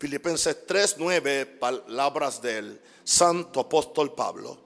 Filipenses 0.00 0.66
3, 0.66 0.94
9, 0.96 1.44
palabras 1.44 2.40
del 2.40 2.80
santo 3.04 3.60
apóstol 3.60 4.14
Pablo. 4.14 4.58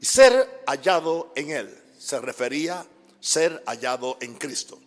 Y 0.00 0.06
ser 0.06 0.62
hallado 0.68 1.32
en 1.34 1.50
él 1.50 1.82
se 1.98 2.20
refería 2.20 2.86
ser 3.18 3.60
hallado 3.66 4.18
en 4.20 4.34
Cristo. 4.34 4.78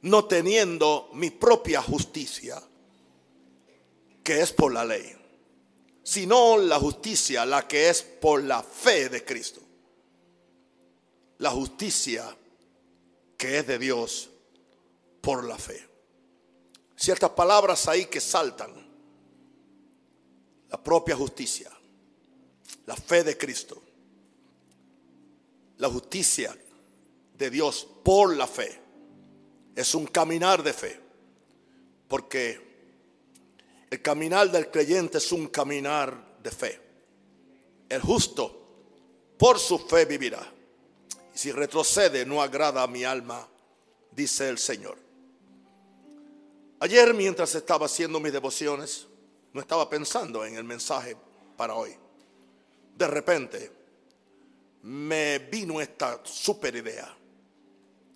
No 0.00 0.24
teniendo 0.24 1.08
mi 1.12 1.30
propia 1.30 1.80
justicia, 1.82 2.60
que 4.24 4.40
es 4.40 4.52
por 4.52 4.72
la 4.72 4.84
ley, 4.84 5.16
sino 6.02 6.58
la 6.58 6.80
justicia, 6.80 7.46
la 7.46 7.68
que 7.68 7.90
es 7.90 8.02
por 8.02 8.42
la 8.42 8.60
fe 8.64 9.08
de 9.08 9.24
Cristo. 9.24 9.60
La 11.38 11.50
justicia 11.50 12.36
que 13.36 13.58
es 13.58 13.66
de 13.68 13.78
Dios 13.78 14.30
por 15.20 15.44
la 15.44 15.56
fe. 15.56 15.91
Ciertas 17.02 17.30
palabras 17.30 17.88
ahí 17.88 18.06
que 18.06 18.20
saltan. 18.20 18.70
La 20.68 20.80
propia 20.80 21.16
justicia, 21.16 21.68
la 22.86 22.94
fe 22.94 23.24
de 23.24 23.36
Cristo, 23.36 23.82
la 25.78 25.88
justicia 25.88 26.56
de 27.36 27.50
Dios 27.50 27.88
por 28.04 28.36
la 28.36 28.46
fe. 28.46 28.80
Es 29.74 29.96
un 29.96 30.06
caminar 30.06 30.62
de 30.62 30.72
fe. 30.72 31.00
Porque 32.06 32.60
el 33.90 34.00
caminar 34.00 34.52
del 34.52 34.70
creyente 34.70 35.18
es 35.18 35.32
un 35.32 35.48
caminar 35.48 36.38
de 36.40 36.52
fe. 36.52 36.80
El 37.88 38.00
justo 38.00 39.34
por 39.36 39.58
su 39.58 39.76
fe 39.76 40.04
vivirá. 40.04 40.52
Y 41.34 41.38
si 41.38 41.50
retrocede 41.50 42.24
no 42.24 42.40
agrada 42.40 42.84
a 42.84 42.86
mi 42.86 43.02
alma, 43.02 43.48
dice 44.12 44.48
el 44.48 44.58
Señor. 44.58 45.11
Ayer 46.82 47.14
mientras 47.14 47.54
estaba 47.54 47.86
haciendo 47.86 48.18
mis 48.18 48.32
devociones, 48.32 49.06
no 49.52 49.60
estaba 49.60 49.88
pensando 49.88 50.44
en 50.44 50.56
el 50.56 50.64
mensaje 50.64 51.16
para 51.56 51.76
hoy. 51.76 51.94
De 52.96 53.06
repente 53.06 53.70
me 54.82 55.38
vino 55.38 55.80
esta 55.80 56.20
super 56.24 56.74
idea. 56.74 57.16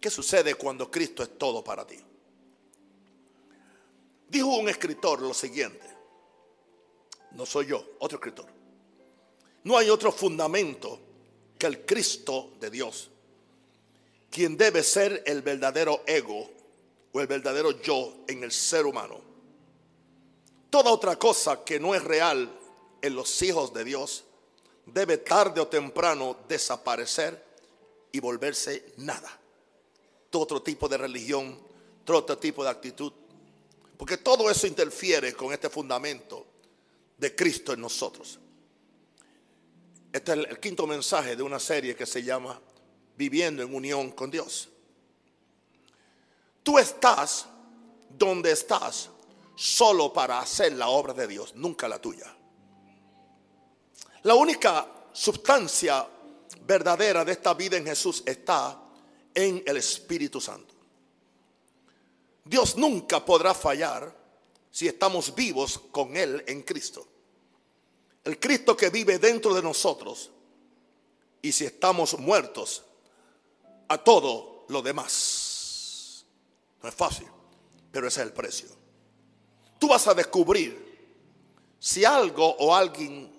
¿Qué 0.01 0.11
sucede 0.11 0.57
cuando 0.57 0.91
Cristo 0.91 1.23
es 1.23 1.39
todo 1.39 1.63
para 1.63 1.87
ti? 1.87 1.97
Dijo 4.29 4.57
un 4.57 4.69
escritor 4.69 5.23
lo 5.23 5.33
siguiente, 5.33 5.87
no 7.37 7.47
soy 7.47 7.67
yo, 7.67 7.89
otro 8.01 8.19
escritor. 8.19 8.47
No 9.63 9.79
hay 9.79 9.91
otro 9.91 10.11
fundamento 10.11 10.99
que 11.57 11.67
el 11.67 11.87
Cristo 11.87 12.51
de 12.59 12.71
Dios, 12.71 13.13
quien 14.29 14.57
debe 14.57 14.83
ser 14.83 15.23
el 15.25 15.43
verdadero 15.43 16.03
ego 16.05 16.56
el 17.21 17.27
verdadero 17.27 17.81
yo 17.83 18.25
en 18.27 18.43
el 18.43 18.53
ser 18.53 18.87
humano. 18.87 19.21
Toda 20.71 20.91
otra 20.91 21.17
cosa 21.17 21.65
que 21.65 21.79
no 21.79 21.95
es 21.95 22.03
real 22.03 22.51
en 23.01 23.15
los 23.15 23.43
hijos 23.43 23.73
de 23.73 23.85
Dios 23.85 24.25
debe 24.87 25.19
tarde 25.19 25.61
o 25.61 25.69
temprano 25.69 26.37
desaparecer 26.49 27.45
y 28.13 28.21
volverse 28.21 28.93
nada. 28.99 29.39
Todo 30.31 30.43
otro 30.43 30.63
tipo 30.63 30.89
de 30.89 30.99
religión, 30.99 31.59
todo 32.05 32.19
otro 32.19 32.39
tipo 32.39 32.63
de 32.65 32.71
actitud 32.71 33.13
porque 33.97 34.19
todo 34.19 34.51
eso 34.51 34.67
interfiere 34.67 35.33
con 35.33 35.53
este 35.53 35.71
fundamento 35.71 36.47
de 37.17 37.35
Cristo 37.35 37.73
en 37.73 37.81
nosotros. 37.81 38.39
Este 40.13 40.33
es 40.33 40.39
el 40.39 40.61
quinto 40.61 40.87
mensaje 40.87 41.37
de 41.37 41.43
una 41.43 41.59
serie 41.59 41.97
que 41.97 42.07
se 42.07 42.23
llama 42.23 42.61
Viviendo 43.17 43.63
en 43.63 43.75
unión 43.75 44.11
con 44.11 44.31
Dios. 44.31 44.69
Tú 46.67 46.81
estás 46.81 47.47
donde 48.11 48.51
estás 48.51 49.09
solo 49.55 50.13
para 50.13 50.41
hacer 50.41 50.73
la 50.73 50.89
obra 50.89 51.15
de 51.15 51.29
Dios, 51.29 51.55
nunca 51.55 51.87
la 51.87 52.01
tuya. 52.01 52.27
La 54.25 54.35
única 54.35 54.85
sustancia 55.13 56.05
verdadera 56.63 57.25
de 57.25 57.31
esta 57.31 57.55
vida 57.55 57.77
en 57.77 57.87
Jesús 57.87 58.25
está 58.27 58.83
en 59.33 59.63
el 59.65 59.77
Espíritu 59.77 60.41
Santo. 60.41 60.75
Dios 62.45 62.77
nunca 62.77 63.25
podrá 63.25 63.55
fallar 63.55 64.13
si 64.69 64.89
estamos 64.89 65.33
vivos 65.37 65.81
con 65.93 66.17
Él 66.17 66.43
en 66.49 66.63
Cristo. 66.63 67.07
El 68.25 68.41
Cristo 68.41 68.77
que 68.77 68.91
vive 68.91 69.21
dentro 69.21 69.55
de 69.55 69.63
nosotros 69.63 70.33
y 71.41 71.53
si 71.53 71.65
estamos 71.65 72.19
muertos 72.19 72.83
a 73.87 73.99
todo 73.99 74.65
lo 74.67 74.83
demás. 74.83 75.46
No 76.83 76.89
es 76.89 76.95
fácil, 76.95 77.27
pero 77.91 78.09
ese 78.09 78.21
es 78.21 78.27
el 78.27 78.33
precio. 78.33 78.69
Tú 79.79 79.89
vas 79.89 80.07
a 80.07 80.15
descubrir 80.15 80.87
si 81.79 82.05
algo 82.05 82.57
o 82.59 82.75
alguien 82.75 83.33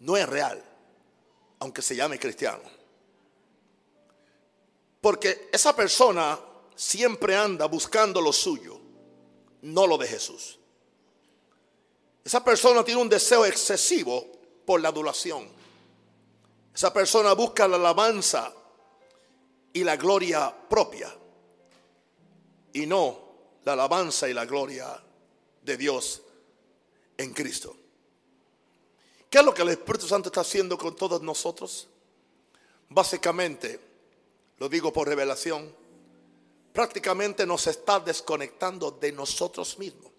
no 0.00 0.16
es 0.16 0.28
real, 0.28 0.62
aunque 1.58 1.82
se 1.82 1.96
llame 1.96 2.18
cristiano. 2.18 2.62
Porque 5.00 5.48
esa 5.52 5.74
persona 5.74 6.38
siempre 6.74 7.36
anda 7.36 7.66
buscando 7.66 8.20
lo 8.20 8.32
suyo, 8.32 8.80
no 9.62 9.86
lo 9.86 9.96
de 9.96 10.08
Jesús. 10.08 10.58
Esa 12.24 12.42
persona 12.42 12.84
tiene 12.84 13.00
un 13.00 13.08
deseo 13.08 13.46
excesivo 13.46 14.26
por 14.64 14.80
la 14.80 14.88
adulación. 14.88 15.48
Esa 16.74 16.92
persona 16.92 17.32
busca 17.32 17.68
la 17.68 17.76
alabanza 17.76 18.52
y 19.72 19.84
la 19.84 19.96
gloria 19.96 20.54
propia 20.68 21.12
y 22.76 22.84
no 22.84 23.18
la 23.64 23.72
alabanza 23.72 24.28
y 24.28 24.34
la 24.34 24.44
gloria 24.44 25.02
de 25.62 25.76
Dios 25.78 26.20
en 27.16 27.32
Cristo. 27.32 27.74
¿Qué 29.30 29.38
es 29.38 29.44
lo 29.44 29.54
que 29.54 29.62
el 29.62 29.70
Espíritu 29.70 30.06
Santo 30.06 30.28
está 30.28 30.42
haciendo 30.42 30.76
con 30.76 30.94
todos 30.94 31.22
nosotros? 31.22 31.88
Básicamente, 32.90 33.80
lo 34.58 34.68
digo 34.68 34.92
por 34.92 35.08
revelación, 35.08 35.74
prácticamente 36.74 37.46
nos 37.46 37.66
está 37.66 37.98
desconectando 37.98 38.90
de 38.90 39.10
nosotros 39.10 39.78
mismos. 39.78 40.12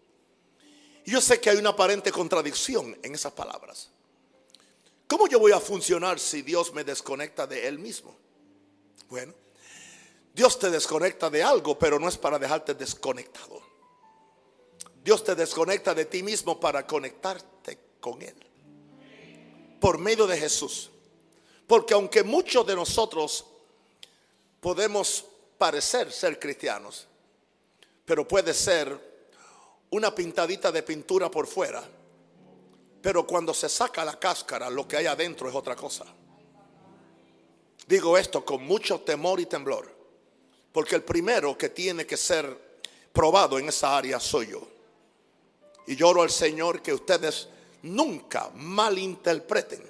Yo 1.06 1.22
sé 1.22 1.40
que 1.40 1.52
hay 1.52 1.58
una 1.58 1.70
aparente 1.70 2.12
contradicción 2.12 2.98
en 3.04 3.14
esas 3.14 3.34
palabras. 3.34 3.92
¿Cómo 5.08 5.28
yo 5.28 5.40
voy 5.40 5.52
a 5.52 5.60
funcionar 5.60 6.20
si 6.20 6.42
Dios 6.42 6.74
me 6.74 6.84
desconecta 6.84 7.46
de 7.46 7.68
Él 7.68 7.78
mismo? 7.78 8.18
Bueno, 9.10 9.34
Dios 10.38 10.60
te 10.60 10.70
desconecta 10.70 11.32
de 11.32 11.42
algo, 11.42 11.80
pero 11.80 11.98
no 11.98 12.08
es 12.08 12.16
para 12.16 12.38
dejarte 12.38 12.76
desconectado. 12.76 13.60
Dios 15.04 15.24
te 15.24 15.34
desconecta 15.34 15.96
de 15.96 16.06
ti 16.06 16.22
mismo 16.22 16.60
para 16.60 16.86
conectarte 16.86 17.80
con 18.00 18.22
Él. 18.22 18.36
Por 19.82 19.98
medio 19.98 20.28
de 20.28 20.38
Jesús. 20.38 20.92
Porque 21.66 21.96
aunque 21.96 22.22
muchos 22.22 22.68
de 22.68 22.76
nosotros 22.76 23.46
podemos 24.60 25.26
parecer 25.58 26.12
ser 26.12 26.38
cristianos, 26.38 27.08
pero 28.06 28.28
puede 28.28 28.54
ser 28.54 28.96
una 29.90 30.14
pintadita 30.14 30.72
de 30.72 30.84
pintura 30.84 31.32
por 31.32 31.48
fuera, 31.48 31.84
pero 33.02 33.26
cuando 33.26 33.56
se 33.56 33.70
saca 33.70 34.06
la 34.06 34.20
cáscara, 34.20 34.70
lo 34.70 34.88
que 34.88 34.98
hay 34.98 35.08
adentro 35.08 35.50
es 35.50 35.56
otra 35.56 35.76
cosa. 35.76 36.06
Digo 37.88 38.16
esto 38.20 38.46
con 38.46 38.64
mucho 38.64 39.02
temor 39.02 39.40
y 39.40 39.48
temblor, 39.48 39.97
porque 40.78 40.94
el 40.94 41.02
primero 41.02 41.58
que 41.58 41.70
tiene 41.70 42.06
que 42.06 42.16
ser 42.16 42.80
probado 43.12 43.58
en 43.58 43.68
esa 43.68 43.98
área 43.98 44.20
soy 44.20 44.50
yo. 44.50 44.62
Y 45.88 45.96
lloro 45.96 46.22
al 46.22 46.30
Señor 46.30 46.84
que 46.84 46.94
ustedes 46.94 47.48
nunca 47.82 48.52
malinterpreten 48.54 49.82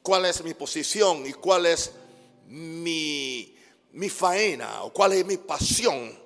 cuál 0.00 0.26
es 0.26 0.44
mi 0.44 0.54
posición 0.54 1.26
y 1.26 1.32
cuál 1.32 1.66
es 1.66 1.90
mi 2.46 3.58
mi 3.90 4.08
faena 4.08 4.84
o 4.84 4.92
cuál 4.92 5.14
es 5.14 5.26
mi 5.26 5.36
pasión 5.38 6.16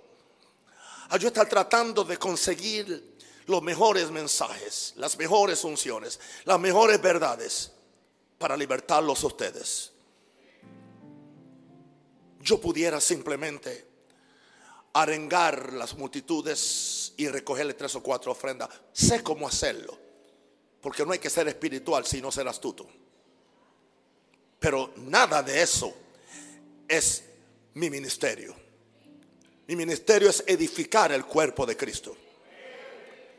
yo 1.19 1.29
estar 1.29 1.49
tratando 1.49 2.05
de 2.05 2.19
conseguir 2.19 3.17
los 3.47 3.63
mejores 3.63 4.11
mensajes, 4.11 4.93
las 4.97 5.17
mejores 5.17 5.65
unciones, 5.65 6.21
las 6.45 6.61
mejores 6.61 7.01
verdades 7.01 7.73
para 8.37 8.55
libertarlos 8.55 9.25
a 9.25 9.29
ustedes. 9.29 9.96
Yo 12.47 12.61
pudiera 12.61 13.01
simplemente 13.01 13.85
arengar 14.93 15.73
las 15.73 15.95
multitudes 15.95 17.13
y 17.17 17.27
recogerle 17.27 17.75
tres 17.75 17.97
o 17.97 18.03
cuatro 18.05 18.31
ofrendas. 18.31 18.69
Sé 18.93 19.21
cómo 19.25 19.49
hacerlo, 19.49 19.99
porque 20.81 21.05
no 21.05 21.11
hay 21.11 21.19
que 21.19 21.29
ser 21.29 21.49
espiritual 21.49 22.07
sino 22.07 22.31
ser 22.31 22.47
astuto. 22.47 22.89
Pero 24.61 24.93
nada 24.99 25.43
de 25.43 25.61
eso 25.61 25.93
es 26.87 27.25
mi 27.75 27.91
ministerio. 27.91 28.55
Mi 29.67 29.75
ministerio 29.75 30.31
es 30.31 30.45
edificar 30.47 31.11
el 31.11 31.25
cuerpo 31.25 31.67
de 31.67 31.77
Cristo. 31.77 32.17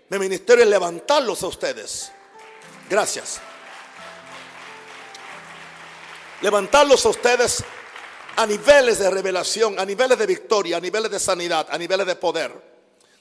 Mi 0.10 0.20
ministerio 0.20 0.66
es 0.66 0.70
levantarlos 0.70 1.44
a 1.44 1.48
ustedes. 1.48 2.12
Gracias. 2.90 3.40
Levantarlos 6.42 7.06
a 7.06 7.10
ustedes 7.10 7.64
a 8.38 8.46
niveles 8.46 9.00
de 9.00 9.10
revelación, 9.10 9.80
a 9.80 9.86
niveles 9.86 10.18
de 10.18 10.28
victoria, 10.28 10.78
a 10.78 10.80
niveles 10.80 11.10
de 11.10 11.20
sanidad, 11.20 11.68
a 11.70 11.78
niveles 11.78 12.06
de 12.06 12.16
poder. 12.16 12.78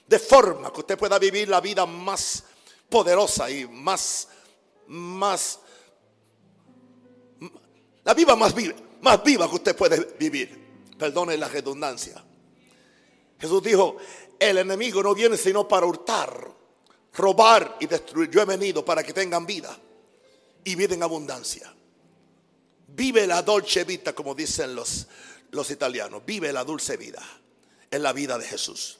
de 0.06 0.18
forma 0.20 0.72
que 0.72 0.80
usted 0.80 0.96
pueda 0.96 1.18
vivir 1.18 1.48
la 1.48 1.60
vida 1.60 1.84
más 1.84 2.44
poderosa 2.88 3.50
y 3.50 3.66
más, 3.66 4.28
más, 4.86 5.58
la 8.04 8.14
vida 8.14 8.36
más 8.36 8.54
viva, 8.54 8.76
más 9.00 9.24
viva 9.24 9.48
que 9.48 9.54
usted 9.56 9.74
puede 9.74 10.14
vivir. 10.16 10.94
Perdone 10.96 11.36
la 11.36 11.48
redundancia. 11.48 12.22
Jesús 13.40 13.62
dijo, 13.62 13.96
el 14.38 14.58
enemigo 14.58 15.02
no 15.02 15.12
viene 15.12 15.36
sino 15.36 15.66
para 15.66 15.86
hurtar, 15.86 16.52
robar 17.14 17.78
y 17.80 17.86
destruir. 17.86 18.30
Yo 18.30 18.42
he 18.42 18.44
venido 18.44 18.84
para 18.84 19.02
que 19.02 19.12
tengan 19.12 19.44
vida 19.44 19.76
y 20.62 20.74
vida 20.76 20.94
en 20.94 21.02
abundancia. 21.02 21.74
Vive 22.96 23.26
la 23.26 23.42
dolce 23.42 23.84
vita, 23.84 24.14
como 24.14 24.34
dicen 24.34 24.74
los, 24.74 25.06
los 25.50 25.70
italianos. 25.70 26.24
Vive 26.24 26.50
la 26.52 26.64
dulce 26.64 26.96
vida. 26.96 27.22
Es 27.90 28.00
la 28.00 28.14
vida 28.14 28.38
de 28.38 28.46
Jesús. 28.46 28.98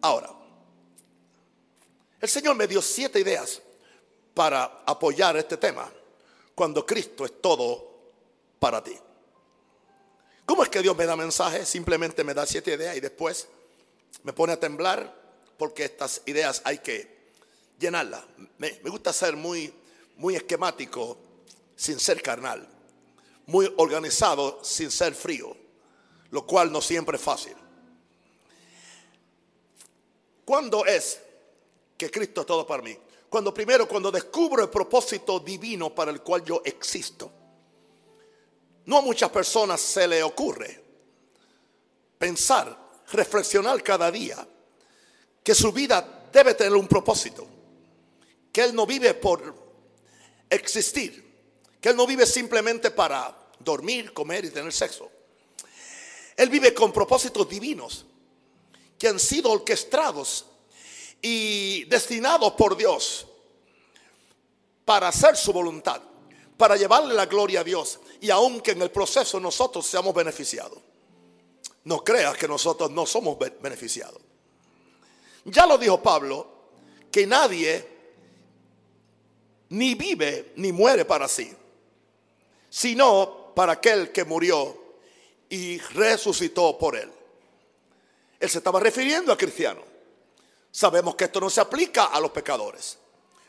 Ahora, 0.00 0.32
el 2.20 2.28
Señor 2.28 2.56
me 2.56 2.66
dio 2.66 2.82
siete 2.82 3.20
ideas 3.20 3.62
para 4.34 4.82
apoyar 4.84 5.36
este 5.36 5.56
tema. 5.56 5.88
Cuando 6.54 6.84
Cristo 6.84 7.24
es 7.24 7.40
todo 7.40 7.90
para 8.58 8.82
ti. 8.82 8.96
¿Cómo 10.44 10.64
es 10.64 10.68
que 10.68 10.82
Dios 10.82 10.96
me 10.96 11.06
da 11.06 11.14
mensajes? 11.14 11.68
Simplemente 11.68 12.24
me 12.24 12.34
da 12.34 12.44
siete 12.44 12.74
ideas 12.74 12.96
y 12.96 13.00
después 13.00 13.46
me 14.24 14.32
pone 14.32 14.52
a 14.52 14.58
temblar 14.58 15.14
porque 15.56 15.84
estas 15.84 16.22
ideas 16.26 16.60
hay 16.64 16.78
que 16.78 17.20
llenarlas. 17.78 18.24
Me, 18.58 18.72
gusta 18.84 19.12
ser 19.12 19.36
muy, 19.36 19.72
muy 20.16 20.34
esquemático 20.34 21.18
sin 21.76 22.00
ser 22.00 22.20
carnal. 22.20 22.68
Muy 23.50 23.72
organizado 23.78 24.60
sin 24.62 24.92
ser 24.92 25.12
frío. 25.12 25.56
Lo 26.30 26.46
cual 26.46 26.70
no 26.70 26.80
siempre 26.80 27.16
es 27.16 27.22
fácil. 27.22 27.56
¿Cuándo 30.44 30.86
es 30.86 31.20
que 31.96 32.10
Cristo 32.10 32.42
es 32.42 32.46
todo 32.46 32.64
para 32.64 32.80
mí? 32.80 32.96
Cuando 33.28 33.52
primero, 33.52 33.88
cuando 33.88 34.12
descubro 34.12 34.62
el 34.62 34.70
propósito 34.70 35.40
divino 35.40 35.92
para 35.92 36.12
el 36.12 36.20
cual 36.22 36.44
yo 36.44 36.62
existo. 36.64 37.32
No 38.86 38.98
a 38.98 39.02
muchas 39.02 39.30
personas 39.30 39.80
se 39.80 40.06
le 40.06 40.22
ocurre 40.22 40.82
pensar, 42.18 43.02
reflexionar 43.12 43.82
cada 43.82 44.12
día 44.12 44.46
que 45.42 45.54
su 45.54 45.72
vida 45.72 46.28
debe 46.32 46.54
tener 46.54 46.74
un 46.74 46.86
propósito. 46.86 47.48
Que 48.52 48.62
Él 48.62 48.74
no 48.76 48.86
vive 48.86 49.14
por 49.14 49.54
existir. 50.48 51.29
Que 51.80 51.90
Él 51.90 51.96
no 51.96 52.06
vive 52.06 52.26
simplemente 52.26 52.90
para 52.90 53.36
dormir, 53.58 54.12
comer 54.12 54.44
y 54.44 54.50
tener 54.50 54.72
sexo. 54.72 55.10
Él 56.36 56.48
vive 56.48 56.72
con 56.72 56.92
propósitos 56.92 57.48
divinos 57.48 58.06
que 58.98 59.08
han 59.08 59.18
sido 59.18 59.50
orquestados 59.50 60.46
y 61.22 61.84
destinados 61.84 62.52
por 62.52 62.76
Dios 62.76 63.26
para 64.84 65.08
hacer 65.08 65.36
su 65.36 65.52
voluntad, 65.52 66.00
para 66.56 66.76
llevarle 66.76 67.14
la 67.14 67.26
gloria 67.26 67.60
a 67.60 67.64
Dios 67.64 68.00
y 68.20 68.30
aunque 68.30 68.72
en 68.72 68.82
el 68.82 68.90
proceso 68.90 69.38
nosotros 69.40 69.86
seamos 69.86 70.14
beneficiados. 70.14 70.78
No 71.84 72.04
creas 72.04 72.36
que 72.36 72.46
nosotros 72.46 72.90
no 72.90 73.06
somos 73.06 73.38
beneficiados. 73.38 74.20
Ya 75.44 75.66
lo 75.66 75.78
dijo 75.78 76.02
Pablo, 76.02 76.46
que 77.10 77.26
nadie 77.26 77.88
ni 79.70 79.94
vive 79.94 80.52
ni 80.56 80.72
muere 80.72 81.04
para 81.04 81.28
sí, 81.28 81.50
sino 82.70 83.52
para 83.54 83.72
aquel 83.72 84.12
que 84.12 84.24
murió 84.24 84.76
y 85.50 85.78
resucitó 85.78 86.78
por 86.78 86.96
él. 86.96 87.10
Él 88.38 88.48
se 88.48 88.58
estaba 88.58 88.80
refiriendo 88.80 89.32
a 89.32 89.36
cristianos. 89.36 89.84
Sabemos 90.70 91.16
que 91.16 91.24
esto 91.24 91.40
no 91.40 91.50
se 91.50 91.60
aplica 91.60 92.06
a 92.06 92.20
los 92.20 92.30
pecadores. 92.30 92.96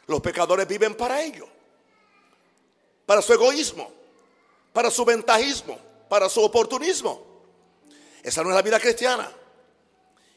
Los 0.07 0.19
pecadores 0.19 0.67
viven 0.67 0.95
para 0.95 1.21
ellos, 1.21 1.47
para 3.05 3.21
su 3.21 3.31
egoísmo, 3.31 3.89
para 4.73 4.89
su 4.89 5.05
ventajismo, 5.05 5.79
para 6.09 6.27
su 6.27 6.41
oportunismo. 6.41 7.23
Esa 8.23 8.43
no 8.43 8.49
es 8.49 8.55
la 8.55 8.61
vida 8.61 8.79
cristiana. 8.79 9.31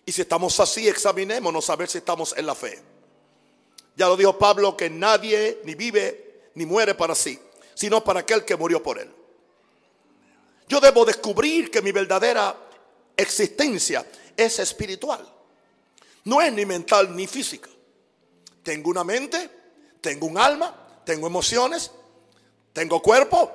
Y 0.07 0.13
si 0.13 0.21
estamos 0.21 0.61
así, 0.61 0.87
examinémonos 0.87 1.69
a 1.71 1.77
ver 1.77 1.89
si 1.89 1.99
estamos 1.99 2.35
en 2.37 2.47
la 2.47 2.55
fe. 2.55 2.81
Ya 3.97 4.07
lo 4.07 4.17
dijo 4.17 4.39
Pablo 4.39 4.77
que 4.77 4.91
nadie 4.91 5.61
ni 5.65 5.75
vive 5.75 6.51
ni 6.55 6.67
muere 6.67 6.95
para 6.95 7.15
sí, 7.15 7.41
sino 7.75 8.03
para 8.03 8.21
aquel 8.21 8.45
que 8.45 8.57
murió 8.57 8.83
por 8.83 8.99
él. 8.99 9.11
Yo 10.69 10.81
debo 10.81 11.05
descubrir 11.05 11.71
que 11.71 11.83
mi 11.83 11.93
verdadera 11.93 12.57
existencia 13.17 14.07
es 14.37 14.59
espiritual. 14.59 15.27
No 16.25 16.41
es 16.41 16.53
ni 16.53 16.65
mental 16.65 17.15
ni 17.15 17.27
física. 17.27 17.69
Tengo 18.63 18.91
una 18.91 19.05
mente, 19.05 19.51
tengo 20.01 20.27
un 20.27 20.39
alma, 20.39 21.03
tengo 21.05 21.27
emociones, 21.27 21.91
tengo 22.73 23.01
cuerpo, 23.03 23.53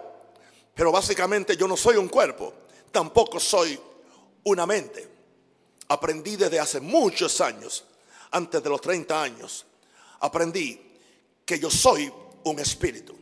pero 0.75 0.91
básicamente 0.91 1.57
yo 1.57 1.67
no 1.67 1.75
soy 1.75 1.97
un 1.97 2.07
cuerpo, 2.07 2.53
tampoco 2.91 3.39
soy 3.39 3.79
una 4.43 4.65
mente. 4.65 5.07
Aprendí 5.87 6.35
desde 6.35 6.59
hace 6.59 6.79
muchos 6.79 7.41
años, 7.41 7.83
antes 8.31 8.61
de 8.61 8.69
los 8.69 8.79
30 8.79 9.21
años, 9.21 9.65
aprendí 10.19 10.79
que 11.43 11.59
yo 11.59 11.71
soy 11.71 12.11
un 12.43 12.59
espíritu, 12.59 13.15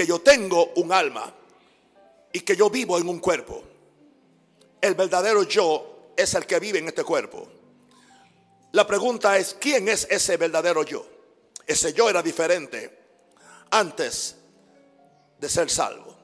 que 0.00 0.06
yo 0.06 0.22
tengo 0.22 0.72
un 0.76 0.92
alma 0.92 1.30
y 2.32 2.40
que 2.40 2.56
yo 2.56 2.70
vivo 2.70 2.96
en 2.96 3.06
un 3.06 3.18
cuerpo. 3.18 3.62
El 4.80 4.94
verdadero 4.94 5.42
yo 5.42 6.14
es 6.16 6.32
el 6.32 6.46
que 6.46 6.58
vive 6.58 6.78
en 6.78 6.88
este 6.88 7.04
cuerpo. 7.04 7.46
La 8.72 8.86
pregunta 8.86 9.36
es, 9.36 9.58
¿quién 9.60 9.90
es 9.90 10.06
ese 10.08 10.38
verdadero 10.38 10.84
yo? 10.84 11.06
Ese 11.66 11.92
yo 11.92 12.08
era 12.08 12.22
diferente 12.22 12.98
antes 13.72 14.36
de 15.38 15.48
ser 15.50 15.68
salvo. 15.68 16.16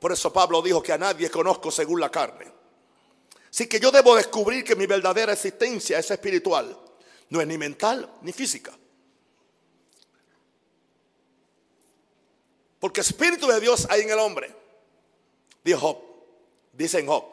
Por 0.00 0.10
eso 0.10 0.32
Pablo 0.32 0.62
dijo 0.62 0.82
que 0.82 0.94
a 0.94 0.98
nadie 0.98 1.28
conozco 1.30 1.70
según 1.70 2.00
la 2.00 2.10
carne. 2.10 2.50
Así 3.50 3.66
que 3.66 3.78
yo 3.78 3.90
debo 3.90 4.16
descubrir 4.16 4.64
que 4.64 4.74
mi 4.74 4.86
verdadera 4.86 5.34
existencia 5.34 5.98
es 5.98 6.10
espiritual, 6.10 6.74
no 7.28 7.42
es 7.42 7.46
ni 7.46 7.58
mental 7.58 8.10
ni 8.22 8.32
física. 8.32 8.72
Porque 12.80 13.00
espíritu 13.00 13.46
de 13.46 13.60
Dios 13.60 13.86
hay 13.90 14.02
en 14.02 14.10
el 14.10 14.18
hombre. 14.18 14.54
Dijo 15.64 15.80
Job, 15.80 15.98
dice 16.72 17.00
en 17.00 17.06
Job. 17.06 17.24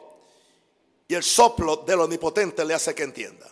Y 1.08 1.14
el 1.14 1.22
soplo 1.22 1.76
del 1.76 2.00
omnipotente 2.00 2.64
le 2.64 2.74
hace 2.74 2.94
que 2.94 3.04
entienda. 3.04 3.48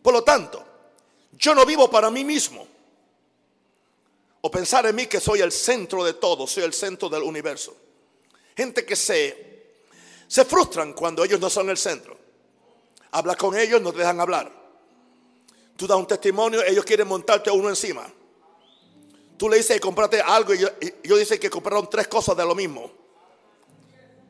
Por 0.00 0.12
lo 0.12 0.22
tanto, 0.22 0.64
yo 1.32 1.54
no 1.54 1.66
vivo 1.66 1.90
para 1.90 2.10
mí 2.10 2.24
mismo. 2.24 2.66
O 4.40 4.50
pensar 4.50 4.86
en 4.86 4.96
mí 4.96 5.06
que 5.06 5.20
soy 5.20 5.40
el 5.40 5.52
centro 5.52 6.04
de 6.04 6.14
todo, 6.14 6.46
soy 6.46 6.64
el 6.64 6.72
centro 6.72 7.08
del 7.08 7.22
universo. 7.22 7.76
Gente 8.56 8.84
que 8.84 8.96
se, 8.96 9.74
se 10.26 10.44
frustran 10.44 10.92
cuando 10.92 11.24
ellos 11.24 11.40
no 11.40 11.48
son 11.48 11.70
el 11.70 11.78
centro. 11.78 12.18
Habla 13.12 13.36
con 13.36 13.56
ellos, 13.56 13.80
no 13.80 13.92
te 13.92 13.98
dejan 13.98 14.20
hablar. 14.20 14.52
Tú 15.76 15.86
das 15.86 15.98
un 15.98 16.06
testimonio, 16.06 16.62
ellos 16.64 16.84
quieren 16.84 17.08
montarte 17.08 17.50
uno 17.50 17.68
encima. 17.68 18.10
Tú 19.42 19.48
le 19.48 19.56
dices 19.56 19.74
que 19.74 19.80
compraste 19.80 20.20
algo 20.20 20.54
y 20.54 20.58
ellos, 20.58 20.72
ellos 21.02 21.18
dicen 21.18 21.40
que 21.40 21.50
compraron 21.50 21.90
tres 21.90 22.06
cosas 22.06 22.36
de 22.36 22.44
lo 22.44 22.54
mismo. 22.54 22.92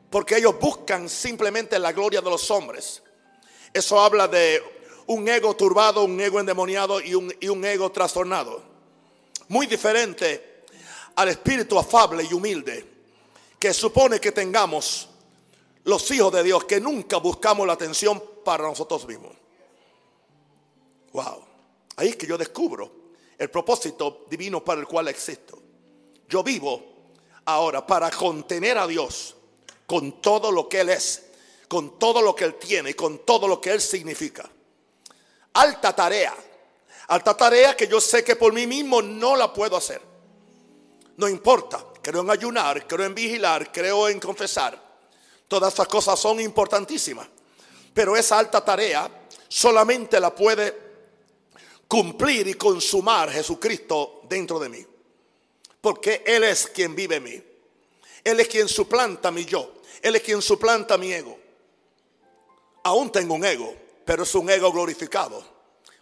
Porque 0.09 0.37
ellos 0.37 0.59
buscan 0.59 1.07
simplemente 1.07 1.77
la 1.77 1.91
gloria 1.91 2.19
de 2.19 2.31
los 2.31 2.49
hombres. 2.49 3.03
Eso 3.71 3.99
habla 3.99 4.27
de 4.27 4.63
un 5.05 5.29
ego 5.29 5.55
turbado, 5.55 6.03
un 6.03 6.19
ego 6.19 6.39
endemoniado 6.39 6.99
y 6.99 7.13
un, 7.13 7.31
y 7.39 7.47
un 7.47 7.63
ego 7.63 7.91
trastornado. 7.91 8.63
Muy 9.49 9.67
diferente 9.67 10.63
al 11.15 11.29
espíritu 11.29 11.77
afable 11.77 12.23
y 12.23 12.33
humilde 12.33 12.83
que 13.59 13.71
supone 13.71 14.19
que 14.19 14.31
tengamos 14.31 15.09
los 15.83 16.09
hijos 16.09 16.33
de 16.33 16.41
Dios, 16.41 16.63
que 16.63 16.81
nunca 16.81 17.17
buscamos 17.17 17.67
la 17.67 17.73
atención 17.73 18.19
para 18.43 18.63
nosotros 18.63 19.07
mismos. 19.07 19.33
Wow. 21.11 21.45
Ahí 21.97 22.07
es 22.07 22.15
que 22.15 22.25
yo 22.25 22.35
descubro 22.35 23.02
el 23.43 23.51
propósito 23.51 24.25
divino 24.29 24.63
para 24.63 24.81
el 24.81 24.87
cual 24.87 25.07
existo. 25.07 25.59
Yo 26.27 26.43
vivo 26.43 26.83
ahora 27.45 27.85
para 27.85 28.09
contener 28.09 28.77
a 28.77 28.87
Dios 28.87 29.35
con 29.85 30.21
todo 30.21 30.51
lo 30.51 30.67
que 30.67 30.81
Él 30.81 30.89
es, 30.89 31.23
con 31.67 31.99
todo 31.99 32.21
lo 32.21 32.35
que 32.35 32.45
Él 32.45 32.55
tiene 32.55 32.91
y 32.91 32.93
con 32.93 33.19
todo 33.19 33.47
lo 33.47 33.61
que 33.61 33.71
Él 33.71 33.81
significa 33.81 34.49
alta 35.53 35.95
tarea. 35.95 36.33
Alta 37.07 37.35
tarea 37.35 37.75
que 37.75 37.87
yo 37.87 37.99
sé 38.01 38.23
que 38.23 38.35
por 38.35 38.53
mí 38.53 38.65
mismo 38.65 39.01
no 39.01 39.35
la 39.35 39.53
puedo 39.53 39.77
hacer. 39.77 40.01
No 41.17 41.27
importa, 41.27 41.85
creo 42.01 42.21
en 42.21 42.29
ayunar, 42.29 42.87
creo 42.87 43.05
en 43.05 43.13
vigilar, 43.13 43.71
creo 43.71 44.09
en 44.09 44.19
confesar. 44.19 44.81
Todas 45.47 45.73
esas 45.73 45.87
cosas 45.87 46.19
son 46.19 46.39
importantísimas. 46.39 47.27
Pero 47.93 48.15
esa 48.15 48.39
alta 48.39 48.63
tarea 48.63 49.09
solamente 49.47 50.19
la 50.19 50.33
puede 50.33 50.82
cumplir 51.93 52.47
y 52.47 52.55
consumar 52.55 53.29
Jesucristo 53.29 54.21
dentro 54.27 54.57
de 54.57 54.67
mí. 54.67 54.83
Porque 55.79 56.23
Él 56.25 56.43
es 56.43 56.65
quien 56.65 56.95
vive 56.95 57.17
en 57.17 57.23
mí. 57.23 57.43
Él 58.23 58.39
es 58.39 58.47
quien 58.47 58.67
suplanta 58.67 59.29
mi 59.29 59.45
yo. 59.45 59.75
Él 60.01 60.15
es 60.15 60.23
quien 60.23 60.41
suplanta 60.41 60.97
mi 60.97 61.13
ego. 61.13 61.37
Aún 62.81 63.11
tengo 63.11 63.35
un 63.35 63.45
ego, 63.45 63.75
pero 64.03 64.23
es 64.23 64.33
un 64.33 64.49
ego 64.49 64.71
glorificado. 64.71 65.45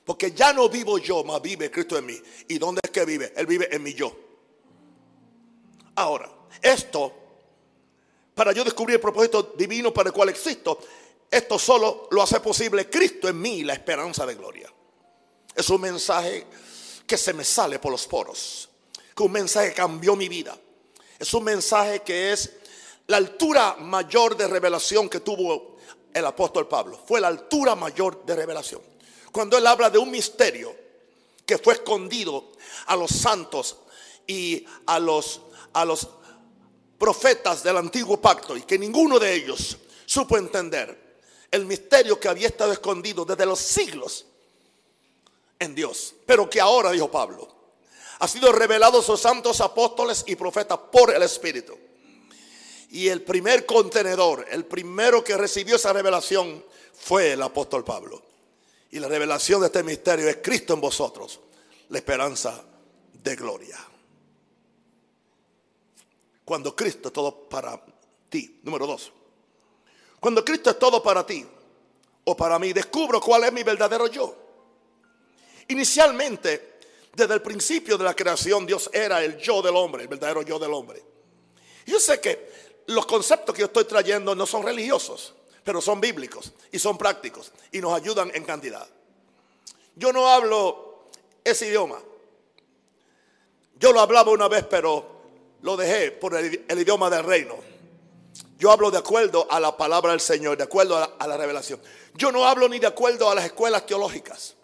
Porque 0.05 0.31
ya 0.31 0.53
no 0.53 0.69
vivo 0.69 0.97
yo, 0.97 1.25
más 1.25 1.41
vive 1.41 1.69
Cristo 1.69 1.97
en 1.97 2.05
mí. 2.05 2.17
¿Y 2.47 2.57
dónde 2.57 2.79
es 2.81 2.89
que 2.89 3.03
vive? 3.03 3.33
Él 3.35 3.45
vive 3.45 3.67
en 3.69 3.83
mi 3.83 3.93
yo. 3.93 4.17
Ahora, 5.95 6.31
esto, 6.61 7.13
para 8.33 8.53
yo 8.53 8.63
descubrir 8.63 8.95
el 8.95 9.01
propósito 9.01 9.55
divino 9.57 9.93
para 9.93 10.07
el 10.07 10.13
cual 10.13 10.29
existo, 10.29 10.79
esto 11.29 11.59
solo 11.59 12.07
lo 12.11 12.21
hace 12.21 12.39
posible 12.39 12.89
Cristo 12.89 13.27
en 13.27 13.41
mí, 13.41 13.65
la 13.65 13.73
esperanza 13.73 14.25
de 14.25 14.35
gloria. 14.35 14.71
Es 15.55 15.69
un 15.69 15.81
mensaje 15.81 16.45
que 17.05 17.17
se 17.17 17.33
me 17.33 17.43
sale 17.43 17.79
por 17.79 17.91
los 17.91 18.07
poros. 18.07 18.69
Que 19.15 19.23
un 19.23 19.31
mensaje 19.31 19.69
que 19.69 19.75
cambió 19.75 20.15
mi 20.15 20.29
vida. 20.29 20.57
Es 21.19 21.33
un 21.33 21.43
mensaje 21.43 22.01
que 22.01 22.31
es 22.31 22.51
la 23.07 23.17
altura 23.17 23.75
mayor 23.79 24.37
de 24.37 24.47
revelación 24.47 25.09
que 25.09 25.19
tuvo 25.19 25.77
el 26.13 26.25
apóstol 26.25 26.67
Pablo. 26.67 26.99
Fue 27.05 27.19
la 27.19 27.27
altura 27.27 27.75
mayor 27.75 28.25
de 28.25 28.35
revelación. 28.35 28.81
Cuando 29.31 29.57
él 29.57 29.67
habla 29.67 29.89
de 29.89 29.97
un 29.97 30.09
misterio 30.09 30.75
que 31.45 31.57
fue 31.57 31.75
escondido 31.75 32.51
a 32.85 32.95
los 32.95 33.11
santos 33.11 33.77
y 34.25 34.65
a 34.85 34.99
los, 34.99 35.41
a 35.73 35.83
los 35.85 36.07
profetas 36.97 37.63
del 37.63 37.77
antiguo 37.77 38.21
pacto 38.21 38.55
y 38.55 38.61
que 38.61 38.77
ninguno 38.77 39.19
de 39.19 39.33
ellos 39.33 39.77
supo 40.05 40.37
entender 40.37 41.19
el 41.49 41.65
misterio 41.65 42.19
que 42.19 42.29
había 42.29 42.47
estado 42.47 42.71
escondido 42.71 43.25
desde 43.25 43.45
los 43.45 43.59
siglos 43.59 44.25
en 45.61 45.75
Dios, 45.75 46.15
pero 46.25 46.49
que 46.49 46.59
ahora, 46.59 46.91
dijo 46.91 47.09
Pablo, 47.09 47.47
ha 48.19 48.27
sido 48.27 48.51
revelado 48.51 48.99
a 48.99 49.03
sus 49.03 49.21
santos 49.21 49.61
apóstoles 49.61 50.23
y 50.27 50.35
profetas 50.35 50.79
por 50.91 51.13
el 51.13 51.21
Espíritu. 51.21 51.77
Y 52.89 53.07
el 53.07 53.21
primer 53.21 53.65
contenedor, 53.65 54.45
el 54.49 54.65
primero 54.65 55.23
que 55.23 55.37
recibió 55.37 55.75
esa 55.75 55.93
revelación 55.93 56.65
fue 56.93 57.33
el 57.33 57.41
apóstol 57.43 57.83
Pablo. 57.83 58.21
Y 58.89 58.99
la 58.99 59.07
revelación 59.07 59.61
de 59.61 59.67
este 59.67 59.83
misterio 59.83 60.27
es 60.27 60.39
Cristo 60.41 60.73
en 60.73 60.81
vosotros, 60.81 61.39
la 61.89 61.99
esperanza 61.99 62.63
de 63.13 63.35
gloria. 63.35 63.77
Cuando 66.43 66.75
Cristo 66.75 67.09
es 67.09 67.13
todo 67.13 67.47
para 67.47 67.79
ti. 68.29 68.59
Número 68.63 68.87
dos. 68.87 69.11
Cuando 70.19 70.43
Cristo 70.43 70.71
es 70.71 70.79
todo 70.79 71.03
para 71.03 71.23
ti 71.23 71.45
o 72.23 72.35
para 72.35 72.57
mí, 72.57 72.73
descubro 72.73 73.21
cuál 73.21 73.43
es 73.43 73.53
mi 73.53 73.61
verdadero 73.61 74.07
yo. 74.07 74.40
Inicialmente, 75.71 76.79
desde 77.13 77.33
el 77.33 77.41
principio 77.41 77.97
de 77.97 78.03
la 78.03 78.13
creación, 78.13 78.65
Dios 78.65 78.89
era 78.93 79.23
el 79.23 79.37
yo 79.37 79.61
del 79.61 79.75
hombre, 79.75 80.03
el 80.03 80.07
verdadero 80.07 80.41
yo 80.41 80.57
del 80.57 80.73
hombre. 80.73 81.03
Yo 81.85 81.99
sé 81.99 82.21
que 82.21 82.51
los 82.87 83.05
conceptos 83.05 83.53
que 83.55 83.61
yo 83.61 83.65
estoy 83.65 83.85
trayendo 83.85 84.35
no 84.35 84.45
son 84.45 84.63
religiosos 84.63 85.35
pero 85.63 85.81
son 85.81 86.01
bíblicos 86.01 86.53
y 86.71 86.79
son 86.79 86.97
prácticos 86.97 87.51
y 87.71 87.79
nos 87.79 87.93
ayudan 87.93 88.31
en 88.33 88.43
cantidad. 88.43 88.87
Yo 89.95 90.11
no 90.11 90.27
hablo 90.27 91.05
ese 91.43 91.67
idioma. 91.67 91.99
Yo 93.79 93.91
lo 93.91 93.99
hablaba 93.99 94.31
una 94.31 94.47
vez, 94.47 94.65
pero 94.69 95.21
lo 95.61 95.75
dejé 95.75 96.11
por 96.11 96.35
el, 96.35 96.65
idioma 96.69 97.09
del 97.09 97.23
reino. 97.23 97.55
Yo 98.57 98.71
hablo 98.71 98.91
de 98.91 98.99
acuerdo 98.99 99.47
a 99.49 99.59
la 99.59 99.75
palabra 99.75 100.11
del 100.11 100.19
Señor, 100.19 100.55
de 100.55 100.63
acuerdo 100.63 100.97
a 100.97 101.27
la, 101.27 101.37
revelación. 101.37 101.81
Yo 102.13 102.31
no 102.31 102.45
hablo 102.45 102.69
ni 102.69 102.79
de 102.79 102.87
acuerdo 102.87 103.29
a 103.29 103.35
las 103.35 103.45
escuelas 103.45 103.85
teológicas. 103.85 104.55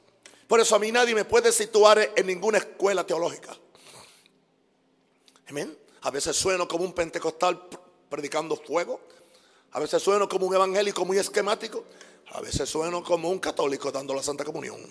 Por 0.47 0.59
eso 0.59 0.75
a 0.75 0.79
mí 0.79 0.91
nadie 0.91 1.13
me 1.13 1.25
puede 1.25 1.51
situar 1.51 2.13
en 2.15 2.25
ninguna 2.25 2.59
escuela 2.59 3.05
teológica. 3.05 3.55
Amén. 5.49 5.77
A 6.01 6.11
veces 6.11 6.35
sueno 6.35 6.67
como 6.67 6.85
un 6.85 6.93
pentecostal 6.93 7.67
predicando 8.09 8.55
fuego. 8.55 9.01
A 9.71 9.79
veces 9.79 10.01
sueno 10.01 10.29
como 10.29 10.45
un 10.45 10.55
evangélico 10.55 11.03
muy 11.05 11.17
esquemático. 11.17 11.83
A 12.31 12.41
veces 12.41 12.69
sueno 12.69 13.03
como 13.03 13.29
un 13.29 13.39
católico 13.39 13.91
dando 13.91 14.13
la 14.13 14.23
Santa 14.23 14.45
Comunión. 14.45 14.81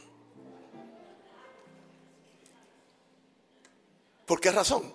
¿Por 4.26 4.40
qué 4.40 4.50
razón? 4.50 4.92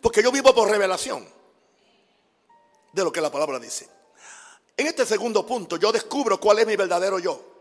Porque 0.00 0.22
yo 0.22 0.30
vivo 0.30 0.54
por 0.54 0.70
revelación 0.70 1.26
de 2.92 3.04
lo 3.04 3.10
que 3.10 3.20
la 3.20 3.32
palabra 3.32 3.58
dice. 3.58 3.88
En 4.76 4.86
este 4.86 5.06
segundo 5.06 5.46
punto 5.46 5.78
yo 5.78 5.90
descubro 5.90 6.38
cuál 6.38 6.60
es 6.60 6.66
mi 6.66 6.76
verdadero 6.76 7.18
yo. 7.18 7.55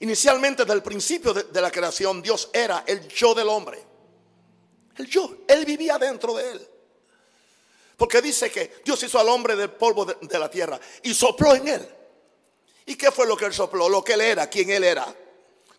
Inicialmente, 0.00 0.64
desde 0.64 0.74
el 0.74 0.82
principio 0.82 1.32
de, 1.32 1.60
la 1.60 1.70
creación, 1.70 2.20
Dios 2.20 2.50
era 2.52 2.84
el 2.86 3.06
yo 3.08 3.34
del 3.34 3.48
hombre. 3.48 3.82
El 4.96 5.06
yo. 5.06 5.38
Él 5.46 5.64
vivía 5.64 5.98
dentro 5.98 6.34
de 6.34 6.50
él. 6.50 6.68
Porque 7.96 8.20
dice 8.20 8.50
que 8.50 8.82
Dios 8.84 9.02
hizo 9.02 9.18
al 9.18 9.28
hombre 9.28 9.54
del 9.54 9.70
polvo 9.70 10.04
de, 10.04 10.38
la 10.38 10.50
tierra 10.50 10.80
y 11.02 11.14
sopló 11.14 11.54
en 11.54 11.68
él. 11.68 11.88
¿Y 12.86 12.96
qué 12.96 13.10
fue 13.12 13.26
lo 13.26 13.36
que 13.36 13.44
él 13.46 13.54
sopló? 13.54 13.88
Lo 13.88 14.02
que 14.02 14.14
él 14.14 14.20
era, 14.20 14.48
quien 14.48 14.70
él 14.70 14.84
era. 14.84 15.06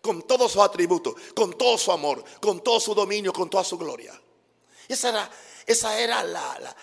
Con 0.00 0.22
todos 0.22 0.52
sus 0.52 0.62
atributos, 0.62 1.14
con 1.34 1.56
todo 1.58 1.76
su 1.76 1.92
amor, 1.92 2.24
con 2.40 2.62
todo 2.62 2.80
su 2.80 2.94
dominio, 2.94 3.32
con 3.32 3.50
toda 3.50 3.64
su 3.64 3.76
gloria. 3.76 4.18
Esa 4.88 5.10
era, 5.10 5.30
esa 5.66 5.98
era 5.98 6.22
la, 6.22 6.76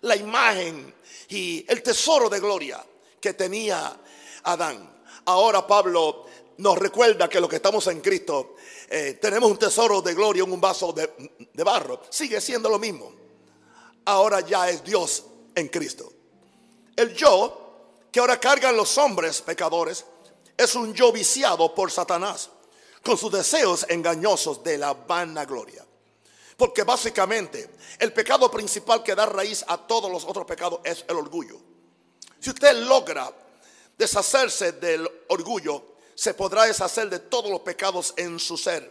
la, 0.00 0.16
imagen 0.16 0.94
y 1.28 1.64
el 1.68 1.82
tesoro 1.82 2.28
de 2.28 2.38
gloria 2.38 2.84
que 3.20 3.34
tenía 3.34 3.96
Adán. 4.44 4.97
Ahora 5.28 5.66
Pablo 5.66 6.26
nos 6.58 6.76
recuerda 6.76 7.28
que 7.28 7.40
los 7.40 7.48
que 7.48 7.56
estamos 7.56 7.86
en 7.86 8.00
Cristo 8.00 8.56
eh, 8.88 9.18
tenemos 9.20 9.50
un 9.50 9.58
tesoro 9.58 10.02
de 10.02 10.14
gloria 10.14 10.42
en 10.42 10.52
un 10.52 10.60
vaso 10.60 10.92
de 10.92 11.64
barro. 11.64 12.00
Sigue 12.10 12.40
siendo 12.40 12.68
lo 12.68 12.78
mismo 12.78 13.18
ahora 14.08 14.40
ya 14.40 14.68
es 14.70 14.82
Dios 14.82 15.24
en 15.54 15.68
Cristo. 15.68 16.12
El 16.96 17.14
yo 17.14 17.66
que 18.10 18.20
ahora 18.20 18.40
cargan 18.40 18.76
los 18.76 18.96
hombres 18.98 19.42
pecadores 19.42 20.04
es 20.56 20.74
un 20.74 20.94
yo 20.94 21.12
viciado 21.12 21.74
por 21.74 21.90
Satanás 21.90 22.50
con 23.04 23.16
sus 23.16 23.30
deseos 23.30 23.86
engañosos 23.88 24.64
de 24.64 24.78
la 24.78 24.94
vanagloria. 24.94 25.84
Porque 26.56 26.82
básicamente 26.82 27.70
el 27.98 28.12
pecado 28.12 28.50
principal 28.50 29.02
que 29.02 29.14
da 29.14 29.26
raíz 29.26 29.64
a 29.68 29.76
todos 29.76 30.10
los 30.10 30.24
otros 30.24 30.46
pecados 30.46 30.80
es 30.84 31.04
el 31.06 31.16
orgullo. 31.16 31.60
Si 32.40 32.50
usted 32.50 32.74
logra 32.78 33.30
deshacerse 33.98 34.72
del 34.72 35.08
orgullo, 35.28 35.96
se 36.14 36.32
podrá 36.34 36.64
deshacer 36.64 37.10
de 37.10 37.18
todos 37.18 37.50
los 37.50 37.60
pecados 37.60 38.14
en 38.16 38.38
su 38.38 38.56
ser. 38.56 38.90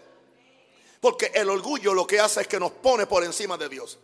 Porque 1.00 1.32
el 1.34 1.50
orgullo 1.50 1.94
lo 1.94 2.06
que 2.06 2.20
hace 2.20 2.42
es 2.42 2.48
que 2.48 2.60
nos 2.60 2.72
pone 2.72 3.08
por 3.08 3.24
encima 3.24 3.58
de 3.58 3.70
Dios. 3.70 3.98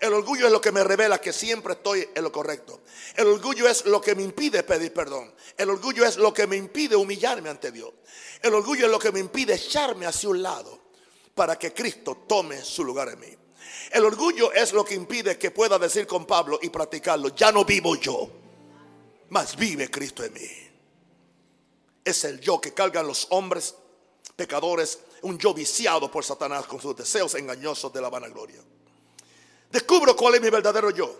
El 0.00 0.12
orgullo 0.12 0.46
es 0.46 0.52
lo 0.52 0.60
que 0.60 0.70
me 0.70 0.84
revela 0.84 1.20
que 1.20 1.32
siempre 1.32 1.72
estoy 1.72 2.08
en 2.14 2.22
lo 2.22 2.30
correcto. 2.30 2.82
El 3.16 3.26
orgullo 3.26 3.68
es 3.68 3.84
lo 3.86 4.00
que 4.00 4.14
me 4.14 4.22
impide 4.22 4.62
pedir 4.62 4.92
perdón. 4.92 5.34
El 5.56 5.70
orgullo 5.70 6.04
es 6.04 6.16
lo 6.16 6.32
que 6.32 6.46
me 6.46 6.56
impide 6.56 6.94
humillarme 6.94 7.50
ante 7.50 7.72
Dios. 7.72 7.92
El 8.40 8.54
orgullo 8.54 8.86
es 8.86 8.92
lo 8.92 8.98
que 8.98 9.10
me 9.10 9.18
impide 9.18 9.54
echarme 9.54 10.06
hacia 10.06 10.28
un 10.28 10.42
lado 10.42 10.78
para 11.34 11.58
que 11.58 11.72
Cristo 11.72 12.24
tome 12.28 12.62
su 12.62 12.84
lugar 12.84 13.08
en 13.08 13.20
mí. 13.20 13.36
El 13.90 14.04
orgullo 14.04 14.52
es 14.52 14.72
lo 14.72 14.84
que 14.84 14.94
impide 14.94 15.36
que 15.36 15.50
pueda 15.50 15.78
decir 15.78 16.06
con 16.06 16.26
Pablo 16.26 16.58
y 16.62 16.68
practicarlo, 16.68 17.34
ya 17.34 17.50
no 17.50 17.64
vivo 17.64 17.96
yo, 17.96 18.30
mas 19.30 19.56
vive 19.56 19.90
Cristo 19.90 20.24
en 20.24 20.32
mí. 20.32 20.50
Es 22.04 22.24
el 22.24 22.40
yo 22.40 22.60
que 22.60 22.72
cargan 22.72 23.06
los 23.06 23.26
hombres 23.30 23.74
pecadores, 24.34 25.00
un 25.22 25.38
yo 25.38 25.52
viciado 25.52 26.10
por 26.10 26.24
Satanás 26.24 26.66
con 26.66 26.80
sus 26.80 26.96
deseos 26.96 27.34
engañosos 27.34 27.92
de 27.92 28.00
la 28.00 28.08
vanagloria. 28.08 28.62
Descubro 29.70 30.16
cuál 30.16 30.36
es 30.36 30.40
mi 30.40 30.48
verdadero 30.48 30.90
yo. 30.90 31.14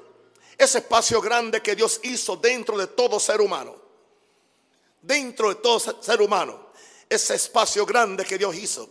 Ese 0.57 0.79
espacio 0.79 1.21
grande 1.21 1.61
que 1.61 1.77
Dios 1.77 2.00
hizo 2.03 2.37
dentro 2.37 2.79
de 2.79 2.87
todo 2.88 3.21
ser 3.21 3.41
humano. 3.41 3.77
Dentro 5.03 5.50
de 5.50 5.57
todo 5.57 5.79
ser 5.79 6.23
humano. 6.23 6.69
Ese 7.09 7.35
espacio 7.35 7.85
grande 7.85 8.25
que 8.25 8.38
Dios 8.38 8.55
hizo. 8.57 8.88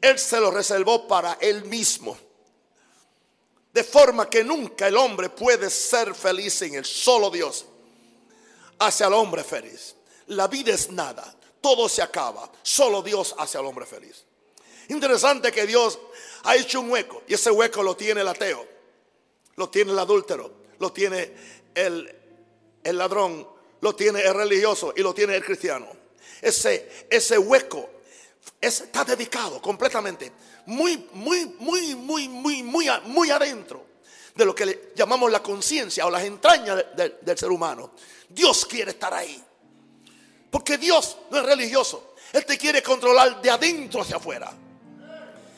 Él 0.00 0.18
se 0.18 0.40
lo 0.40 0.50
reservó 0.50 1.06
para 1.06 1.34
Él 1.40 1.64
mismo. 1.64 2.16
De 3.72 3.84
forma 3.84 4.30
que 4.30 4.44
nunca 4.44 4.86
el 4.86 4.96
hombre 4.96 5.28
puede 5.30 5.68
ser 5.70 6.14
feliz 6.14 6.54
sin 6.54 6.74
el 6.74 6.84
solo 6.84 7.30
Dios. 7.30 7.66
Hacia 8.78 9.06
el 9.06 9.14
hombre 9.14 9.44
feliz. 9.44 9.94
La 10.28 10.48
vida 10.48 10.72
es 10.72 10.90
nada. 10.90 11.34
Todo 11.60 11.88
se 11.88 12.02
acaba. 12.02 12.50
Solo 12.62 13.02
Dios 13.02 13.34
hace 13.38 13.58
al 13.58 13.66
hombre 13.66 13.86
feliz. 13.86 14.24
Interesante 14.88 15.50
que 15.50 15.66
Dios 15.66 15.98
ha 16.44 16.56
hecho 16.56 16.80
un 16.80 16.90
hueco 16.90 17.22
y 17.26 17.34
ese 17.34 17.50
hueco 17.50 17.82
lo 17.82 17.96
tiene 17.96 18.20
el 18.20 18.28
ateo, 18.28 18.66
lo 19.56 19.68
tiene 19.70 19.92
el 19.92 19.98
adúltero, 19.98 20.52
lo 20.78 20.92
tiene 20.92 21.32
el, 21.74 22.14
el 22.82 22.98
ladrón, 22.98 23.48
lo 23.80 23.94
tiene 23.94 24.20
el 24.20 24.34
religioso 24.34 24.92
y 24.96 25.00
lo 25.00 25.14
tiene 25.14 25.36
el 25.36 25.44
cristiano. 25.44 25.88
Ese, 26.40 27.06
ese 27.08 27.38
hueco 27.38 27.88
está 28.60 29.04
dedicado 29.04 29.60
completamente, 29.62 30.32
muy, 30.66 31.08
muy, 31.12 31.46
muy, 31.58 31.94
muy, 31.94 32.28
muy, 32.28 32.62
muy, 32.62 32.88
muy 33.04 33.30
adentro 33.30 33.86
de 34.34 34.44
lo 34.44 34.54
que 34.54 34.92
llamamos 34.94 35.30
la 35.30 35.42
conciencia 35.42 36.06
o 36.06 36.10
las 36.10 36.24
entrañas 36.24 36.84
del 36.94 37.38
ser 37.38 37.50
humano. 37.50 37.92
Dios 38.34 38.66
quiere 38.66 38.90
estar 38.90 39.14
ahí. 39.14 39.42
Porque 40.50 40.76
Dios 40.76 41.16
no 41.30 41.38
es 41.38 41.46
religioso. 41.46 42.14
Él 42.32 42.44
te 42.44 42.58
quiere 42.58 42.82
controlar 42.82 43.40
de 43.40 43.50
adentro 43.50 44.02
hacia 44.02 44.16
afuera. 44.16 44.52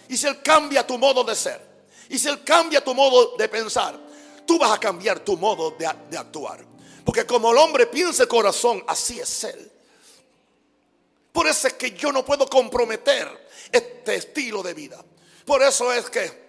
Y 0.09 0.17
si 0.17 0.27
Él 0.27 0.43
cambia 0.43 0.87
tu 0.87 0.99
modo 0.99 1.25
de 1.25 1.35
ser, 1.35 1.61
y 2.09 2.19
si 2.19 2.29
Él 2.29 2.45
cambia 2.45 2.85
tu 2.85 2.95
modo 2.95 3.37
de 3.37 3.49
pensar, 3.49 3.99
tú 4.47 4.59
vas 4.59 4.73
a 4.73 4.79
cambiar 4.79 5.21
tu 5.21 5.37
modo 5.37 5.73
de, 5.73 5.87
actuar. 5.87 6.65
Porque 7.05 7.27
como 7.27 7.53
el 7.53 7.59
hombre 7.59 7.87
piensa 7.87 8.25
el 8.25 8.29
corazón, 8.29 8.85
así 8.87 9.19
es 9.19 9.45
Él. 9.45 9.73
Por 11.33 11.47
eso 11.47 11.69
es 11.69 11.75
que 11.75 11.93
yo 11.93 12.13
no 12.13 12.25
puedo 12.25 12.47
comprometer 12.47 13.49
este 13.71 14.15
estilo 14.15 14.63
de 14.63 14.75
vida. 14.75 15.05
Por 15.45 15.63
eso 15.63 15.93
es 15.93 16.09
que 16.09 16.47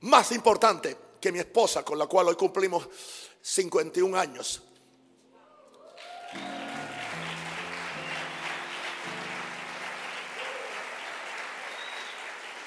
más 0.00 0.32
importante 0.32 0.96
que 1.20 1.32
mi 1.32 1.38
esposa, 1.38 1.82
con 1.82 1.98
la 1.98 2.06
cual 2.06 2.28
hoy 2.28 2.36
cumplimos 2.36 2.88
51 3.42 4.18
años. 4.18 4.62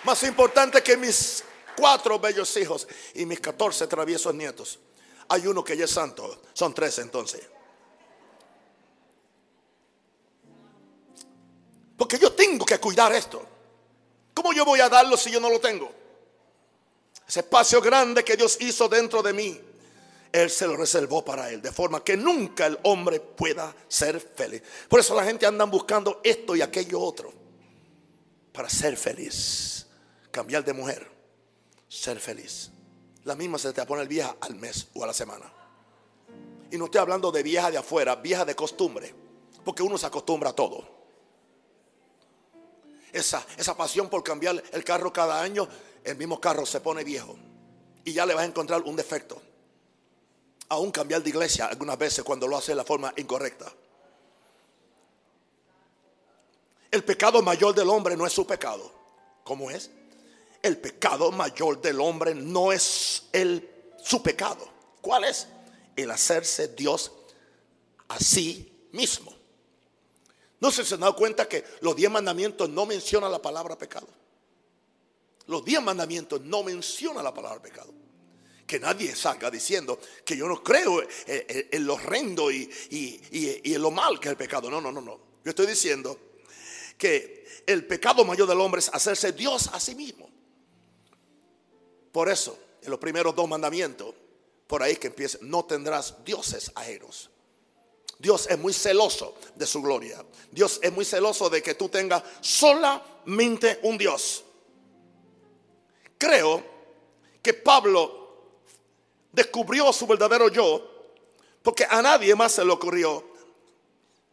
Más 0.03 0.21
importante 0.23 0.83
que 0.83 0.97
mis 0.97 1.43
cuatro 1.77 2.19
bellos 2.19 2.55
hijos 2.57 2.87
y 3.13 3.25
mis 3.25 3.39
14 3.39 3.87
traviesos 3.87 4.33
nietos. 4.35 4.79
Hay 5.29 5.47
uno 5.47 5.63
que 5.63 5.77
ya 5.77 5.85
es 5.85 5.91
santo, 5.91 6.41
son 6.53 6.73
tres 6.73 6.99
entonces. 6.99 7.41
Porque 11.97 12.19
yo 12.19 12.33
tengo 12.33 12.65
que 12.65 12.79
cuidar 12.79 13.13
esto. 13.13 13.45
¿Cómo 14.33 14.51
yo 14.51 14.65
voy 14.65 14.81
a 14.81 14.89
darlo 14.89 15.15
si 15.15 15.31
yo 15.31 15.39
no 15.39 15.49
lo 15.49 15.59
tengo? 15.59 15.89
Ese 17.25 17.39
espacio 17.39 17.79
grande 17.81 18.23
que 18.23 18.35
Dios 18.35 18.57
hizo 18.59 18.89
dentro 18.89 19.23
de 19.23 19.31
mí, 19.31 19.61
Él 20.33 20.49
se 20.49 20.65
lo 20.65 20.75
reservó 20.75 21.23
para 21.23 21.51
Él, 21.51 21.61
de 21.61 21.71
forma 21.71 22.03
que 22.03 22.17
nunca 22.17 22.65
el 22.65 22.79
hombre 22.83 23.19
pueda 23.19 23.73
ser 23.87 24.19
feliz. 24.19 24.63
Por 24.89 24.99
eso 24.99 25.13
la 25.13 25.23
gente 25.23 25.45
anda 25.45 25.63
buscando 25.65 26.19
esto 26.23 26.55
y 26.55 26.61
aquello 26.61 26.99
otro, 26.99 27.31
para 28.51 28.67
ser 28.67 28.97
feliz, 28.97 29.85
cambiar 30.31 30.65
de 30.65 30.73
mujer, 30.73 31.07
ser 31.87 32.19
feliz. 32.19 32.71
La 33.25 33.35
misma 33.35 33.59
se 33.59 33.71
te 33.71 33.79
va 33.79 33.83
a 33.83 33.87
poner 33.87 34.07
vieja 34.07 34.35
al 34.41 34.55
mes 34.55 34.87
o 34.95 35.03
a 35.03 35.07
la 35.07 35.13
semana. 35.13 35.45
Y 36.71 36.77
no 36.77 36.85
estoy 36.85 36.99
hablando 36.99 37.31
de 37.31 37.43
vieja 37.43 37.69
de 37.69 37.77
afuera, 37.77 38.15
vieja 38.15 38.43
de 38.43 38.55
costumbre, 38.55 39.13
porque 39.63 39.83
uno 39.83 39.99
se 39.99 40.07
acostumbra 40.07 40.49
a 40.49 40.55
todo. 40.55 40.83
Esa, 43.11 43.45
esa 43.55 43.77
pasión 43.77 44.09
por 44.09 44.23
cambiar 44.23 44.61
el 44.71 44.83
carro 44.83 45.13
cada 45.13 45.39
año 45.39 45.69
el 46.03 46.17
mismo 46.17 46.41
carro 46.41 46.65
se 46.65 46.81
pone 46.81 47.03
viejo 47.03 47.37
y 48.03 48.13
ya 48.13 48.25
le 48.25 48.33
vas 48.33 48.43
a 48.43 48.47
encontrar 48.47 48.81
un 48.81 48.95
defecto. 48.95 49.39
Aún 50.69 50.91
cambiar 50.91 51.21
de 51.21 51.29
iglesia 51.29 51.67
algunas 51.67 51.97
veces 51.97 52.23
cuando 52.23 52.47
lo 52.47 52.57
hace 52.57 52.71
de 52.71 52.77
la 52.77 52.83
forma 52.83 53.13
incorrecta. 53.17 53.71
El 56.89 57.03
pecado 57.03 57.41
mayor 57.41 57.73
del 57.73 57.89
hombre 57.89 58.15
no 58.15 58.25
es 58.25 58.33
su 58.33 58.45
pecado. 58.45 58.91
¿Cómo 59.43 59.71
es? 59.71 59.89
El 60.61 60.77
pecado 60.77 61.31
mayor 61.31 61.81
del 61.81 61.99
hombre 61.99 62.33
no 62.33 62.71
es 62.71 63.23
el, 63.33 63.69
su 64.01 64.21
pecado. 64.21 64.67
¿Cuál 65.01 65.25
es? 65.25 65.47
El 65.95 66.11
hacerse 66.11 66.69
Dios 66.69 67.11
a 68.07 68.19
sí 68.19 68.87
mismo. 68.91 69.33
No 70.59 70.71
se 70.71 70.93
han 70.93 71.01
dado 71.01 71.15
cuenta 71.15 71.47
que 71.47 71.65
los 71.81 71.95
diez 71.95 72.09
mandamientos 72.09 72.69
no 72.69 72.85
mencionan 72.85 73.31
la 73.31 73.41
palabra 73.41 73.77
pecado. 73.77 74.07
Los 75.47 75.65
diez 75.65 75.81
mandamientos 75.81 76.39
no 76.41 76.63
mencionan 76.63 77.23
la 77.23 77.33
palabra 77.33 77.61
pecado. 77.61 77.91
Que 78.65 78.79
nadie 78.79 79.15
salga 79.15 79.51
diciendo 79.51 79.99
que 80.25 80.37
yo 80.37 80.47
no 80.47 80.63
creo 80.63 81.03
en 81.27 81.85
lo 81.85 81.95
horrendo 81.95 82.51
y, 82.51 82.69
en 82.91 83.81
lo 83.81 83.91
mal 83.91 84.19
que 84.19 84.29
es 84.29 84.31
el 84.31 84.37
pecado. 84.37 84.69
No, 84.69 84.79
no, 84.79 84.91
no, 84.91 85.01
no. 85.01 85.19
Yo 85.43 85.49
estoy 85.49 85.67
diciendo 85.67 86.17
que 86.97 87.63
el 87.65 87.85
pecado 87.85 88.23
mayor 88.25 88.47
del 88.47 88.59
hombre 88.61 88.79
es 88.79 88.89
hacerse 88.89 89.33
Dios 89.33 89.69
a 89.73 89.79
sí 89.79 89.95
mismo. 89.95 90.29
Por 92.11 92.29
eso, 92.29 92.57
en 92.81 92.91
los 92.91 92.99
primeros 92.99 93.35
dos 93.35 93.47
mandamientos, 93.47 94.13
por 94.67 94.81
ahí 94.81 94.95
que 94.95 95.07
empieza, 95.07 95.37
no 95.41 95.65
tendrás 95.65 96.23
dioses 96.23 96.71
ajenos. 96.75 97.29
Dios 98.19 98.47
es 98.49 98.57
muy 98.57 98.73
celoso 98.73 99.35
de 99.55 99.65
su 99.65 99.81
gloria. 99.81 100.23
Dios 100.51 100.79
es 100.81 100.93
muy 100.93 101.03
celoso 101.03 101.49
de 101.49 101.61
que 101.61 101.75
tú 101.75 101.89
tengas 101.89 102.23
solamente 102.41 103.79
un 103.83 103.97
Dios 103.97 104.45
creo 106.23 106.63
que 107.41 107.53
Pablo 107.53 108.22
descubrió 109.33 109.91
su 109.91 110.07
verdadero 110.07 110.47
yo 110.47 110.89
porque 111.61 111.85
a 111.89 112.01
nadie 112.01 112.35
más 112.35 112.53
se 112.53 112.63
le 112.63 112.71
ocurrió 112.71 113.23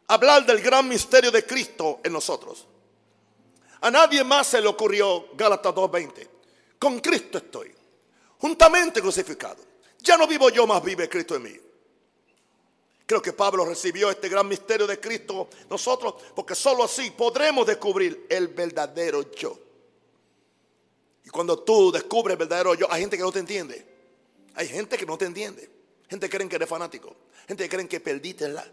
hablar 0.09 0.45
del 0.45 0.61
gran 0.61 0.89
misterio 0.89 1.31
de 1.31 1.45
Cristo 1.47 2.01
en 2.05 2.13
nosotros. 2.13 2.67
A 3.81 3.91
nadie 3.91 4.23
más 4.23 4.49
se 4.49 4.61
le 4.61 4.69
ocurrió 4.69 5.29
Gálatas 5.35 5.75
2:20. 5.75 6.29
Con 6.79 7.01
Cristo 7.01 7.39
estoy, 7.39 7.73
juntamente 8.39 9.01
crucificado. 9.01 9.59
Ya 10.01 10.17
no 10.17 10.27
vivo 10.27 10.51
yo, 10.51 10.67
más 10.67 10.83
vive 10.83 11.09
Cristo 11.09 11.37
en 11.37 11.43
mí. 11.43 11.57
Creo 13.07 13.23
que 13.23 13.33
Pablo 13.33 13.65
recibió 13.65 14.11
este 14.11 14.29
gran 14.29 14.47
misterio 14.47 14.87
de 14.87 15.01
Cristo 15.01 15.49
nosotros 15.69 16.15
porque 16.35 16.55
solo 16.55 16.85
así 16.85 17.11
podremos 17.11 17.67
descubrir 17.67 18.27
el 18.29 18.49
verdadero 18.49 19.33
yo. 19.33 19.59
Y 21.25 21.29
cuando 21.31 21.59
tú 21.61 21.93
descubres 21.93 22.35
el 22.35 22.39
verdadero 22.39 22.75
yo, 22.75 22.87
hay 22.91 23.03
gente 23.03 23.17
que 23.17 23.23
no 23.23 23.33
te 23.33 23.41
entiende. 23.41 24.00
Hay 24.55 24.69
gente 24.69 24.97
que 24.97 25.07
no 25.07 25.17
te 25.17 25.27
entiende. 25.27 25.71
Gente 26.09 26.29
que 26.29 26.37
creen 26.37 26.49
que 26.49 26.57
eres 26.57 26.69
fanático. 26.69 27.17
Gente 27.47 27.65
que 27.65 27.69
creen 27.69 27.89
que 27.89 28.01
perdiste 28.01 28.49
la, 28.49 28.65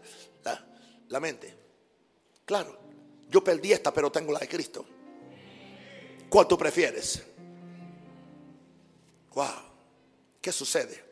la 1.08 1.20
mente. 1.20 1.54
Claro, 2.44 2.78
yo 3.28 3.44
perdí 3.44 3.72
esta, 3.72 3.92
pero 3.92 4.10
tengo 4.10 4.32
la 4.32 4.40
de 4.40 4.48
Cristo. 4.48 4.84
¿Cuál 6.28 6.46
tú 6.48 6.58
prefieres? 6.58 7.22
Wow. 9.34 9.46
¿Qué 10.40 10.52
sucede? 10.52 11.04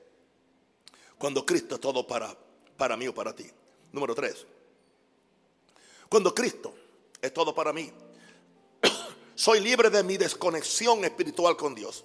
Cuando 1.19 1.45
Cristo 1.45 1.77
es 1.77 1.81
todo 1.81 2.07
para, 2.07 2.37
para 2.77 2.97
mí 2.97 3.09
o 3.09 3.15
para 3.15 3.35
ti. 3.35 3.51
Número 3.93 4.15
tres. 4.15 4.47
Cuando 6.09 6.35
Cristo 6.35 6.75
es 7.21 7.33
todo 7.33 7.55
para 7.55 7.73
mí 7.73 7.91
soy 9.35 9.61
libre 9.61 9.91
de 9.91 10.03
mi 10.03 10.17
desconexión 10.17 11.05
espiritual 11.05 11.57
con 11.57 11.75
Dios. 11.75 12.05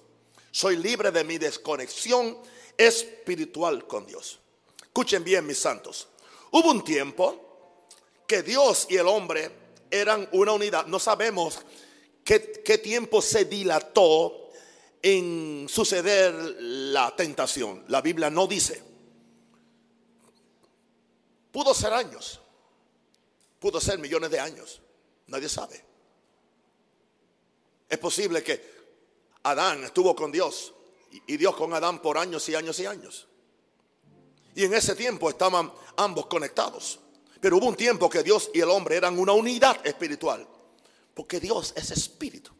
Soy 0.52 0.76
libre 0.76 1.10
de 1.10 1.24
mi 1.24 1.38
desconexión 1.38 2.38
espiritual 2.76 3.86
con 3.86 4.06
Dios. 4.06 4.38
Escuchen 4.82 5.24
bien, 5.24 5.46
mis 5.46 5.58
santos. 5.58 6.08
Hubo 6.50 6.70
un 6.70 6.84
tiempo 6.84 7.86
que 8.26 8.42
Dios 8.42 8.86
y 8.90 8.98
el 8.98 9.08
hombre 9.08 9.50
eran 9.90 10.28
una 10.32 10.52
unidad. 10.52 10.84
No 10.86 10.98
sabemos 10.98 11.60
qué, 12.22 12.38
tiempo 12.82 13.22
se 13.22 13.46
dilató 13.46 14.50
en 15.00 15.66
suceder 15.70 16.34
la 16.60 17.16
tentación. 17.16 17.84
La 17.88 18.02
Biblia 18.02 18.28
no 18.28 18.46
dice. 18.46 18.82
Pudo 21.50 21.72
ser 21.72 21.94
años. 21.94 22.40
Pudo 23.58 23.80
ser 23.80 23.98
millones 23.98 24.30
de 24.30 24.38
años. 24.38 24.82
Nadie 25.28 25.48
sabe. 25.48 25.82
Es 27.88 27.98
posible 27.98 28.42
que 28.42 28.81
Adán 29.44 29.84
estuvo 29.84 30.14
con 30.14 30.30
Dios 30.30 30.72
y 31.26 31.36
Dios 31.36 31.54
con 31.56 31.72
Adán 31.74 32.00
por 32.00 32.16
años 32.16 32.48
y 32.48 32.54
años 32.54 32.78
y 32.78 32.86
años. 32.86 33.28
Y 34.54 34.64
en 34.64 34.74
ese 34.74 34.94
tiempo 34.94 35.30
estaban 35.30 35.72
ambos 35.96 36.26
conectados. 36.26 37.00
Pero 37.40 37.56
hubo 37.56 37.66
un 37.66 37.74
tiempo 37.74 38.08
que 38.08 38.22
Dios 38.22 38.50
y 38.54 38.60
el 38.60 38.70
hombre 38.70 38.96
eran 38.96 39.18
una 39.18 39.32
unidad 39.32 39.84
espiritual. 39.86 40.46
Porque 41.14 41.40
Dios 41.40 41.72
es 41.76 41.90
espíritu. 41.90 42.52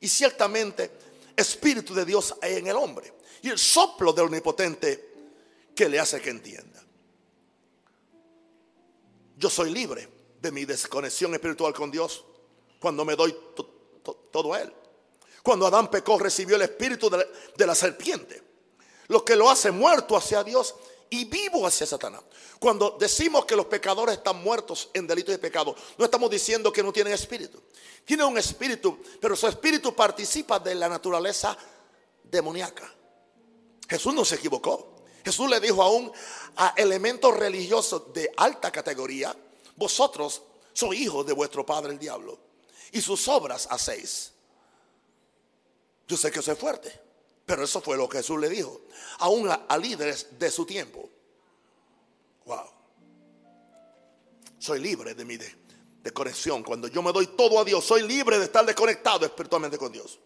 Y 0.00 0.08
ciertamente 0.08 0.90
espíritu 1.36 1.94
de 1.94 2.04
Dios 2.04 2.34
hay 2.42 2.56
en 2.56 2.66
el 2.66 2.76
hombre. 2.76 3.12
Y 3.42 3.48
el 3.48 3.58
soplo 3.58 4.12
del 4.12 4.26
omnipotente 4.26 5.14
que 5.74 5.88
le 5.88 6.00
hace 6.00 6.20
que 6.20 6.30
entienda. 6.30 6.84
Yo 9.36 9.48
soy 9.48 9.70
libre 9.70 10.08
de 10.40 10.52
mi 10.52 10.64
desconexión 10.64 11.32
espiritual 11.34 11.72
con 11.72 11.90
Dios 11.90 12.24
cuando 12.78 13.04
me 13.04 13.16
doy 13.16 13.34
todo 14.30 14.56
él. 14.56 14.72
Cuando 15.42 15.66
Adán 15.66 15.90
pecó, 15.90 16.18
recibió 16.18 16.56
el 16.56 16.62
espíritu 16.62 17.10
de 17.10 17.66
la, 17.66 17.74
serpiente, 17.74 18.42
lo 19.08 19.24
que 19.24 19.36
lo 19.36 19.48
hace 19.48 19.70
muerto 19.70 20.16
hacia 20.16 20.44
Dios 20.44 20.74
y 21.08 21.24
vivo 21.24 21.66
hacia 21.66 21.86
Satanás. 21.86 22.22
Cuando 22.58 22.96
decimos 23.00 23.46
que 23.46 23.56
los 23.56 23.66
pecadores 23.66 24.16
están 24.16 24.42
muertos 24.42 24.90
en 24.92 25.06
delitos 25.06 25.32
de 25.32 25.38
pecado, 25.38 25.74
no 25.96 26.04
estamos 26.04 26.30
diciendo 26.30 26.72
que 26.72 26.82
no 26.82 26.92
tienen 26.92 27.14
espíritu. 27.14 27.60
Tienen 28.04 28.26
un 28.26 28.38
espíritu, 28.38 29.00
pero 29.20 29.34
su 29.34 29.46
espíritu 29.46 29.94
participa 29.94 30.58
de 30.58 30.74
la 30.74 30.88
naturaleza 30.88 31.56
demoníaca. 32.22 32.92
Jesús 33.88 34.14
no 34.14 34.24
se 34.24 34.36
equivocó. 34.36 34.96
Jesús 35.24 35.50
le 35.50 35.60
dijo 35.60 35.82
aún 35.82 36.12
a 36.56 36.74
elementos 36.76 37.36
religiosos 37.36 38.12
de 38.12 38.30
alta 38.36 38.70
categoría, 38.70 39.34
vosotros 39.76 40.42
sois 40.72 41.00
hijos 41.00 41.26
de 41.26 41.32
vuestro 41.32 41.64
padre 41.64 41.92
el 41.92 41.98
diablo 41.98 42.38
y 42.92 43.00
sus 43.00 43.26
obras 43.28 43.66
hacéis. 43.70 44.32
Yo 46.10 46.16
sé 46.16 46.32
que 46.32 46.40
es 46.40 46.58
fuerte, 46.58 46.92
pero 47.46 47.62
eso 47.62 47.80
fue 47.80 47.96
lo 47.96 48.08
que 48.08 48.18
Jesús 48.18 48.40
le 48.40 48.48
dijo, 48.48 48.80
aún 49.20 49.48
a, 49.48 49.78
líderes 49.78 50.26
de 50.40 50.50
su 50.50 50.66
tiempo. 50.66 51.08
Wow. 52.46 52.68
Soy 54.58 54.80
libre 54.80 55.14
de 55.14 55.24
mi 55.24 55.36
de, 55.36 56.12
conexión. 56.12 56.64
Cuando 56.64 56.88
yo 56.88 57.00
me 57.00 57.12
doy 57.12 57.28
todo 57.28 57.60
a 57.60 57.64
Dios, 57.64 57.84
soy 57.84 58.08
libre 58.08 58.40
de 58.40 58.46
estar 58.46 58.66
desconectado 58.66 59.24
espiritualmente 59.24 59.78
con 59.78 59.92
Dios. 59.92 60.18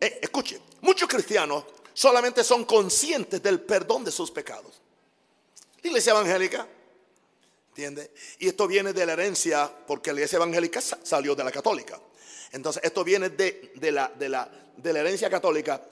Eh, 0.00 0.20
escuche, 0.22 0.60
muchos 0.80 1.08
cristianos 1.08 1.64
solamente 1.92 2.44
son 2.44 2.64
conscientes 2.64 3.42
del 3.42 3.62
perdón 3.62 4.04
de 4.04 4.12
sus 4.12 4.30
pecados. 4.30 4.80
La 5.82 5.88
iglesia 5.88 6.12
evangélica 6.12 6.68
¿Entiende? 7.70 8.12
Y 8.38 8.48
esto 8.48 8.68
viene 8.68 8.92
de 8.92 9.06
la 9.06 9.14
herencia, 9.14 9.68
porque 9.86 10.12
la 10.12 10.20
iglesia 10.20 10.36
evangélica 10.36 10.82
salió 10.82 11.34
de 11.34 11.42
la 11.42 11.50
católica. 11.50 11.98
Entonces, 12.52 12.82
esto 12.84 13.02
viene 13.02 13.30
de, 13.30 13.72
la, 13.90 14.08
de, 14.08 14.28
la, 14.28 14.48
de 14.76 14.92
la 14.92 15.00
herencia 15.00 15.30
católica, 15.30 15.82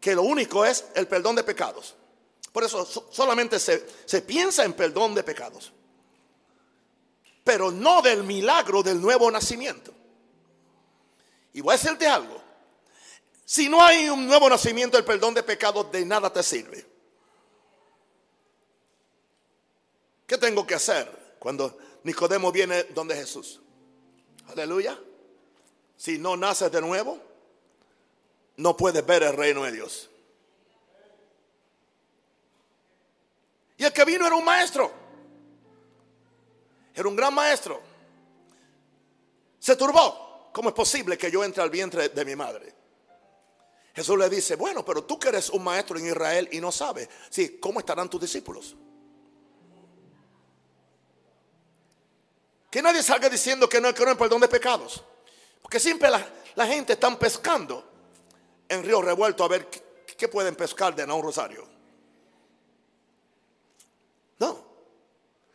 que 0.00 0.14
lo 0.14 0.22
único 0.22 0.64
es 0.64 0.84
el 0.94 1.08
perdón 1.08 1.36
de 1.36 1.44
pecados. 1.44 1.94
Por 2.52 2.62
eso 2.62 2.84
solamente 2.84 3.58
se, 3.58 3.86
se 4.04 4.20
piensa 4.20 4.64
en 4.64 4.74
perdón 4.74 5.14
de 5.14 5.22
pecados, 5.22 5.72
pero 7.42 7.70
no 7.70 8.02
del 8.02 8.22
milagro 8.22 8.82
del 8.82 9.00
nuevo 9.00 9.30
nacimiento. 9.30 9.92
Y 11.54 11.62
voy 11.62 11.74
a 11.74 11.78
decirte 11.78 12.06
algo, 12.06 12.40
si 13.44 13.68
no 13.68 13.82
hay 13.82 14.08
un 14.08 14.26
nuevo 14.26 14.48
nacimiento, 14.48 14.98
el 14.98 15.04
perdón 15.04 15.34
de 15.34 15.42
pecados 15.42 15.90
de 15.90 16.04
nada 16.04 16.30
te 16.30 16.42
sirve. 16.42 16.86
¿Qué 20.26 20.38
tengo 20.38 20.66
que 20.66 20.74
hacer 20.74 21.36
cuando 21.38 21.76
Nicodemo 22.04 22.52
viene 22.52 22.84
donde 22.84 23.14
Jesús? 23.14 23.60
Aleluya. 24.48 24.98
Si 26.02 26.18
no 26.18 26.36
naces 26.36 26.72
de 26.72 26.80
nuevo, 26.80 27.16
no 28.56 28.76
puedes 28.76 29.06
ver 29.06 29.22
el 29.22 29.36
reino 29.36 29.62
de 29.62 29.70
Dios. 29.70 30.10
Y 33.76 33.84
el 33.84 33.92
que 33.92 34.04
vino 34.04 34.26
era 34.26 34.34
un 34.34 34.44
maestro. 34.44 34.90
Era 36.92 37.06
un 37.06 37.14
gran 37.14 37.32
maestro. 37.32 37.80
Se 39.60 39.76
turbó. 39.76 40.50
¿Cómo 40.52 40.70
es 40.70 40.74
posible 40.74 41.16
que 41.16 41.30
yo 41.30 41.44
entre 41.44 41.62
al 41.62 41.70
vientre 41.70 42.08
de 42.08 42.24
mi 42.24 42.34
madre? 42.34 42.74
Jesús 43.94 44.18
le 44.18 44.28
dice, 44.28 44.56
bueno, 44.56 44.84
pero 44.84 45.04
tú 45.04 45.20
que 45.20 45.28
eres 45.28 45.50
un 45.50 45.62
maestro 45.62 46.00
en 46.00 46.08
Israel 46.08 46.48
y 46.50 46.60
no 46.60 46.72
sabes, 46.72 47.08
sí, 47.30 47.60
¿cómo 47.60 47.78
estarán 47.78 48.10
tus 48.10 48.20
discípulos? 48.20 48.74
Que 52.68 52.82
nadie 52.82 53.04
salga 53.04 53.28
diciendo 53.28 53.68
que 53.68 53.80
no 53.80 53.86
hay 53.86 53.94
perdón 53.94 54.40
de 54.40 54.48
pecados. 54.48 55.04
Porque 55.62 55.80
siempre 55.80 56.10
la, 56.10 56.66
gente 56.66 56.94
está 56.94 57.16
pescando 57.18 57.84
en 58.68 58.84
río 58.84 59.00
revuelto 59.00 59.44
a 59.44 59.48
ver 59.48 59.68
qué, 59.68 60.28
pueden 60.28 60.54
pescar 60.54 60.94
de 60.94 61.04
un 61.04 61.22
rosario. 61.22 61.66
No. 64.38 64.64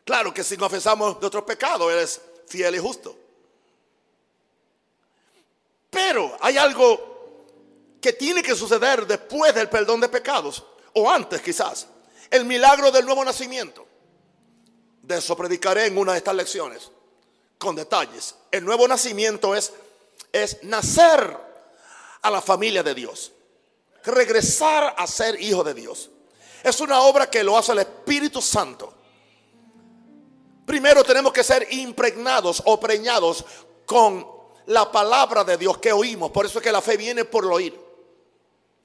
Claro 0.03 0.33
que 0.33 0.43
si 0.43 0.57
confesamos 0.57 1.19
nuestros 1.19 1.43
pecados, 1.43 1.91
eres 1.91 2.21
fiel 2.47 2.75
y 2.75 2.79
justo. 2.79 3.15
Pero 5.89 6.35
hay 6.39 6.57
algo 6.57 7.17
que 8.01 8.13
tiene 8.13 8.41
que 8.41 8.55
suceder 8.55 9.05
después 9.05 9.53
del 9.53 9.69
perdón 9.69 9.99
de 9.99 10.09
pecados, 10.09 10.63
o 10.93 11.09
antes 11.09 11.41
quizás, 11.41 11.87
el 12.29 12.45
milagro 12.45 12.91
del 12.91 13.05
nuevo 13.05 13.23
nacimiento. 13.23 13.85
De 15.01 15.17
eso 15.17 15.35
predicaré 15.37 15.85
en 15.85 15.97
una 15.97 16.13
de 16.13 16.17
estas 16.19 16.35
lecciones 16.35 16.91
con 17.57 17.75
detalles. 17.75 18.35
El 18.51 18.65
nuevo 18.65 18.87
nacimiento 18.87 19.55
es, 19.55 19.73
es 20.31 20.63
nacer 20.63 21.37
a 22.21 22.29
la 22.29 22.41
familia 22.41 22.83
de 22.83 22.93
Dios. 22.93 23.31
Regresar 24.03 24.95
a 24.97 25.07
ser 25.07 25.41
hijo 25.41 25.63
de 25.63 25.73
Dios. 25.73 26.09
Es 26.63 26.79
una 26.79 27.01
obra 27.01 27.29
que 27.29 27.43
lo 27.43 27.57
hace 27.57 27.71
el 27.73 27.79
Espíritu 27.79 28.41
Santo. 28.41 28.93
Primero 30.65 31.03
tenemos 31.03 31.31
que 31.31 31.43
ser 31.43 31.67
impregnados 31.71 32.61
o 32.65 32.79
preñados 32.79 33.45
con 33.85 34.27
la 34.65 34.91
palabra 34.91 35.43
de 35.43 35.57
Dios 35.57 35.77
que 35.77 35.93
oímos. 35.93 36.31
Por 36.31 36.45
eso 36.45 36.59
es 36.59 36.63
que 36.63 36.71
la 36.71 36.81
fe 36.81 36.97
viene 36.97 37.25
por 37.25 37.45
el 37.45 37.51
oír. 37.51 37.87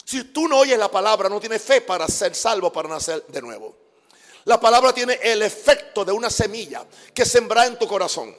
Si 0.05 0.25
tú 0.25 0.49
no 0.49 0.59
oyes 0.59 0.79
la 0.79 0.91
palabra, 0.91 1.29
no 1.29 1.41
tienes 1.41 1.63
fe 1.63 1.81
para 1.81 2.07
ser 2.09 2.35
salvo, 2.35 2.73
para 2.73 2.89
nacer 2.89 3.25
de 3.27 3.43
nuevo. 3.43 3.77
La 4.45 4.61
palabra 4.61 4.93
tiene 4.93 5.19
el 5.23 5.43
efecto 5.43 6.05
de 6.05 6.13
una 6.13 6.31
semilla 6.31 6.85
que 7.15 7.25
sembra 7.25 7.67
en 7.67 7.79
tu 7.79 7.87
corazón. 7.87 8.35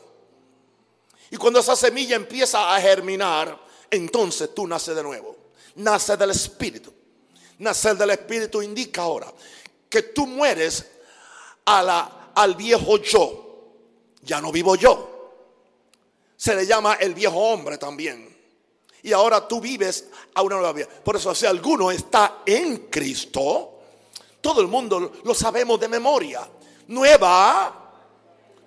Y 1.33 1.37
cuando 1.37 1.61
esa 1.61 1.75
semilla 1.75 2.15
empieza 2.15 2.75
a 2.75 2.79
germinar, 2.79 3.59
entonces 3.89 4.53
tú 4.53 4.67
naces 4.67 4.95
de 4.95 5.01
nuevo. 5.01 5.35
Nace 5.77 6.15
del 6.15 6.29
Espíritu. 6.29 6.93
Nacer 7.57 7.97
del 7.97 8.11
Espíritu 8.11 8.61
indica 8.61 9.01
ahora 9.01 9.33
que 9.89 10.03
tú 10.03 10.27
mueres 10.27 10.91
al 11.65 12.53
viejo 12.53 12.97
yo. 12.97 13.71
Ya 14.21 14.39
no 14.41 14.51
vivo 14.51 14.75
yo. 14.75 15.31
Se 16.37 16.53
le 16.53 16.67
llama 16.67 16.97
el 16.99 17.15
viejo 17.15 17.39
hombre 17.39 17.79
también. 17.79 18.31
Y 19.01 19.11
ahora 19.11 19.47
tú 19.47 19.59
vives 19.59 20.09
a 20.35 20.43
una 20.43 20.57
nueva 20.57 20.73
vida. 20.73 20.87
Por 21.03 21.15
eso 21.15 21.33
si 21.33 21.47
alguno 21.47 21.89
está 21.89 22.43
en 22.45 22.77
Cristo, 22.91 23.79
todo 24.39 24.61
el 24.61 24.67
mundo 24.67 25.13
lo 25.23 25.33
sabemos 25.33 25.79
de 25.79 25.87
memoria. 25.87 26.47
Nueva, 26.89 27.91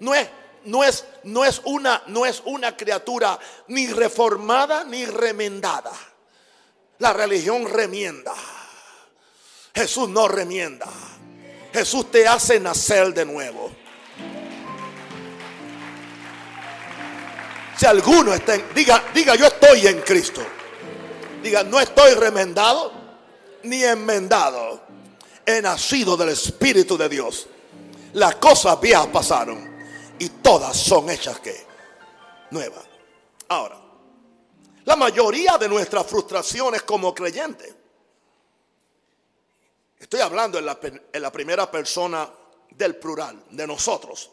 no 0.00 0.12
es 0.16 0.28
no 0.66 0.84
es, 0.84 1.04
no 1.26 1.44
es, 1.44 1.60
una, 1.64 2.02
no 2.06 2.24
es 2.24 2.42
una 2.44 2.76
criatura 2.76 3.38
ni 3.68 3.88
reformada 3.88 4.84
ni 4.84 5.04
remendada. 5.04 5.92
La 6.98 7.12
religión 7.12 7.68
remienda. 7.68 8.32
Jesús 9.74 10.08
no 10.08 10.28
remienda. 10.28 10.86
Jesús 11.72 12.10
te 12.10 12.26
hace 12.26 12.60
nacer 12.60 13.12
de 13.12 13.24
nuevo. 13.24 13.70
Si 17.76 17.84
alguno 17.84 18.32
está 18.32 18.54
en, 18.54 18.64
diga, 18.74 19.04
diga 19.12 19.34
yo 19.34 19.46
estoy 19.46 19.86
en 19.88 20.00
Cristo. 20.00 20.42
Diga, 21.42 21.64
no 21.64 21.80
estoy 21.80 22.14
remendado 22.14 22.92
ni 23.64 23.82
enmendado. 23.82 24.80
He 25.44 25.60
nacido 25.60 26.16
del 26.16 26.30
Espíritu 26.30 26.96
de 26.96 27.08
Dios. 27.08 27.48
Las 28.14 28.36
cosas 28.36 28.80
viejas 28.80 29.08
pasaron 29.08 29.75
y 30.18 30.28
todas 30.28 30.76
son 30.76 31.10
hechas 31.10 31.40
que 31.40 31.66
nuevas. 32.50 32.84
Ahora, 33.48 33.80
la 34.84 34.96
mayoría 34.96 35.58
de 35.58 35.68
nuestras 35.68 36.06
frustraciones 36.06 36.82
como 36.82 37.14
creyentes, 37.14 37.74
estoy 39.98 40.20
hablando 40.20 40.58
en 40.58 40.66
la, 40.66 40.78
en 41.12 41.22
la 41.22 41.32
primera 41.32 41.70
persona 41.70 42.28
del 42.70 42.96
plural, 42.96 43.44
de 43.50 43.66
nosotros, 43.66 44.30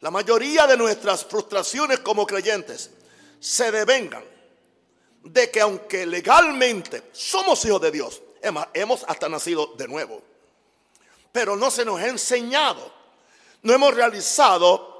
la 0.00 0.10
mayoría 0.10 0.66
de 0.66 0.76
nuestras 0.76 1.24
frustraciones 1.24 2.00
como 2.00 2.26
creyentes 2.26 2.90
se 3.40 3.70
devengan 3.70 4.24
de 5.22 5.50
que 5.50 5.60
aunque 5.60 6.04
legalmente 6.04 7.04
somos 7.12 7.64
hijos 7.64 7.80
de 7.80 7.90
Dios, 7.90 8.20
hemos 8.74 9.04
hasta 9.04 9.28
nacido 9.28 9.72
de 9.78 9.88
nuevo, 9.88 10.20
pero 11.32 11.56
no 11.56 11.70
se 11.70 11.84
nos 11.84 12.00
ha 12.00 12.08
enseñado, 12.08 12.92
no 13.62 13.72
hemos 13.72 13.94
realizado 13.94 14.93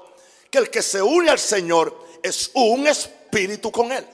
el 0.51 0.69
que 0.69 0.81
se 0.81 1.01
une 1.01 1.29
al 1.29 1.39
Señor 1.39 2.05
es 2.23 2.51
un 2.53 2.87
espíritu 2.87 3.71
con 3.71 3.91
Él. 3.91 4.05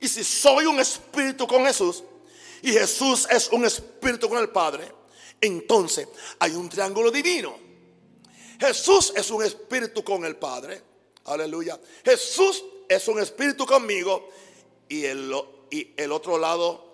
Y 0.00 0.08
si 0.08 0.24
soy 0.24 0.66
un 0.66 0.78
espíritu 0.80 1.46
con 1.46 1.64
Jesús 1.64 2.02
y 2.62 2.72
Jesús 2.72 3.26
es 3.30 3.48
un 3.48 3.64
espíritu 3.64 4.28
con 4.28 4.38
el 4.38 4.50
Padre, 4.50 4.92
entonces 5.40 6.08
hay 6.38 6.52
un 6.52 6.68
triángulo 6.68 7.10
divino. 7.10 7.56
Jesús 8.58 9.12
es 9.16 9.30
un 9.30 9.44
espíritu 9.44 10.02
con 10.02 10.24
el 10.24 10.36
Padre. 10.36 10.82
Aleluya. 11.24 11.78
Jesús 12.04 12.64
es 12.88 13.06
un 13.08 13.20
espíritu 13.20 13.66
conmigo 13.66 14.28
y 14.88 15.04
el 15.04 16.12
otro 16.12 16.38
lado 16.38 16.86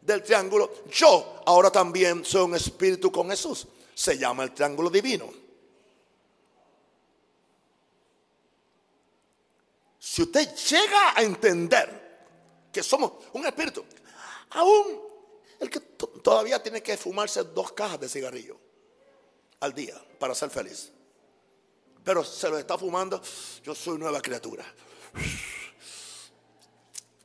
del 0.00 0.22
triángulo, 0.22 0.72
yo 0.90 1.42
ahora 1.46 1.70
también 1.70 2.24
soy 2.24 2.42
un 2.42 2.54
espíritu 2.54 3.12
con 3.12 3.30
Jesús. 3.30 3.66
Se 3.94 4.16
llama 4.16 4.44
el 4.44 4.52
triángulo 4.52 4.88
divino. 4.88 5.39
Si 10.10 10.22
usted 10.22 10.52
llega 10.56 11.16
a 11.16 11.22
entender 11.22 12.18
que 12.72 12.82
somos 12.82 13.12
un 13.32 13.46
espíritu, 13.46 13.84
aún 14.50 15.00
el 15.60 15.70
que 15.70 15.78
todavía 15.78 16.60
tiene 16.60 16.82
que 16.82 16.96
fumarse 16.96 17.44
dos 17.44 17.70
cajas 17.70 18.00
de 18.00 18.08
cigarrillo 18.08 18.58
al 19.60 19.72
día 19.72 19.94
para 20.18 20.34
ser 20.34 20.50
feliz, 20.50 20.90
pero 22.02 22.24
se 22.24 22.48
lo 22.48 22.58
está 22.58 22.76
fumando, 22.76 23.22
yo 23.62 23.72
soy 23.72 23.98
nueva 23.98 24.20
criatura. 24.20 24.64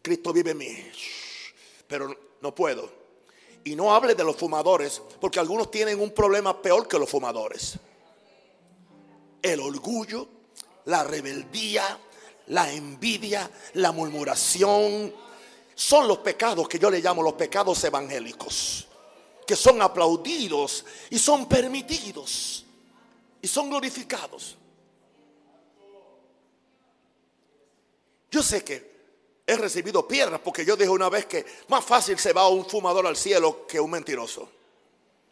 Cristo 0.04 0.32
vive 0.32 0.52
en 0.52 0.58
mí, 0.60 0.91
pero 1.88 2.15
no 2.39 2.54
puedo. 2.54 2.88
Y 3.63 3.76
no 3.76 3.95
hable 3.95 4.13
de 4.13 4.24
los 4.24 4.36
fumadores, 4.36 5.02
porque 5.19 5.39
algunos 5.39 5.71
tienen 5.71 6.00
un 6.00 6.13
problema 6.13 6.62
peor 6.62 6.88
que 6.88 7.00
los 7.00 7.10
fumadores. 7.10 7.80
El 9.41 9.60
orgullo, 9.60 10.28
la 10.86 11.04
rebeldía, 11.04 12.00
la 12.48 12.72
envidia, 12.72 13.50
la 13.74 13.92
murmuración, 13.92 15.14
son 15.76 16.08
los 16.08 16.20
pecados 16.20 16.68
que 16.70 16.80
yo 16.80 16.90
le 16.90 17.02
llamo 17.02 17.22
los 17.22 17.34
pecados 17.34 17.84
evangélicos, 17.84 18.88
que 19.46 19.56
son 19.56 19.82
aplaudidos 19.82 20.86
y 21.10 21.20
son 21.20 21.48
permitidos 21.48 22.66
y 23.42 23.48
son 23.48 23.70
glorificados. 23.70 24.58
Yo 28.32 28.42
sé 28.42 28.64
que 28.64 28.96
he 29.46 29.56
recibido 29.56 30.08
piedras 30.08 30.42
porque 30.44 30.66
yo 30.66 30.76
dije 30.76 30.90
una 30.90 31.10
vez 31.10 31.26
que 31.26 31.46
más 31.68 31.84
fácil 31.84 32.18
se 32.18 32.34
va 32.34 32.48
un 32.48 32.66
fumador 32.66 33.06
al 33.06 33.16
cielo 33.16 33.68
que 33.68 33.80
un 33.80 33.92
mentiroso, 33.92 34.50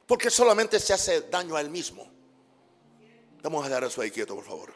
porque 0.05 0.29
solamente 0.29 0.79
se 0.79 0.93
hace 0.93 1.21
daño 1.21 1.55
a 1.55 1.61
él 1.61 1.69
mismo. 1.69 2.07
Vamos 3.41 3.65
a 3.65 3.69
dejar 3.69 3.83
eso 3.85 4.01
ahí 4.01 4.11
quieto, 4.11 4.35
por 4.35 4.45
favor. 4.45 4.73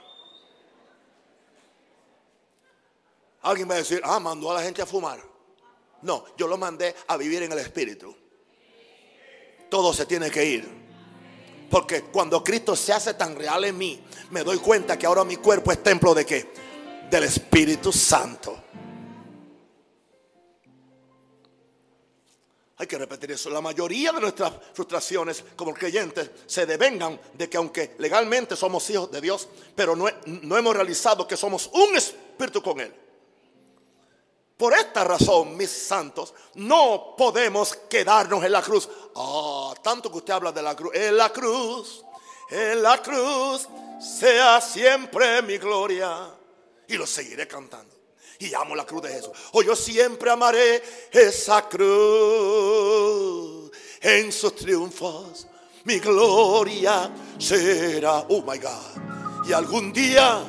Alguien 3.47 3.69
va 3.69 3.75
a 3.75 3.77
decir, 3.77 4.01
ah, 4.03 4.19
mandó 4.19 4.51
a 4.51 4.55
la 4.55 4.61
gente 4.61 4.81
a 4.81 4.85
fumar. 4.85 5.23
No, 6.01 6.25
yo 6.37 6.49
lo 6.49 6.57
mandé 6.57 6.93
a 7.07 7.15
vivir 7.15 7.43
en 7.43 7.51
el 7.53 7.59
Espíritu. 7.59 8.13
Todo 9.69 9.93
se 9.93 10.05
tiene 10.05 10.29
que 10.29 10.43
ir. 10.45 10.69
Porque 11.69 12.01
cuando 12.03 12.43
Cristo 12.43 12.75
se 12.75 12.91
hace 12.91 13.13
tan 13.13 13.37
real 13.37 13.63
en 13.63 13.77
mí, 13.77 14.03
me 14.31 14.43
doy 14.43 14.57
cuenta 14.57 14.99
que 14.99 15.05
ahora 15.05 15.23
mi 15.23 15.37
cuerpo 15.37 15.71
es 15.71 15.81
templo 15.81 16.13
de 16.13 16.25
qué? 16.25 16.51
Del 17.09 17.23
Espíritu 17.23 17.93
Santo. 17.93 18.63
Hay 22.75 22.85
que 22.85 22.97
repetir 22.97 23.31
eso. 23.31 23.49
La 23.49 23.61
mayoría 23.61 24.11
de 24.11 24.19
nuestras 24.19 24.53
frustraciones 24.73 25.43
como 25.55 25.73
creyentes 25.73 26.31
se 26.45 26.65
devengan 26.65 27.17
de 27.33 27.49
que 27.49 27.55
aunque 27.55 27.95
legalmente 27.97 28.57
somos 28.57 28.89
hijos 28.89 29.09
de 29.09 29.21
Dios, 29.21 29.47
pero 29.73 29.95
no, 29.95 30.05
no 30.25 30.57
hemos 30.57 30.75
realizado 30.75 31.25
que 31.25 31.37
somos 31.37 31.69
un 31.73 31.95
espíritu 31.95 32.61
con 32.61 32.81
Él. 32.81 33.06
Por 34.57 34.73
esta 34.73 35.03
razón, 35.03 35.55
mis 35.55 35.69
santos, 35.69 36.33
no 36.55 37.13
podemos 37.15 37.75
quedarnos 37.87 38.43
en 38.43 38.51
la 38.51 38.63
cruz. 38.63 38.89
Ah, 39.15 39.71
tanto 39.83 40.11
que 40.11 40.17
usted 40.17 40.33
habla 40.33 40.51
de 40.51 40.63
la 40.63 40.75
cruz. 40.75 40.91
En 40.95 41.15
la 41.15 41.31
cruz, 41.31 42.03
en 42.49 42.81
la 42.81 42.99
cruz, 42.99 43.69
sea 43.99 44.59
siempre 44.59 45.43
mi 45.43 45.59
gloria. 45.59 46.31
Y 46.87 46.97
lo 46.97 47.05
seguiré 47.05 47.47
cantando. 47.47 47.95
Y 48.39 48.51
amo 48.55 48.75
la 48.75 48.83
cruz 48.83 49.03
de 49.03 49.09
Jesús. 49.09 49.29
O 49.51 49.59
oh, 49.59 49.61
yo 49.61 49.75
siempre 49.75 50.31
amaré 50.31 50.81
esa 51.11 51.69
cruz. 51.69 51.85
En 54.01 54.31
sus 54.31 54.55
triunfos, 54.55 55.45
mi 55.83 55.99
gloria 55.99 57.11
será. 57.37 58.25
Oh 58.29 58.41
my 58.41 58.57
God. 58.57 59.47
Y 59.47 59.53
algún 59.53 59.93
día, 59.93 60.43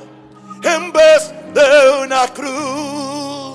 en 0.63 0.93
vez 0.93 1.31
de 1.53 2.03
una 2.05 2.27
cruz 2.33 3.48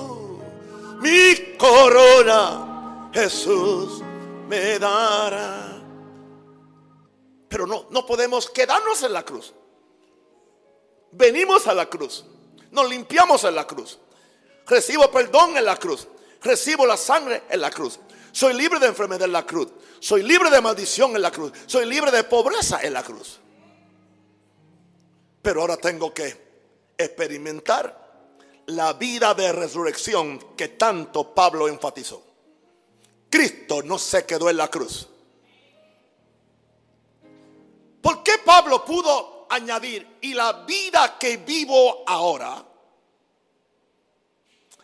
mi 1.04 1.56
corona 1.58 3.10
Jesús 3.12 4.02
me 4.48 4.78
dará. 4.78 5.82
Pero 7.46 7.66
no, 7.66 7.86
no 7.90 8.06
podemos 8.06 8.48
quedarnos 8.48 9.02
en 9.02 9.12
la 9.12 9.22
cruz. 9.22 9.52
Venimos 11.12 11.66
a 11.66 11.74
la 11.74 11.86
cruz. 11.90 12.24
Nos 12.70 12.88
limpiamos 12.88 13.44
en 13.44 13.54
la 13.54 13.66
cruz. 13.66 13.98
Recibo 14.66 15.10
perdón 15.10 15.56
en 15.58 15.66
la 15.66 15.76
cruz. 15.76 16.08
Recibo 16.42 16.86
la 16.86 16.96
sangre 16.96 17.42
en 17.50 17.60
la 17.60 17.70
cruz. 17.70 18.00
Soy 18.32 18.54
libre 18.54 18.80
de 18.80 18.86
enfermedad 18.86 19.26
en 19.26 19.32
la 19.32 19.46
cruz. 19.46 19.68
Soy 20.00 20.22
libre 20.22 20.50
de 20.50 20.60
maldición 20.62 21.14
en 21.14 21.22
la 21.22 21.30
cruz. 21.30 21.52
Soy 21.66 21.84
libre 21.84 22.10
de 22.10 22.24
pobreza 22.24 22.80
en 22.82 22.94
la 22.94 23.02
cruz. 23.02 23.40
Pero 25.42 25.60
ahora 25.60 25.76
tengo 25.76 26.12
que 26.14 26.94
experimentar 26.96 28.03
la 28.66 28.94
vida 28.94 29.34
de 29.34 29.52
resurrección 29.52 30.38
que 30.56 30.68
tanto 30.68 31.34
Pablo 31.34 31.68
enfatizó. 31.68 32.22
Cristo 33.28 33.82
no 33.82 33.98
se 33.98 34.24
quedó 34.24 34.48
en 34.48 34.56
la 34.56 34.68
cruz. 34.68 35.08
¿Por 38.00 38.22
qué 38.22 38.38
Pablo 38.44 38.84
pudo 38.84 39.46
añadir, 39.50 40.18
y 40.20 40.34
la 40.34 40.52
vida 40.64 41.16
que 41.18 41.38
vivo 41.38 42.04
ahora, 42.06 42.64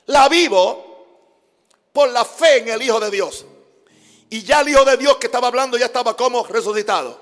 la 0.06 0.28
vivo 0.28 1.86
por 1.92 2.08
la 2.10 2.24
fe 2.24 2.58
en 2.58 2.68
el 2.70 2.82
Hijo 2.82 2.98
de 2.98 3.10
Dios? 3.10 3.44
Y 4.30 4.42
ya 4.42 4.60
el 4.60 4.68
Hijo 4.70 4.84
de 4.84 4.96
Dios 4.96 5.16
que 5.16 5.26
estaba 5.26 5.48
hablando 5.48 5.76
ya 5.76 5.86
estaba 5.86 6.16
como 6.16 6.44
resucitado. 6.44 7.20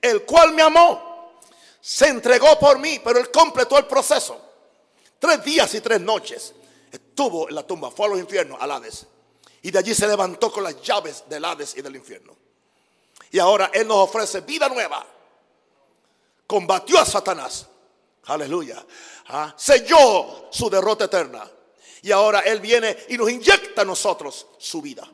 El 0.00 0.24
cual 0.24 0.52
me 0.52 0.62
amó, 0.62 1.32
se 1.80 2.08
entregó 2.08 2.58
por 2.58 2.78
mí, 2.78 3.00
pero 3.02 3.18
él 3.18 3.30
completó 3.30 3.78
el 3.78 3.86
proceso. 3.86 4.49
Tres 5.20 5.44
días 5.44 5.72
y 5.74 5.82
tres 5.82 6.00
noches 6.00 6.54
estuvo 6.90 7.48
en 7.48 7.54
la 7.54 7.66
tumba, 7.66 7.90
fue 7.90 8.06
a 8.06 8.08
los 8.08 8.18
infiernos, 8.18 8.60
al 8.60 8.70
Hades. 8.72 9.06
Y 9.62 9.70
de 9.70 9.78
allí 9.78 9.94
se 9.94 10.08
levantó 10.08 10.50
con 10.50 10.64
las 10.64 10.80
llaves 10.80 11.24
del 11.28 11.44
Hades 11.44 11.76
y 11.76 11.82
del 11.82 11.94
infierno. 11.94 12.34
Y 13.30 13.38
ahora 13.38 13.70
Él 13.74 13.86
nos 13.86 13.98
ofrece 13.98 14.40
vida 14.40 14.68
nueva. 14.70 15.06
Combatió 16.46 16.98
a 16.98 17.04
Satanás. 17.04 17.66
Aleluya. 18.24 18.84
¿Ah? 19.28 19.54
Selló 19.56 20.48
su 20.50 20.70
derrota 20.70 21.04
eterna. 21.04 21.48
Y 22.00 22.10
ahora 22.10 22.40
Él 22.40 22.60
viene 22.60 22.96
y 23.10 23.18
nos 23.18 23.30
inyecta 23.30 23.82
a 23.82 23.84
nosotros 23.84 24.46
su 24.58 24.80
vida. 24.80 25.06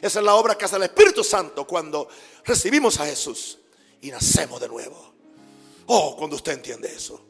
Esa 0.00 0.18
es 0.18 0.24
la 0.24 0.34
obra 0.34 0.56
que 0.56 0.64
hace 0.64 0.76
el 0.76 0.84
Espíritu 0.84 1.22
Santo 1.22 1.66
cuando 1.66 2.08
recibimos 2.42 2.98
a 2.98 3.04
Jesús 3.04 3.58
y 4.00 4.10
nacemos 4.10 4.58
de 4.62 4.68
nuevo. 4.68 5.12
Oh, 5.86 6.16
cuando 6.16 6.36
usted 6.36 6.52
entiende 6.52 6.88
eso. 6.88 7.20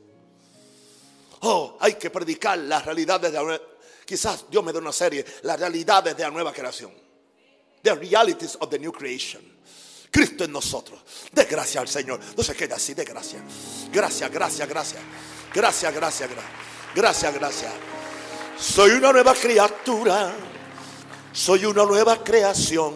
Oh, 1.45 1.77
hay 1.81 1.95
que 1.95 2.11
predicar 2.11 2.59
las 2.59 2.85
realidades 2.85 3.33
de 3.33 3.39
la 3.39 3.45
nueva. 3.45 3.65
Quizás 4.05 4.45
Dios 4.49 4.63
me 4.63 4.73
dé 4.73 4.79
una 4.79 4.93
serie, 4.93 5.25
las 5.43 5.59
realidades 5.59 6.17
de 6.17 6.23
la 6.23 6.31
nueva 6.31 6.53
creación. 6.53 6.93
The 7.83 7.95
realities 7.95 8.57
of 8.61 8.71
the 8.71 8.79
new 8.79 8.93
creation. 8.93 9.43
Cristo 10.11 10.45
en 10.45 10.53
nosotros. 10.53 11.01
De 11.33 11.45
gracia 11.47 11.81
al 11.81 11.89
Señor. 11.89 12.21
No 12.37 12.43
se 12.45 12.55
quede 12.55 12.75
así, 12.75 12.95
de 12.95 13.05
gracia. 13.05 13.43
Gracias, 13.93 14.31
gracias, 14.31 14.69
gracias. 14.69 15.03
Gracias, 15.53 15.95
gracias, 15.95 16.31
gracias. 16.31 16.53
Gracias, 16.95 17.35
gracias. 17.35 17.73
Soy 18.59 18.91
una 18.93 19.13
nueva 19.13 19.35
criatura. 19.35 20.33
Soy 21.33 21.65
una 21.65 21.85
nueva 21.85 22.23
creación. 22.23 22.95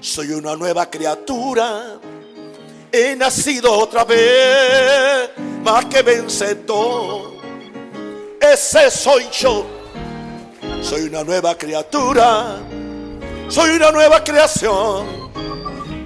Soy 0.00 0.30
una 0.30 0.56
nueva 0.56 0.88
criatura. 0.88 2.00
He 2.90 3.14
nacido 3.16 3.72
otra 3.72 4.04
vez 4.04 5.47
más 5.62 5.84
que 5.86 6.02
vencedor. 6.02 7.32
Ese 8.40 8.90
soy 8.90 9.26
yo. 9.32 9.66
Soy 10.82 11.02
una 11.02 11.24
nueva 11.24 11.56
criatura. 11.56 12.56
Soy 13.48 13.70
una 13.70 13.90
nueva 13.90 14.22
creación. 14.22 15.06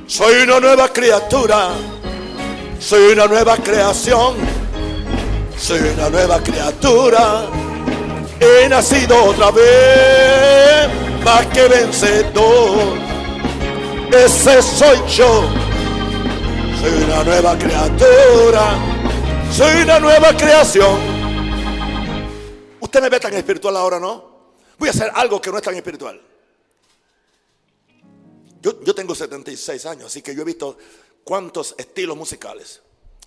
Soy 0.06 0.42
una 0.42 0.60
nueva 0.60 0.88
criatura. 0.88 1.70
Soy 2.78 3.12
una 3.12 3.26
nueva 3.26 3.56
creación. 3.56 4.34
Soy 5.56 5.78
una 5.78 6.08
nueva 6.10 6.40
criatura. 6.40 7.44
He 8.40 8.68
nacido 8.68 9.24
otra 9.24 9.50
vez 9.52 10.88
más 11.24 11.46
que 11.46 11.68
vencedor. 11.68 12.98
Ese 14.12 14.60
soy 14.62 14.98
yo. 15.08 15.44
Soy 16.80 17.04
una 17.04 17.22
nueva 17.22 17.56
criatura. 17.56 18.91
Soy 19.52 19.82
una 19.82 20.00
nueva 20.00 20.34
creación. 20.34 20.98
Usted 22.80 23.02
me 23.02 23.10
ve 23.10 23.20
tan 23.20 23.34
espiritual 23.34 23.76
ahora, 23.76 24.00
¿no? 24.00 24.54
Voy 24.78 24.88
a 24.88 24.92
hacer 24.92 25.10
algo 25.14 25.42
que 25.42 25.50
no 25.50 25.58
es 25.58 25.62
tan 25.62 25.74
espiritual. 25.74 26.20
Yo, 28.62 28.82
yo 28.82 28.94
tengo 28.94 29.14
76 29.14 29.84
años, 29.86 30.06
así 30.06 30.22
que 30.22 30.34
yo 30.34 30.40
he 30.40 30.44
visto 30.46 30.78
cuántos 31.22 31.74
estilos 31.76 32.16
musicales. 32.16 32.80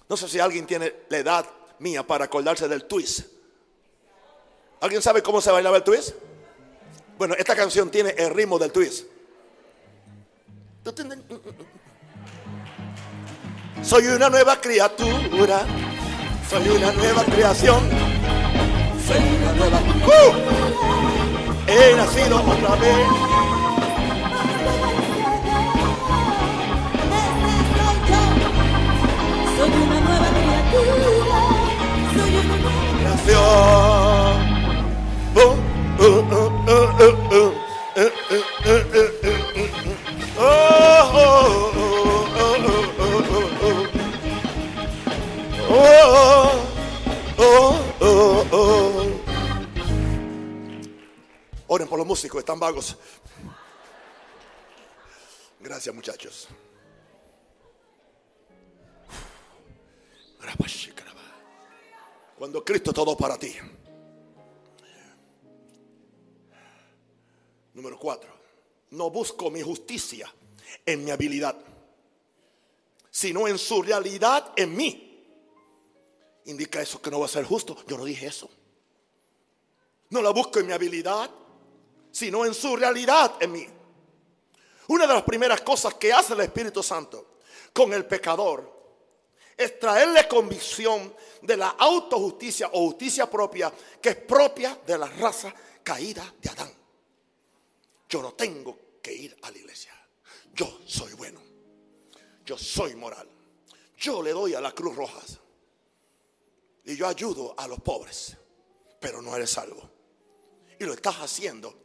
No 0.10 0.18
sé 0.18 0.28
si 0.28 0.40
alguien 0.40 0.66
tiene 0.66 0.94
la 1.10 1.18
edad 1.20 1.46
mía 1.78 2.06
para 2.06 2.26
acordarse 2.26 2.68
del 2.68 2.86
twist. 2.86 3.28
¿Alguien 4.82 5.04
sabe 5.04 5.22
cómo 5.22 5.42
se 5.42 5.52
bailaba 5.52 5.78
el 5.78 5.84
twist? 5.84 6.16
Bueno, 7.20 7.36
esta 7.36 7.56
canción 7.56 7.92
tiene 7.92 8.16
el 8.18 8.32
ritmo 8.32 8.58
del 8.58 8.72
twist. 8.72 9.06
Soy 13.84 14.08
una 14.08 14.30
nueva 14.30 14.60
criatura. 14.60 15.66
Soy 16.50 16.70
una 16.70 16.92
nueva 16.92 17.24
creación. 17.24 17.90
Soy 19.08 19.18
una 19.18 19.52
nueva. 19.54 19.80
¡Uh! 20.06 20.34
He 21.68 21.96
nacido 21.96 22.38
otra 22.38 22.76
vez. 22.76 23.08
Soy 29.58 29.72
una 29.72 30.00
nueva 30.02 30.28
criatura. 30.38 31.06
Soy 32.14 32.32
una 32.36 32.56
nueva 32.58 32.82
creación. 33.00 33.76
Están 52.56 52.60
vagos. 52.60 52.98
Gracias 55.60 55.94
muchachos. 55.94 56.48
Cuando 62.38 62.64
Cristo 62.64 62.94
todo 62.94 63.16
para 63.16 63.38
ti. 63.38 63.56
Número 67.74 67.98
cuatro. 67.98 68.30
No 68.92 69.10
busco 69.10 69.50
mi 69.50 69.62
justicia 69.62 70.32
en 70.86 71.04
mi 71.04 71.12
habilidad, 71.12 71.58
sino 73.10 73.48
en 73.48 73.58
su 73.58 73.82
realidad 73.82 74.52
en 74.56 74.76
mí 74.76 75.02
indica 76.46 76.82
eso 76.82 77.02
que 77.02 77.10
no 77.10 77.20
va 77.20 77.26
a 77.26 77.30
ser 77.30 77.46
justo. 77.46 77.78
Yo 77.88 77.98
no 77.98 78.06
dije 78.06 78.28
eso. 78.28 78.50
No 80.10 80.22
la 80.22 80.30
busco 80.30 80.60
en 80.60 80.68
mi 80.68 80.74
habilidad, 80.74 81.32
sino 82.16 82.46
en 82.46 82.54
su 82.54 82.78
realidad 82.78 83.36
en 83.42 83.52
mí. 83.52 83.68
Una 84.88 85.06
de 85.06 85.14
las 85.16 85.24
primeras 85.24 85.60
cosas 85.60 85.96
que 85.96 86.14
hace 86.14 86.32
el 86.32 86.40
Espíritu 86.40 86.82
Santo 86.82 87.40
con 87.74 87.92
el 87.92 88.06
pecador 88.06 88.74
es 89.58 89.78
traerle 89.78 90.26
convicción 90.26 91.14
de 91.42 91.58
la 91.58 91.72
autojusticia 91.72 92.70
o 92.72 92.86
justicia 92.88 93.30
propia 93.30 93.70
que 94.02 94.10
es 94.10 94.16
propia 94.16 94.80
de 94.88 94.98
la 94.98 95.08
raza 95.08 95.54
caída 95.84 96.34
de 96.42 96.50
Adán. 96.52 96.72
Yo 98.08 98.22
no 98.22 98.34
tengo 98.34 98.80
que 99.02 99.14
ir 99.14 99.38
a 99.42 99.52
la 99.52 99.58
iglesia. 99.58 99.92
Yo 100.54 100.80
soy 100.86 101.12
bueno. 101.16 101.42
Yo 102.46 102.58
soy 102.58 102.96
moral. 102.96 103.28
Yo 103.98 104.22
le 104.22 104.32
doy 104.32 104.54
a 104.54 104.62
la 104.62 104.72
Cruz 104.72 104.96
Roja. 104.96 105.20
Y 106.86 106.96
yo 106.96 107.10
ayudo 107.10 107.56
a 107.58 107.68
los 107.68 107.82
pobres. 107.82 108.38
Pero 109.02 109.22
no 109.22 109.36
eres 109.36 109.50
salvo. 109.50 109.90
Y 110.80 110.86
lo 110.86 110.94
estás 110.94 111.16
haciendo 111.18 111.85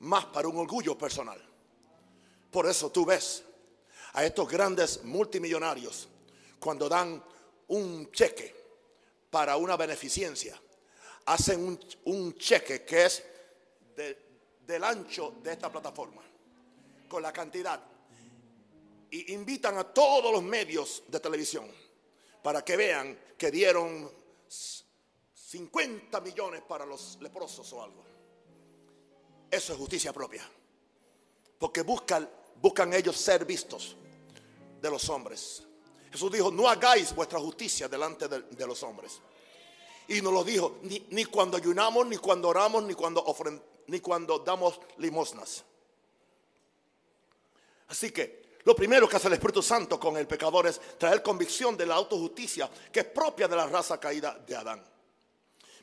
más 0.00 0.26
para 0.26 0.48
un 0.48 0.56
orgullo 0.56 0.96
personal. 0.96 1.40
Por 2.50 2.66
eso 2.68 2.90
tú 2.90 3.04
ves 3.04 3.42
a 4.12 4.24
estos 4.24 4.48
grandes 4.48 5.04
multimillonarios 5.04 6.08
cuando 6.58 6.88
dan 6.88 7.22
un 7.68 8.10
cheque 8.10 8.54
para 9.30 9.56
una 9.56 9.76
beneficencia, 9.76 10.60
hacen 11.26 11.78
un, 12.04 12.34
cheque 12.34 12.84
que 12.84 13.04
es 13.04 13.22
del 14.66 14.84
ancho 14.84 15.34
de 15.42 15.52
esta 15.52 15.70
plataforma, 15.70 16.22
con 17.08 17.22
la 17.22 17.32
cantidad, 17.32 17.80
y 19.10 19.32
invitan 19.34 19.76
a 19.78 19.84
todos 19.84 20.32
los 20.32 20.42
medios 20.42 21.02
de 21.08 21.20
televisión 21.20 21.70
para 22.42 22.64
que 22.64 22.76
vean 22.76 23.18
que 23.36 23.50
dieron 23.50 24.10
50 25.34 26.20
millones 26.20 26.62
para 26.62 26.86
los 26.86 27.18
leprosos 27.20 27.72
o 27.72 27.82
algo. 27.82 28.15
Eso 29.50 29.72
es 29.72 29.78
justicia 29.78 30.12
propia. 30.12 30.48
Porque 31.58 31.82
buscan, 31.82 32.28
ellos 32.92 33.16
ser 33.16 33.44
vistos 33.44 33.96
de 34.80 34.90
los 34.90 35.08
hombres. 35.08 35.62
Jesús 36.10 36.32
dijo, 36.32 36.50
no 36.50 36.68
hagáis 36.68 37.14
vuestra 37.14 37.38
justicia 37.38 37.88
delante 37.88 38.28
de, 38.28 38.66
los 38.66 38.82
hombres. 38.82 39.20
Y 40.08 40.20
nos 40.20 40.32
lo 40.32 40.44
dijo, 40.44 40.78
ni, 40.82 41.24
cuando 41.24 41.56
ayunamos, 41.56 42.06
ni 42.06 42.16
cuando 42.16 42.48
oramos, 42.48 42.84
ni 42.84 42.94
cuando, 42.94 43.24
ni 43.86 44.00
cuando 44.00 44.38
damos 44.40 44.78
limosnas. 44.98 45.64
Así 47.88 48.10
que 48.10 48.46
lo 48.64 48.74
primero 48.74 49.08
que 49.08 49.16
hace 49.16 49.28
el 49.28 49.34
Espíritu 49.34 49.62
Santo 49.62 49.98
con 49.98 50.16
el 50.16 50.26
pecador 50.26 50.66
es 50.66 50.80
traer 50.98 51.22
convicción 51.22 51.76
de 51.76 51.86
la 51.86 51.94
autojusticia 51.94 52.68
que 52.92 53.00
es 53.00 53.06
propia 53.06 53.46
de 53.46 53.54
la 53.54 53.66
raza 53.66 54.00
caída 54.00 54.36
de 54.44 54.56
Adán. 54.56 54.84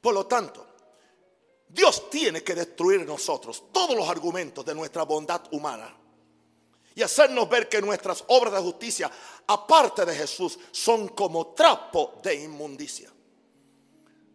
Por 0.02 0.13
lo 0.13 0.26
tanto, 0.26 0.72
Dios 1.73 2.07
tiene 2.12 2.43
que 2.43 2.53
destruir 2.53 3.01
en 3.01 3.07
nosotros 3.07 3.63
todos 3.71 3.97
los 3.97 4.07
argumentos 4.07 4.63
de 4.63 4.75
nuestra 4.75 5.03
bondad 5.03 5.41
humana 5.51 5.91
y 6.93 7.01
hacernos 7.01 7.49
ver 7.49 7.67
que 7.67 7.81
nuestras 7.81 8.23
obras 8.27 8.53
de 8.53 8.59
justicia, 8.59 9.09
aparte 9.47 10.05
de 10.05 10.15
Jesús, 10.15 10.59
son 10.71 11.07
como 11.09 11.47
trapo 11.47 12.19
de 12.21 12.36
inmundicia. 12.36 13.12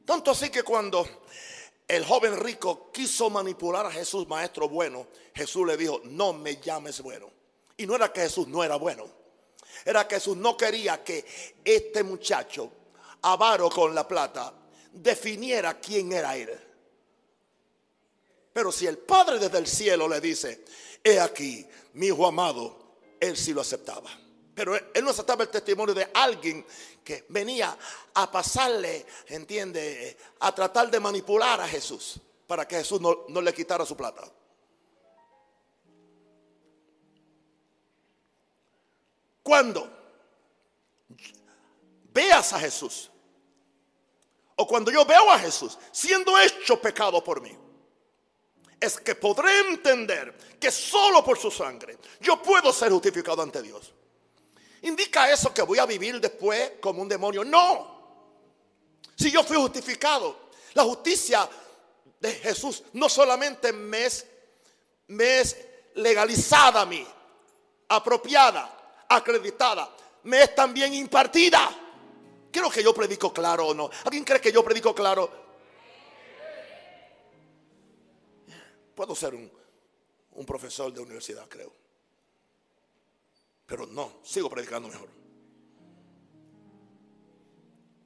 Tanto 0.04 0.32
así 0.32 0.50
que 0.50 0.64
cuando 0.64 1.06
el 1.86 2.04
joven 2.04 2.36
rico 2.36 2.90
quiso 2.92 3.30
manipular 3.30 3.86
a 3.86 3.92
Jesús, 3.92 4.26
maestro 4.26 4.68
bueno, 4.68 5.06
Jesús 5.32 5.64
le 5.64 5.76
dijo, 5.76 6.00
no 6.06 6.32
me 6.32 6.56
llames 6.56 7.00
bueno. 7.00 7.30
Y 7.76 7.86
no 7.86 7.94
era 7.94 8.12
que 8.12 8.22
Jesús 8.22 8.48
no 8.48 8.64
era 8.64 8.74
bueno, 8.74 9.06
era 9.84 10.08
que 10.08 10.16
Jesús 10.16 10.36
no 10.36 10.56
quería 10.56 11.04
que 11.04 11.24
este 11.64 12.02
muchacho, 12.02 12.72
avaro 13.22 13.70
con 13.70 13.94
la 13.94 14.08
plata, 14.08 14.52
definiera 14.92 15.78
quién 15.78 16.12
era 16.12 16.36
él. 16.36 16.67
Pero 18.58 18.72
si 18.72 18.88
el 18.88 18.98
Padre 18.98 19.38
desde 19.38 19.56
el 19.56 19.68
cielo 19.68 20.08
le 20.08 20.20
dice, 20.20 20.64
he 21.04 21.20
aquí, 21.20 21.64
mi 21.92 22.06
hijo 22.06 22.26
amado, 22.26 22.96
él 23.20 23.36
sí 23.36 23.52
lo 23.52 23.60
aceptaba. 23.60 24.10
Pero 24.52 24.74
él 24.74 25.04
no 25.04 25.10
aceptaba 25.10 25.44
el 25.44 25.48
testimonio 25.48 25.94
de 25.94 26.10
alguien 26.12 26.66
que 27.04 27.24
venía 27.28 27.78
a 28.14 28.32
pasarle, 28.32 29.06
entiende, 29.28 30.16
a 30.40 30.52
tratar 30.52 30.90
de 30.90 30.98
manipular 30.98 31.60
a 31.60 31.68
Jesús 31.68 32.18
para 32.48 32.66
que 32.66 32.74
Jesús 32.78 33.00
no, 33.00 33.26
no 33.28 33.40
le 33.40 33.54
quitara 33.54 33.86
su 33.86 33.96
plata. 33.96 34.28
Cuando 39.40 39.88
veas 42.12 42.52
a 42.54 42.58
Jesús, 42.58 43.08
o 44.56 44.66
cuando 44.66 44.90
yo 44.90 45.04
veo 45.04 45.30
a 45.30 45.38
Jesús 45.38 45.78
siendo 45.92 46.36
hecho 46.40 46.82
pecado 46.82 47.22
por 47.22 47.40
mí, 47.40 47.56
es 48.80 48.98
que 49.00 49.14
podré 49.14 49.60
entender 49.68 50.36
que 50.58 50.70
solo 50.70 51.24
por 51.24 51.38
su 51.38 51.50
sangre 51.50 51.98
yo 52.20 52.42
puedo 52.42 52.72
ser 52.72 52.90
justificado 52.90 53.42
ante 53.42 53.62
Dios. 53.62 53.92
¿Indica 54.82 55.30
eso 55.30 55.52
que 55.52 55.62
voy 55.62 55.78
a 55.78 55.86
vivir 55.86 56.20
después 56.20 56.72
como 56.80 57.02
un 57.02 57.08
demonio? 57.08 57.44
No. 57.44 57.98
Si 59.16 59.30
yo 59.30 59.42
fui 59.42 59.56
justificado, 59.56 60.50
la 60.74 60.84
justicia 60.84 61.48
de 62.20 62.32
Jesús 62.34 62.84
no 62.92 63.08
solamente 63.08 63.72
me 63.72 64.06
es, 64.06 64.26
me 65.08 65.40
es 65.40 65.56
legalizada 65.96 66.82
a 66.82 66.86
mí, 66.86 67.04
apropiada, 67.88 69.04
acreditada, 69.08 69.90
me 70.24 70.42
es 70.42 70.54
también 70.54 70.94
impartida. 70.94 71.68
Creo 72.52 72.70
que 72.70 72.82
yo 72.82 72.94
predico 72.94 73.32
claro 73.32 73.68
o 73.68 73.74
no. 73.74 73.90
¿Alguien 74.04 74.24
cree 74.24 74.40
que 74.40 74.52
yo 74.52 74.64
predico 74.64 74.94
claro? 74.94 75.47
Puedo 78.98 79.14
ser 79.14 79.32
un, 79.32 80.44
profesor 80.44 80.92
de 80.92 80.98
universidad, 80.98 81.48
creo. 81.48 81.72
Pero 83.64 83.86
no, 83.86 84.14
sigo 84.24 84.50
predicando 84.50 84.88
mejor. 84.88 85.08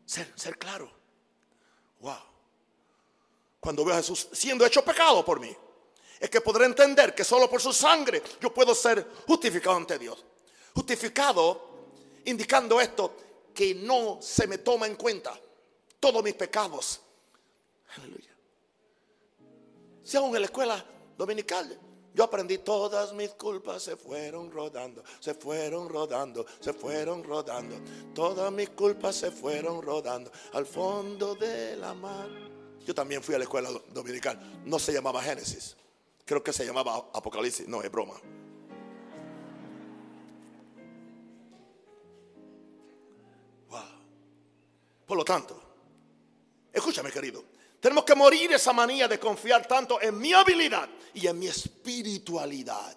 Ser, 0.04 0.30
ser 0.36 0.58
claro. 0.58 0.92
Wow. 2.00 2.18
Cuando 3.58 3.86
veo 3.86 3.94
a 3.94 3.96
Jesús 3.96 4.28
siendo 4.32 4.66
hecho 4.66 4.84
pecado 4.84 5.24
por 5.24 5.40
mí, 5.40 5.56
es 6.20 6.28
que 6.28 6.42
podré 6.42 6.66
entender 6.66 7.14
que 7.14 7.24
solo 7.24 7.48
por 7.48 7.62
su 7.62 7.72
sangre 7.72 8.22
yo 8.38 8.52
puedo 8.52 8.74
ser 8.74 9.02
justificado 9.26 9.76
ante 9.76 9.98
Dios. 9.98 10.22
Justificado, 10.74 11.86
indicando 12.26 12.78
esto, 12.82 13.16
que 13.54 13.76
no 13.76 14.18
se 14.20 14.46
me 14.46 14.58
toma 14.58 14.86
en 14.86 14.96
cuenta 14.96 15.40
todos 15.98 16.22
mis 16.22 16.34
pecados. 16.34 17.00
Si 20.12 20.18
aún 20.18 20.34
en 20.36 20.42
la 20.42 20.46
escuela 20.46 20.84
dominical 21.16 21.74
yo 22.12 22.24
aprendí 22.24 22.58
todas 22.58 23.14
mis 23.14 23.30
culpas 23.30 23.82
se 23.82 23.96
fueron 23.96 24.50
rodando, 24.50 25.02
se 25.18 25.32
fueron 25.32 25.88
rodando, 25.88 26.44
se 26.60 26.74
fueron 26.74 27.24
rodando. 27.24 27.76
Todas 28.14 28.52
mis 28.52 28.68
culpas 28.68 29.16
se 29.16 29.30
fueron 29.30 29.80
rodando 29.80 30.30
al 30.52 30.66
fondo 30.66 31.34
de 31.34 31.76
la 31.76 31.94
mar. 31.94 32.28
Yo 32.84 32.94
también 32.94 33.22
fui 33.22 33.34
a 33.36 33.38
la 33.38 33.44
escuela 33.44 33.70
dominical. 33.88 34.38
No 34.66 34.78
se 34.78 34.92
llamaba 34.92 35.22
Génesis. 35.22 35.78
Creo 36.26 36.44
que 36.44 36.52
se 36.52 36.66
llamaba 36.66 37.08
Apocalipsis. 37.14 37.66
No, 37.66 37.80
es 37.80 37.90
broma. 37.90 38.20
Wow. 43.70 43.80
Por 45.06 45.16
lo 45.16 45.24
tanto, 45.24 45.58
escúchame 46.70 47.10
querido. 47.10 47.61
Tenemos 47.82 48.04
que 48.04 48.14
morir 48.14 48.52
esa 48.52 48.72
manía 48.72 49.08
de 49.08 49.18
confiar 49.18 49.66
tanto 49.66 50.00
en 50.00 50.16
mi 50.16 50.32
habilidad 50.32 50.88
y 51.14 51.26
en 51.26 51.36
mi 51.36 51.48
espiritualidad. 51.48 52.96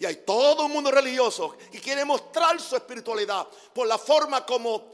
Y 0.00 0.06
hay 0.06 0.24
todo 0.24 0.64
un 0.64 0.72
mundo 0.72 0.90
religioso 0.90 1.54
que 1.70 1.82
quiere 1.82 2.02
mostrar 2.06 2.58
su 2.58 2.76
espiritualidad 2.76 3.46
por 3.74 3.86
la 3.86 3.98
forma 3.98 4.46
como 4.46 4.90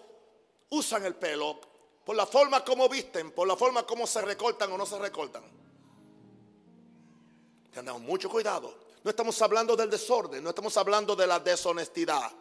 usan 0.70 1.05
el 1.05 1.14
pelo, 1.14 1.61
por 2.05 2.16
la 2.16 2.26
forma 2.26 2.64
como 2.64 2.88
visten, 2.88 3.30
por 3.30 3.47
la 3.47 3.55
forma 3.55 3.86
como 3.86 4.09
se 4.09 4.20
recortan 4.22 4.72
o 4.72 4.76
no 4.76 4.86
se 4.86 4.99
recortan. 4.99 5.45
Tenemos 7.72 8.01
mucho 8.01 8.28
cuidado. 8.28 8.76
No 9.05 9.11
estamos 9.11 9.40
hablando 9.40 9.76
del 9.76 9.88
desorden, 9.88 10.42
no 10.42 10.49
estamos 10.49 10.76
hablando 10.76 11.14
de 11.14 11.28
la 11.28 11.38
deshonestidad. 11.38 12.32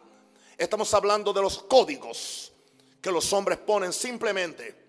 Estamos 0.58 0.92
hablando 0.94 1.32
de 1.32 1.42
los 1.42 1.62
códigos 1.62 2.52
que 3.00 3.12
los 3.12 3.32
hombres 3.32 3.58
ponen 3.58 3.92
simplemente 3.92 4.83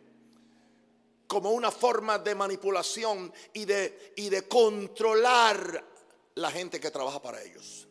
como 1.28 1.52
una 1.52 1.72
forma 1.72 2.20
de 2.20 2.36
manipulación 2.36 3.32
y 3.54 3.66
de, 3.66 4.14
y 4.16 4.30
de 4.30 4.48
controlar 4.48 5.84
la 6.36 6.52
gente 6.52 6.80
que 6.80 6.92
trabaja 6.92 7.22
para 7.22 7.42
ellos. 7.42 7.88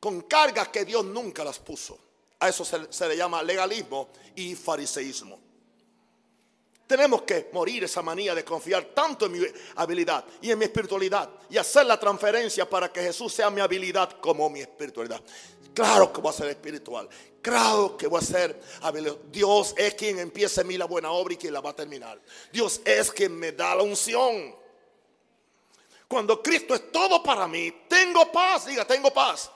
Con 0.00 0.22
cargas 0.22 0.68
que 0.68 0.84
Dios 0.84 1.04
nunca 1.04 1.44
las 1.44 1.58
puso. 1.58 1.98
A 2.40 2.48
eso 2.48 2.64
se, 2.64 2.92
se 2.92 3.08
le 3.08 3.16
llama 3.16 3.42
legalismo 3.42 4.08
y 4.36 4.54
fariseísmo. 4.54 5.40
Tenemos 6.86 7.22
que 7.22 7.50
morir 7.52 7.84
esa 7.84 8.00
manía 8.00 8.34
de 8.34 8.44
confiar 8.44 8.86
tanto 8.94 9.26
en 9.26 9.32
mi 9.32 9.40
habilidad 9.76 10.24
y 10.40 10.50
en 10.50 10.58
mi 10.58 10.64
espiritualidad 10.64 11.28
y 11.50 11.58
hacer 11.58 11.84
la 11.84 12.00
transferencia 12.00 12.68
para 12.68 12.90
que 12.90 13.02
Jesús 13.02 13.34
sea 13.34 13.50
mi 13.50 13.60
habilidad 13.60 14.18
como 14.20 14.48
mi 14.48 14.60
espiritualidad. 14.60 15.22
Claro 15.74 16.10
que 16.10 16.20
voy 16.22 16.30
a 16.30 16.32
ser 16.32 16.48
espiritual. 16.48 17.06
Que 17.96 18.06
voy 18.06 18.20
a 18.20 18.24
ser. 18.24 18.60
Dios 19.30 19.74
es 19.76 19.94
quien 19.94 20.18
empieza 20.18 20.60
en 20.60 20.66
mí 20.66 20.78
la 20.78 20.86
buena 20.86 21.10
obra 21.10 21.34
y 21.34 21.36
quien 21.36 21.52
la 21.52 21.60
va 21.60 21.70
a 21.70 21.76
terminar. 21.76 22.20
Dios 22.52 22.80
es 22.84 23.10
quien 23.10 23.36
me 23.36 23.52
da 23.52 23.74
la 23.74 23.82
unción. 23.82 24.54
Cuando 26.06 26.42
Cristo 26.42 26.74
es 26.74 26.90
todo 26.90 27.22
para 27.22 27.46
mí, 27.46 27.84
tengo 27.88 28.30
paz. 28.32 28.66
Diga, 28.66 28.86
tengo 28.86 29.12
paz. 29.12 29.50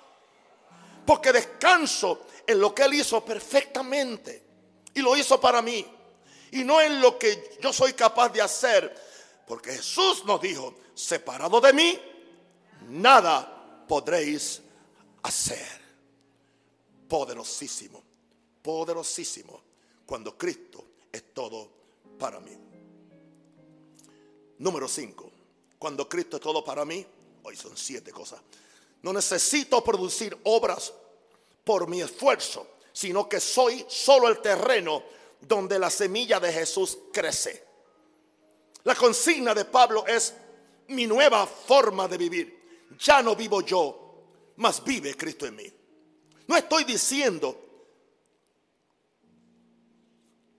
Porque 1.07 1.33
descanso 1.33 2.27
en 2.47 2.61
lo 2.61 2.75
que 2.75 2.83
Él 2.83 2.95
hizo 2.95 3.25
perfectamente. 3.25 4.43
Y 4.95 5.01
lo 5.01 5.17
hizo 5.17 5.41
para 5.41 5.63
mí 5.63 5.87
y 6.53 6.65
no 6.65 6.81
en 6.81 7.01
lo 7.01 7.19
que 7.19 7.59
yo 7.61 7.73
soy 7.73 7.95
capaz 7.95 8.29
de 8.29 8.41
hacer. 8.41 8.95
Porque 9.47 9.73
Jesús 9.73 10.25
nos 10.25 10.41
dijo, 10.41 10.75
separado 10.95 11.61
de 11.61 11.73
mí, 11.73 12.01
nada 12.89 13.85
podréis 13.89 14.63
hacer. 15.23 15.82
Poderosísimo, 17.13 18.03
poderosísimo, 18.63 19.61
cuando 20.07 20.35
Cristo 20.39 20.83
es 21.13 21.35
todo 21.35 21.69
para 22.19 22.41
mí. 22.41 22.57
Número 24.57 24.89
5, 24.89 25.31
cuando 25.79 26.09
Cristo 26.09 26.37
es 26.39 26.43
todo 26.43 26.65
para 26.65 26.87
mí, 26.87 27.05
hoy 27.43 27.55
son 27.55 27.77
siete 27.77 28.13
cosas. 28.13 28.41
No 29.03 29.13
necesito 29.13 29.85
producir 29.85 30.35
obras 30.45 30.95
por 31.65 31.87
mi 31.87 32.01
esfuerzo, 32.01 32.67
sino 32.95 33.29
que 33.29 33.41
soy 33.41 33.85
solo 33.89 34.27
el 34.29 34.41
terreno 34.41 35.03
donde 35.39 35.79
la 35.79 35.91
semilla 35.91 36.41
de 36.41 36.51
Jesús 36.51 36.97
crece. 37.13 37.63
La 38.85 38.95
consigna 38.95 39.53
de 39.53 39.67
Pablo 39.67 40.07
es 40.07 40.33
mi 40.89 41.07
nueva 41.07 41.47
forma 41.47 42.09
de 42.09 42.17
vivir. 42.17 42.89
Ya 42.99 43.21
no 43.21 43.37
vivo 43.37 43.61
yo, 43.61 44.15
mas 44.57 44.83
vive 44.83 45.15
Cristo 45.15 45.45
en 45.45 45.57
mí. 45.57 45.82
No 46.47 46.57
estoy 46.57 46.85
diciendo 46.85 47.59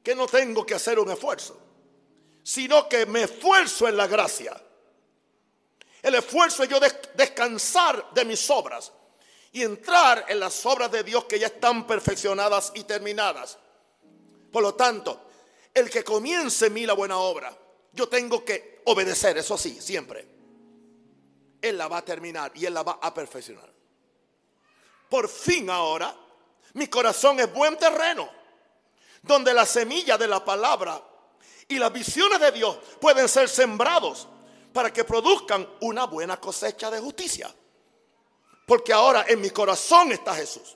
que 0.03 0.15
no 0.15 0.27
tengo 0.27 0.65
que 0.65 0.75
hacer 0.75 0.99
un 0.99 1.09
esfuerzo, 1.11 1.59
sino 2.43 2.89
que 2.89 3.05
me 3.05 3.23
esfuerzo 3.23 3.87
en 3.87 3.97
la 3.97 4.07
gracia. 4.07 4.61
El 6.01 6.15
esfuerzo 6.15 6.63
es 6.63 6.69
yo 6.69 6.79
descansar 7.15 8.13
de 8.13 8.25
mis 8.25 8.49
obras 8.49 8.91
y 9.53 9.63
entrar 9.63 10.25
en 10.27 10.39
las 10.39 10.65
obras 10.65 10.91
de 10.91 11.03
Dios 11.03 11.25
que 11.25 11.39
ya 11.39 11.47
están 11.47 11.87
perfeccionadas 11.87 12.73
y 12.75 12.83
terminadas. 12.83 13.57
Por 14.51 14.61
lo 14.61 14.75
tanto, 14.75 15.29
el 15.73 15.89
que 15.89 16.03
comience 16.03 16.67
en 16.67 16.73
mí 16.73 16.85
la 16.85 16.93
buena 16.93 17.17
obra, 17.17 17.57
yo 17.93 18.09
tengo 18.09 18.43
que 18.43 18.81
obedecer, 18.85 19.37
eso 19.37 19.57
sí, 19.57 19.79
siempre. 19.81 20.27
Él 21.61 21.77
la 21.77 21.87
va 21.87 21.99
a 21.99 22.05
terminar 22.05 22.51
y 22.55 22.65
Él 22.65 22.73
la 22.73 22.83
va 22.83 22.99
a 23.01 23.13
perfeccionar. 23.13 23.72
Por 25.13 25.29
fin 25.29 25.69
ahora, 25.69 26.11
mi 26.73 26.87
corazón 26.87 27.39
es 27.39 27.53
buen 27.53 27.77
terreno, 27.77 28.27
donde 29.21 29.53
la 29.53 29.63
semilla 29.63 30.17
de 30.17 30.27
la 30.27 30.43
palabra 30.43 30.99
y 31.67 31.77
las 31.77 31.93
visiones 31.93 32.39
de 32.39 32.51
Dios 32.51 32.79
pueden 32.99 33.29
ser 33.29 33.47
sembrados 33.47 34.27
para 34.73 34.91
que 34.91 35.03
produzcan 35.03 35.69
una 35.81 36.05
buena 36.05 36.39
cosecha 36.41 36.89
de 36.89 36.99
justicia. 36.99 37.53
Porque 38.65 38.91
ahora 38.91 39.25
en 39.27 39.39
mi 39.39 39.51
corazón 39.51 40.11
está 40.11 40.33
Jesús. 40.33 40.75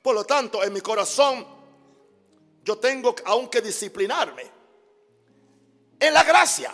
Por 0.00 0.14
lo 0.14 0.24
tanto, 0.24 0.64
en 0.64 0.72
mi 0.72 0.80
corazón 0.80 1.46
yo 2.62 2.78
tengo 2.78 3.14
aún 3.26 3.48
que 3.48 3.60
disciplinarme 3.60 4.50
en 6.00 6.14
la 6.14 6.24
gracia. 6.24 6.72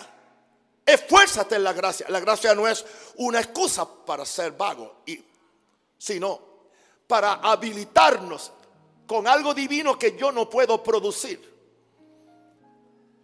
Esfuérzate 0.86 1.56
en 1.56 1.64
la 1.64 1.72
gracia. 1.72 2.06
La 2.10 2.20
gracia 2.20 2.54
no 2.54 2.68
es 2.68 2.86
una 3.16 3.40
excusa 3.40 3.88
para 4.06 4.24
ser 4.24 4.52
vago, 4.52 5.02
sino 5.98 6.49
para 7.10 7.40
habilitarnos 7.42 8.52
con 9.04 9.26
algo 9.26 9.52
divino 9.52 9.98
que 9.98 10.16
yo 10.16 10.30
no 10.30 10.48
puedo 10.48 10.80
producir. 10.80 11.50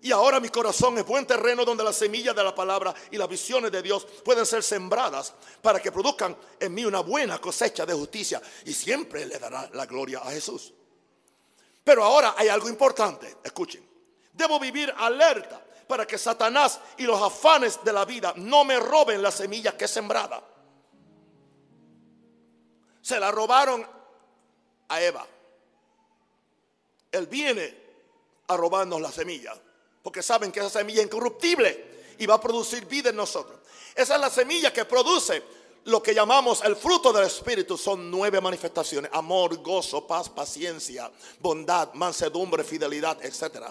Y 0.03 0.11
ahora 0.11 0.41
mi 0.41 0.49
corazón 0.49 0.99
es 0.99 1.07
buen 1.07 1.24
terreno 1.24 1.64
donde 1.64 1.84
las 1.84 1.95
semillas 1.95 2.34
de 2.34 2.43
la 2.43 2.53
palabra 2.53 2.93
y 3.12 3.16
las 3.16 3.28
visiones 3.28 3.70
de 3.70 3.82
Dios 3.82 4.05
pueden 4.24 4.45
ser 4.45 4.64
sembradas 4.64 5.34
para 5.62 5.78
que 5.80 5.93
produzcan 5.93 6.37
en 6.59 6.74
mí 6.74 6.84
una 6.84 6.99
buena 6.99 7.39
cosecha 7.39 7.87
de 7.87 7.95
justicia. 7.95 8.43
Y 8.64 8.72
siempre 8.72 9.24
le 9.24 9.39
dará 9.39 9.70
la 9.72 9.87
gloria 9.87 10.18
a 10.18 10.32
Jesús. 10.32 10.74
Pero 11.84 12.03
ahora 12.03 12.34
hay 12.37 12.49
algo 12.49 12.68
importante, 12.68 13.37
escuchen. 13.45 13.89
Debo 14.32 14.59
vivir 14.59 14.93
alerta 14.99 15.64
para 15.87 16.05
que 16.05 16.18
Satanás 16.18 16.80
y 16.99 17.05
los 17.05 17.22
afanes 17.22 17.84
de 17.84 17.93
la 17.93 18.05
vida 18.05 18.34
no 18.34 18.64
me 18.64 18.80
roben 18.80 19.22
la 19.22 19.30
semilla 19.30 19.76
que 19.76 19.84
es 19.84 19.93
sembrada. 19.93 20.43
Se 23.07 23.20
la 23.20 23.30
robaron 23.30 23.86
a 24.88 25.00
Eva. 25.00 25.24
Él 27.12 27.28
viene 27.28 27.72
a 28.48 28.57
robarnos 28.57 29.00
la 29.00 29.12
semilla, 29.12 29.54
porque 30.02 30.24
saben 30.24 30.50
que 30.50 30.59
esa 30.59 30.70
semilla 30.70 31.02
es 31.02 31.07
incorruptible 31.07 32.14
y 32.18 32.26
va 32.26 32.34
a 32.34 32.40
producir 32.40 32.84
vida 32.86 33.11
en 33.11 33.16
nosotros. 33.16 33.61
Esa 33.94 34.16
es 34.16 34.20
la 34.20 34.28
semilla 34.28 34.72
que 34.72 34.84
produce 34.86 35.40
lo 35.84 36.02
que 36.02 36.16
llamamos 36.16 36.64
el 36.64 36.74
fruto 36.74 37.12
del 37.12 37.26
Espíritu 37.26 37.78
son 37.78 38.11
nueve 38.11 38.40
manifestaciones. 38.40 39.09
Amor, 39.14 39.62
gozo, 39.62 40.04
paz, 40.04 40.28
paciencia, 40.28 41.09
bondad, 41.38 41.92
mansedumbre, 41.92 42.64
fidelidad, 42.64 43.24
etc. 43.24 43.66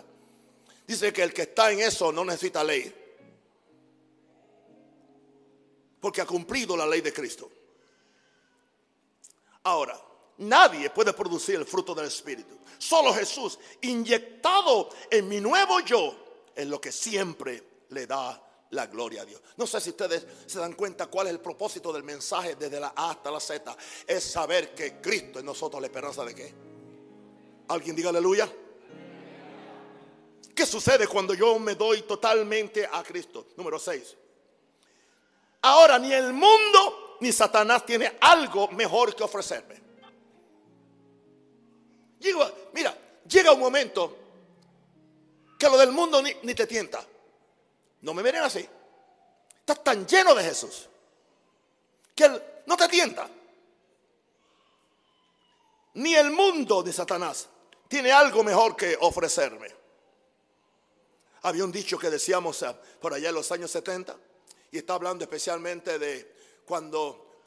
Dice 0.88 1.12
que 1.12 1.24
el 1.24 1.34
que 1.34 1.42
está 1.42 1.74
en 1.74 1.82
eso 1.82 2.10
no 2.14 2.24
necesita 2.24 2.64
ley. 2.64 2.90
Porque 6.00 6.22
ha 6.22 6.26
cumplido 6.26 6.78
la 6.78 6.88
ley 6.88 7.02
de 7.02 7.12
Cristo. 7.12 7.52
Ahora, 9.66 10.00
nadie 10.38 10.92
puede 10.92 11.12
producir 11.12 11.56
el 11.56 11.66
fruto 11.66 11.96
del 11.96 12.06
Espíritu. 12.06 12.56
Solo 12.78 13.12
Jesús, 13.14 13.58
inyectado 13.82 14.90
en 15.10 15.28
mi 15.28 15.42
nuevo 15.42 15.80
yo, 15.80 16.16
es 16.56 16.68
lo 16.68 16.80
que 16.80 16.92
siempre 16.92 17.86
le 17.90 18.06
da 18.06 18.42
la 18.70 18.86
gloria 18.86 19.24
a 19.24 19.26
Dios. 19.26 19.42
No 19.58 19.66
sé 19.66 19.82
si 19.82 19.90
ustedes 19.90 20.26
se 20.46 20.60
dan 20.60 20.74
cuenta 20.74 21.08
cuál 21.08 21.28
es 21.28 21.34
el 21.34 21.40
propósito 21.40 21.92
del 21.92 22.04
mensaje 22.04 22.56
desde 22.56 22.80
la 22.80 22.94
A 22.96 23.10
hasta 23.10 23.32
la 23.32 23.40
Z. 23.40 23.76
Es 24.06 24.24
saber 24.24 24.76
que 24.76 25.02
Cristo 25.02 25.40
en 25.40 25.46
nosotros 25.46 25.82
la 25.82 25.88
esperanza 25.88 26.24
de 26.24 26.36
qué. 26.36 26.54
¿Alguien 27.68 27.96
diga 27.96 28.10
aleluya? 28.10 28.48
¿Qué 30.54 30.66
sucede 30.66 31.08
cuando 31.08 31.34
yo 31.34 31.58
me 31.58 31.74
doy 31.74 32.04
totalmente 32.04 32.86
a 32.86 33.02
Cristo? 33.02 33.48
Número 33.58 33.80
6. 33.80 34.16
Ahora 35.64 35.98
ni 35.98 36.14
el 36.14 36.34
mundo 36.34 37.05
ni 37.20 37.32
Satanás 37.32 37.86
tiene 37.86 38.18
algo 38.20 38.68
mejor 38.70 39.16
que 39.16 39.24
ofrecerme. 39.24 39.82
mira, 42.74 42.98
llega 43.28 43.52
un 43.52 43.60
momento 43.60 44.18
que 45.58 45.70
lo 45.70 45.78
del 45.78 45.92
mundo 45.92 46.22
ni, 46.22 46.56
te 46.56 46.68
tienta. 46.68 47.06
No 48.02 48.14
me 48.14 48.22
miren 48.22 48.44
así. 48.44 48.68
Estás 49.60 49.84
tan 49.84 50.06
lleno 50.06 50.36
de 50.36 50.44
Jesús 50.44 50.88
que 52.14 52.26
Él 52.26 52.44
no 52.66 52.78
te 52.78 52.88
tienta. 52.88 53.30
Ni 55.96 56.14
el 56.16 56.32
mundo 56.32 56.84
de 56.84 56.92
Satanás 56.92 57.48
tiene 57.88 58.12
algo 58.12 58.44
mejor 58.44 58.76
que 58.76 58.98
ofrecerme. 59.00 59.74
Había 61.44 61.64
un 61.64 61.72
dicho 61.72 61.98
que 61.98 62.10
decíamos 62.10 62.62
eh, 62.64 62.76
por 63.00 63.14
allá 63.14 63.30
en 63.30 63.36
los 63.36 63.52
años 63.52 63.72
70 63.72 64.18
y 64.72 64.80
está 64.80 64.96
hablando 64.96 65.24
especialmente 65.24 66.00
de 66.00 66.35
cuando, 66.66 67.42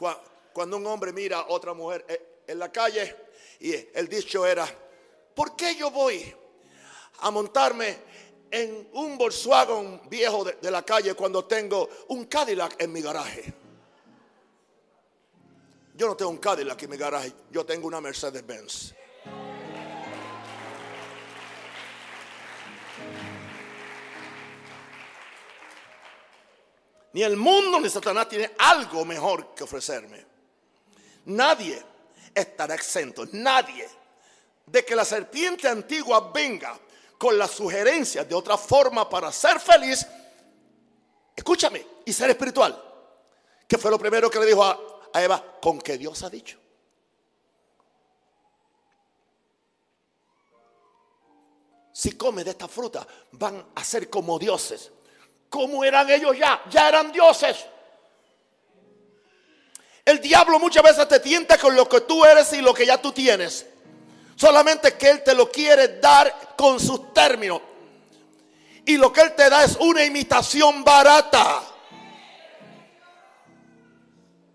cuando 0.53 0.77
un 0.77 0.87
hombre 0.87 1.13
mira 1.13 1.41
a 1.41 1.49
otra 1.49 1.75
mujer 1.75 2.05
eh, 2.09 2.43
en 2.47 2.59
la 2.59 2.71
calle 2.71 3.15
y 3.61 3.73
el 3.73 4.09
dicho 4.09 4.47
era, 4.47 4.67
¿por 5.35 5.57
qué 5.57 5.75
yo 5.77 5.91
voy 5.91 6.35
a 7.21 7.31
montarme 7.31 7.99
en 8.51 8.89
un 8.93 9.19
Volkswagen 9.19 10.01
viejo 10.09 10.45
de, 10.45 10.71
la 10.71 10.83
calle 10.83 11.15
cuando 11.15 11.45
tengo 11.45 11.89
un 12.09 12.25
Cadillac 12.27 12.81
en 12.81 12.93
mi 12.93 13.03
garaje. 13.03 13.53
Yo 15.95 16.07
no 16.07 16.17
tengo 16.17 16.31
un 16.31 16.39
Cadillac 16.39 16.83
en 16.83 16.91
mi 16.91 16.97
garaje, 16.97 17.33
yo 17.51 17.67
tengo 17.67 17.87
una 17.87 18.01
Mercedes 18.01 18.47
Ni 27.13 27.23
el 27.23 27.37
mundo 27.37 27.81
ni 27.81 27.89
Satanás 27.89 28.29
tiene 28.29 28.53
algo 28.59 29.05
mejor 29.05 29.55
que 29.55 29.65
ofrecerme. 29.65 30.25
Nadie 31.27 31.83
estará 32.35 32.75
exento, 32.75 33.27
nadie, 33.33 33.89
de 34.67 34.85
que 34.85 34.95
la 34.95 35.05
serpiente 35.05 35.69
antigua 35.69 36.31
venga 36.33 36.79
con 37.17 37.37
las 37.37 37.51
sugerencias 37.51 38.29
de 38.29 38.35
otra 38.35 38.57
forma 38.57 39.09
para 39.09 39.33
ser 39.33 39.59
feliz, 39.59 40.07
escúchame, 41.35 41.85
y 42.05 42.13
ser 42.13 42.31
espiritual. 42.31 42.85
Que 43.67 43.79
fue 43.79 43.91
lo 43.91 43.99
primero 43.99 44.31
que 44.31 44.39
le 44.39 44.47
dijo 44.47 44.65
a, 44.65 44.79
Eva, 45.15 45.59
con 45.61 45.81
que 45.81 45.99
Dios 45.99 46.23
ha 46.23 46.31
dicho. 46.31 46.59
si 51.99 52.13
comes 52.13 52.45
de 52.45 52.53
esta 52.53 52.69
fruta, 52.69 53.05
van 53.33 53.73
a 53.75 53.83
ser 53.83 54.09
como 54.09 54.39
dioses. 54.39 54.93
¿Cómo 55.49 55.85
eran 55.85 56.09
ellos 56.11 56.37
ya? 56.37 56.63
Ya 56.71 56.89
eran 56.89 57.11
dioses. 57.11 57.57
El 60.05 60.21
diablo 60.21 60.59
muchas 60.59 60.83
veces 60.83 61.07
te 61.07 61.21
tienta 61.21 61.59
con 61.59 61.77
lo 61.77 61.89
que 61.89 62.01
tú 62.03 62.25
eres 62.25 62.53
y 62.53 62.63
lo 62.63 62.73
que 62.73 62.87
ya 62.87 63.01
tú 63.01 63.13
tienes. 63.13 63.67
Solamente 64.37 64.97
que 64.97 65.11
Él 65.11 65.23
te 65.23 65.35
lo 65.35 65.51
quiere 65.51 65.99
dar 65.99 66.55
con 66.57 66.79
sus 66.81 67.13
términos. 67.13 67.61
Y 68.87 68.97
lo 68.97 69.13
que 69.13 69.21
Él 69.21 69.35
te 69.35 69.51
da 69.51 69.65
es 69.65 69.77
una 69.77 70.05
imitación 70.05 70.83
barata. 70.83 71.63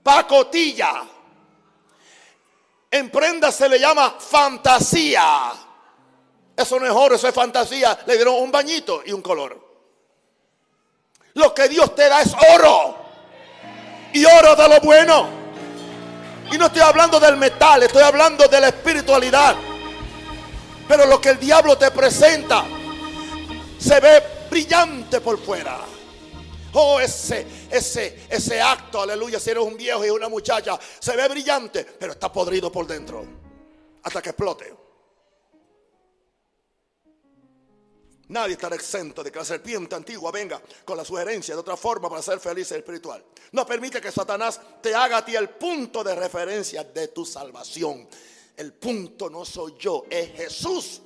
Pacotilla. 0.01 1.03
En 2.89 3.09
prenda 3.09 3.51
se 3.51 3.69
le 3.69 3.79
llama 3.79 4.15
fantasía. 4.19 5.53
Eso 6.55 6.79
no 6.79 6.85
es 6.85 6.91
oro, 6.91 7.15
eso 7.15 7.27
es 7.27 7.33
fantasía. 7.33 7.99
Le 8.05 8.15
dieron 8.15 8.35
un 8.35 8.51
bañito 8.51 9.03
y 9.05 9.11
un 9.11 9.21
color. 9.21 9.72
Lo 11.35 11.53
que 11.53 11.67
Dios 11.67 11.95
te 11.95 12.07
da 12.09 12.21
es 12.21 12.33
oro. 12.53 12.95
Y 14.13 14.23
oro 14.25 14.55
de 14.55 14.69
lo 14.69 14.79
bueno. 14.81 15.27
Y 16.51 16.57
no 16.57 16.67
estoy 16.67 16.81
hablando 16.81 17.19
del 17.19 17.37
metal, 17.37 17.81
estoy 17.81 18.03
hablando 18.03 18.47
de 18.47 18.61
la 18.61 18.67
espiritualidad. 18.67 19.55
Pero 20.87 21.05
lo 21.07 21.19
que 21.19 21.29
el 21.29 21.39
diablo 21.39 21.77
te 21.77 21.89
presenta 21.91 22.65
se 23.79 23.99
ve 23.99 24.23
brillante 24.49 25.19
por 25.21 25.39
fuera. 25.39 25.79
Oh, 26.73 26.99
ese, 26.99 27.45
ese, 27.69 28.25
ese 28.29 28.61
acto, 28.61 29.01
aleluya, 29.01 29.39
si 29.39 29.51
eres 29.51 29.63
un 29.63 29.77
viejo 29.77 30.05
y 30.05 30.09
una 30.09 30.27
muchacha, 30.27 30.79
se 30.99 31.15
ve 31.15 31.27
brillante, 31.27 31.83
pero 31.83 32.13
está 32.13 32.31
podrido 32.31 32.71
por 32.71 32.87
dentro. 32.87 33.25
Hasta 34.03 34.21
que 34.21 34.29
explote. 34.29 34.82
Nadie 38.29 38.53
estará 38.53 38.75
exento 38.75 39.21
de 39.21 39.31
que 39.31 39.39
la 39.39 39.45
serpiente 39.45 39.95
antigua 39.95 40.31
venga 40.31 40.61
con 40.85 40.95
la 40.95 41.03
sugerencia 41.03 41.53
de 41.55 41.59
otra 41.59 41.75
forma 41.75 42.09
para 42.09 42.21
ser 42.21 42.39
feliz 42.39 42.71
espiritual. 42.71 43.23
No 43.51 43.65
permite 43.65 43.99
que 43.99 44.11
Satanás 44.11 44.59
te 44.81 44.95
haga 44.95 45.17
a 45.17 45.25
ti 45.25 45.35
el 45.35 45.49
punto 45.49 46.03
de 46.03 46.15
referencia 46.15 46.83
de 46.85 47.09
tu 47.09 47.25
salvación. 47.25 48.07
El 48.55 48.73
punto 48.73 49.29
no 49.29 49.43
soy 49.43 49.73
yo, 49.77 50.05
es 50.09 50.31
Jesús. 50.35 51.01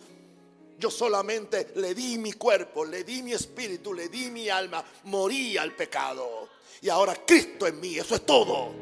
Yo 0.78 0.92
solamente 0.92 1.72
le 1.76 1.96
di 1.96 2.20
mi 2.20 2.34
cuerpo, 2.34 2.86
le 2.86 3.04
di 3.04 3.24
mi 3.24 3.34
espíritu, 3.34 3.94
le 3.94 4.10
di 4.10 4.30
mi 4.30 4.48
alma, 4.48 4.84
morí 5.06 5.58
al 5.58 5.76
pecado. 5.76 6.50
Y 6.82 6.90
ahora 6.90 7.16
Cristo 7.26 7.66
en 7.66 7.80
mí, 7.80 7.98
eso 7.98 8.14
es 8.14 8.26
todo. 8.28 8.74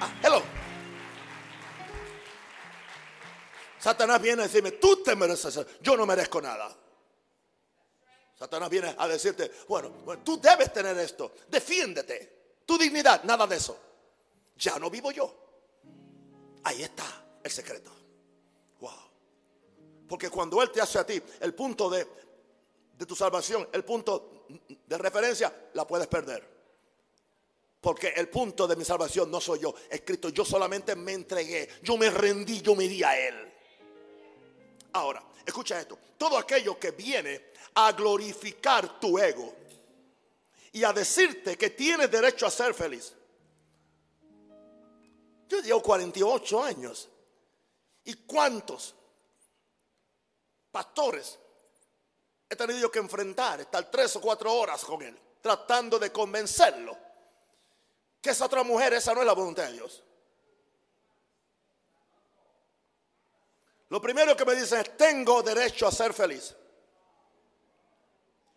Ah, 0.00 0.14
hello. 0.22 0.55
Satanás 3.86 4.20
viene 4.20 4.42
a 4.42 4.46
decirme, 4.46 4.72
tú 4.72 5.00
te 5.00 5.14
mereces, 5.14 5.64
yo 5.80 5.96
no 5.96 6.04
merezco 6.04 6.42
nada. 6.42 6.76
Satanás 8.36 8.68
viene 8.68 8.92
a 8.98 9.06
decirte, 9.06 9.48
bueno, 9.68 9.90
bueno, 10.04 10.24
tú 10.24 10.40
debes 10.40 10.72
tener 10.72 10.98
esto, 10.98 11.30
defiéndete, 11.46 12.62
tu 12.66 12.76
dignidad, 12.76 13.22
nada 13.22 13.46
de 13.46 13.54
eso. 13.54 13.78
Ya 14.56 14.76
no 14.80 14.90
vivo 14.90 15.12
yo. 15.12 15.32
Ahí 16.64 16.82
está 16.82 17.04
el 17.44 17.48
secreto. 17.48 17.92
Wow. 18.80 18.90
Porque 20.08 20.30
cuando 20.30 20.60
Él 20.60 20.72
te 20.72 20.80
hace 20.80 20.98
a 20.98 21.06
ti 21.06 21.22
el 21.38 21.54
punto 21.54 21.88
de, 21.88 22.08
de 22.98 23.06
tu 23.06 23.14
salvación, 23.14 23.68
el 23.70 23.84
punto 23.84 24.46
de 24.84 24.98
referencia, 24.98 25.70
la 25.74 25.86
puedes 25.86 26.08
perder. 26.08 26.44
Porque 27.80 28.08
el 28.16 28.28
punto 28.30 28.66
de 28.66 28.74
mi 28.74 28.84
salvación 28.84 29.30
no 29.30 29.40
soy 29.40 29.60
yo. 29.60 29.76
Escrito, 29.88 30.30
yo 30.30 30.44
solamente 30.44 30.96
me 30.96 31.12
entregué. 31.12 31.68
Yo 31.84 31.96
me 31.96 32.10
rendí, 32.10 32.60
yo 32.62 32.74
me 32.74 32.88
di 32.88 33.04
a 33.04 33.16
Él. 33.16 33.52
Ahora, 34.96 35.22
escucha 35.44 35.80
esto. 35.80 35.98
Todo 36.18 36.38
aquello 36.38 36.78
que 36.78 36.90
viene 36.90 37.52
a 37.74 37.92
glorificar 37.92 38.98
tu 38.98 39.18
ego 39.18 39.54
y 40.72 40.84
a 40.84 40.92
decirte 40.92 41.56
que 41.56 41.70
tienes 41.70 42.10
derecho 42.10 42.46
a 42.46 42.50
ser 42.50 42.74
feliz. 42.74 43.12
Yo 45.48 45.60
llevo 45.60 45.82
48 45.82 46.62
años 46.62 47.08
¿Y 48.06 48.14
cuántos 48.14 48.94
pastores 50.70 51.38
he 52.48 52.54
tenido 52.54 52.88
que 52.88 53.00
enfrentar, 53.00 53.60
estar 53.60 53.90
tres 53.90 54.14
o 54.14 54.20
cuatro 54.20 54.52
horas 54.52 54.84
con 54.84 55.02
él, 55.02 55.18
tratando 55.40 55.98
de 55.98 56.12
convencerlo 56.12 56.96
que 58.20 58.30
esa 58.30 58.46
otra 58.46 58.62
mujer, 58.62 58.94
esa 58.94 59.12
no 59.12 59.20
es 59.20 59.26
la 59.26 59.32
voluntad 59.32 59.64
de 59.64 59.72
Dios? 59.72 60.04
Lo 63.88 64.00
primero 64.00 64.36
que 64.36 64.44
me 64.44 64.54
dicen 64.54 64.80
es, 64.80 64.96
tengo 64.96 65.42
derecho 65.42 65.86
a 65.86 65.92
ser 65.92 66.12
feliz. 66.12 66.54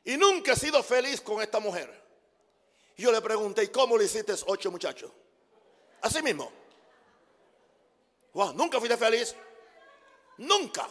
Y 0.04 0.18
nunca 0.18 0.54
he 0.54 0.56
sido 0.56 0.82
feliz 0.82 1.22
con 1.22 1.42
esta 1.42 1.60
mujer. 1.60 1.94
Y 2.98 3.04
yo 3.04 3.12
le 3.12 3.22
pregunté, 3.22 3.64
¿y 3.64 3.68
cómo 3.68 3.98
le 3.98 4.06
hiciste 4.06 4.34
ocho 4.48 4.72
muchachos? 4.72 5.12
Así 6.02 6.22
mismo. 6.24 6.52
Wow, 8.34 8.54
nunca 8.54 8.80
fuiste 8.80 8.98
feliz. 8.98 9.36
Nunca. 10.38 10.88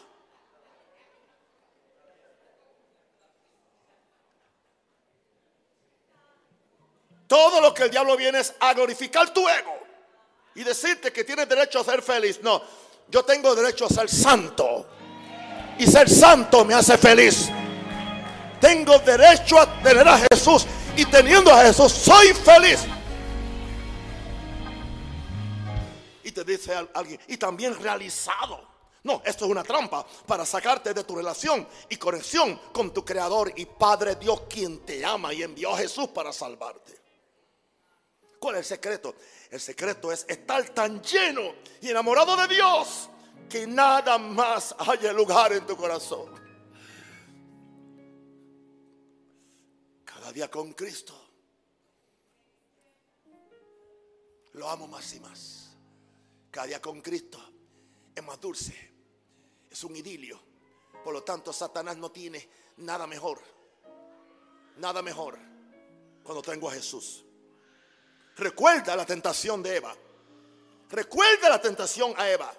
Todo 7.27 7.61
lo 7.61 7.75
que 7.75 7.85
el 7.85 7.91
diablo 7.91 8.17
viene 8.17 8.41
es 8.41 8.55
a 8.59 8.73
glorificar 8.73 9.33
tu 9.35 9.47
ego 9.47 9.79
y 10.55 10.65
decirte 10.65 11.13
que 11.13 11.25
tienes 11.25 11.49
derecho 11.49 11.81
a 11.81 11.85
ser 11.85 12.03
feliz. 12.03 12.41
No, 12.43 12.63
yo 13.11 13.25
tengo 13.25 13.55
derecho 13.55 13.87
a 13.87 13.89
ser 13.89 14.09
santo. 14.09 14.87
Y 15.79 15.87
ser 15.87 16.09
santo 16.11 16.65
me 16.65 16.75
hace 16.75 16.99
feliz. 16.99 17.49
Tengo 18.61 18.99
derecho 18.99 19.59
a 19.59 19.83
tener 19.83 20.07
a 20.07 20.19
Jesús. 20.31 20.67
Y 20.97 21.05
teniendo 21.05 21.53
a 21.53 21.65
Jesús, 21.65 21.93
soy 21.93 22.35
feliz. 22.35 22.81
Y 26.25 26.33
te 26.33 26.45
dice 26.45 26.75
alguien, 26.93 27.21
y 27.29 27.37
también 27.37 27.81
realizado. 27.81 28.67
No, 29.05 29.23
esto 29.25 29.45
es 29.45 29.51
una 29.51 29.63
trampa 29.63 30.05
para 30.27 30.45
sacarte 30.45 30.93
de 30.93 31.05
tu 31.05 31.15
relación 31.15 31.67
y 31.89 31.97
conexión 31.97 32.61
con 32.73 32.93
tu 32.93 33.05
Creador 33.05 33.53
y 33.57 33.65
Padre 33.65 34.17
Dios, 34.17 34.43
quien 34.51 34.81
te 34.81 35.05
ama 35.05 35.33
y 35.33 35.43
envió 35.43 35.73
a 35.73 35.79
Jesús 35.79 36.09
para 36.09 36.33
salvarte. 36.33 36.98
¿Cuál 38.39 38.57
es 38.57 38.61
el 38.61 38.65
secreto? 38.77 39.17
El 39.51 39.61
secreto 39.61 40.13
es 40.13 40.25
estar 40.29 40.69
tan 40.71 41.03
lleno 41.03 41.55
y 41.81 41.91
enamorado 41.91 42.37
de 42.37 42.55
Dios 42.55 43.09
que 43.49 43.67
nada 43.67 44.19
más 44.19 44.75
haya 44.79 45.13
lugar 45.13 45.53
en 45.53 45.67
tu 45.67 45.77
corazón. 45.77 46.35
Cada 50.05 50.33
día 50.33 50.51
con 50.51 50.73
Cristo. 50.75 51.15
Lo 54.53 54.69
amo 54.69 54.87
más 54.87 55.15
y 55.15 55.21
más. 55.21 55.71
Cada 56.51 56.67
día 56.67 56.83
con 56.83 57.01
Cristo 57.01 57.41
es 58.15 58.23
más 58.23 58.41
dulce. 58.41 58.75
Es 59.71 59.85
un 59.85 59.97
idilio. 59.97 60.41
Por 61.05 61.13
lo 61.13 61.23
tanto, 61.23 61.53
Satanás 61.53 61.97
no 61.97 62.11
tiene 62.11 62.49
nada 62.79 63.07
mejor. 63.07 63.41
Nada 64.77 65.03
mejor 65.03 65.39
cuando 66.23 66.43
tengo 66.43 66.69
a 66.69 66.73
Jesús. 66.73 67.25
Recuerda 68.39 68.95
la 68.95 69.05
tentación 69.05 69.63
de 69.63 69.77
Eva. 69.77 69.95
Recuerda 70.91 71.49
la 71.49 71.61
tentación 71.61 72.15
a 72.17 72.31
Eva. 72.31 72.55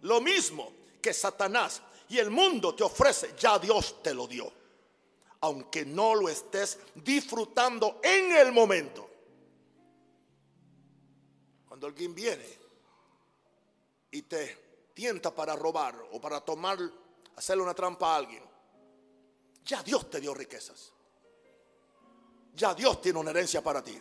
Lo 0.00 0.20
mismo 0.20 0.72
que 1.00 1.12
Satanás 1.12 1.82
y 2.08 2.18
el 2.18 2.30
mundo 2.30 2.74
te 2.74 2.82
ofrece, 2.82 3.34
ya 3.38 3.58
Dios 3.58 4.02
te 4.02 4.14
lo 4.14 4.26
dio. 4.26 4.50
Aunque 5.42 5.84
no 5.84 6.14
lo 6.14 6.28
estés 6.28 6.78
disfrutando 6.94 8.00
en 8.02 8.32
el 8.32 8.50
momento. 8.50 9.10
Cuando 11.68 11.86
alguien 11.86 12.14
viene 12.14 12.46
y 14.10 14.22
te 14.22 14.88
tienta 14.94 15.34
para 15.34 15.54
robar 15.54 15.96
o 16.12 16.20
para 16.20 16.40
tomar, 16.40 16.78
hacerle 17.36 17.62
una 17.62 17.74
trampa 17.74 18.14
a 18.14 18.16
alguien, 18.16 18.42
ya 19.64 19.82
Dios 19.82 20.08
te 20.08 20.20
dio 20.20 20.32
riquezas. 20.32 20.92
Ya 22.54 22.74
Dios 22.74 23.00
tiene 23.02 23.18
una 23.18 23.30
herencia 23.30 23.62
para 23.62 23.82
ti. 23.82 24.00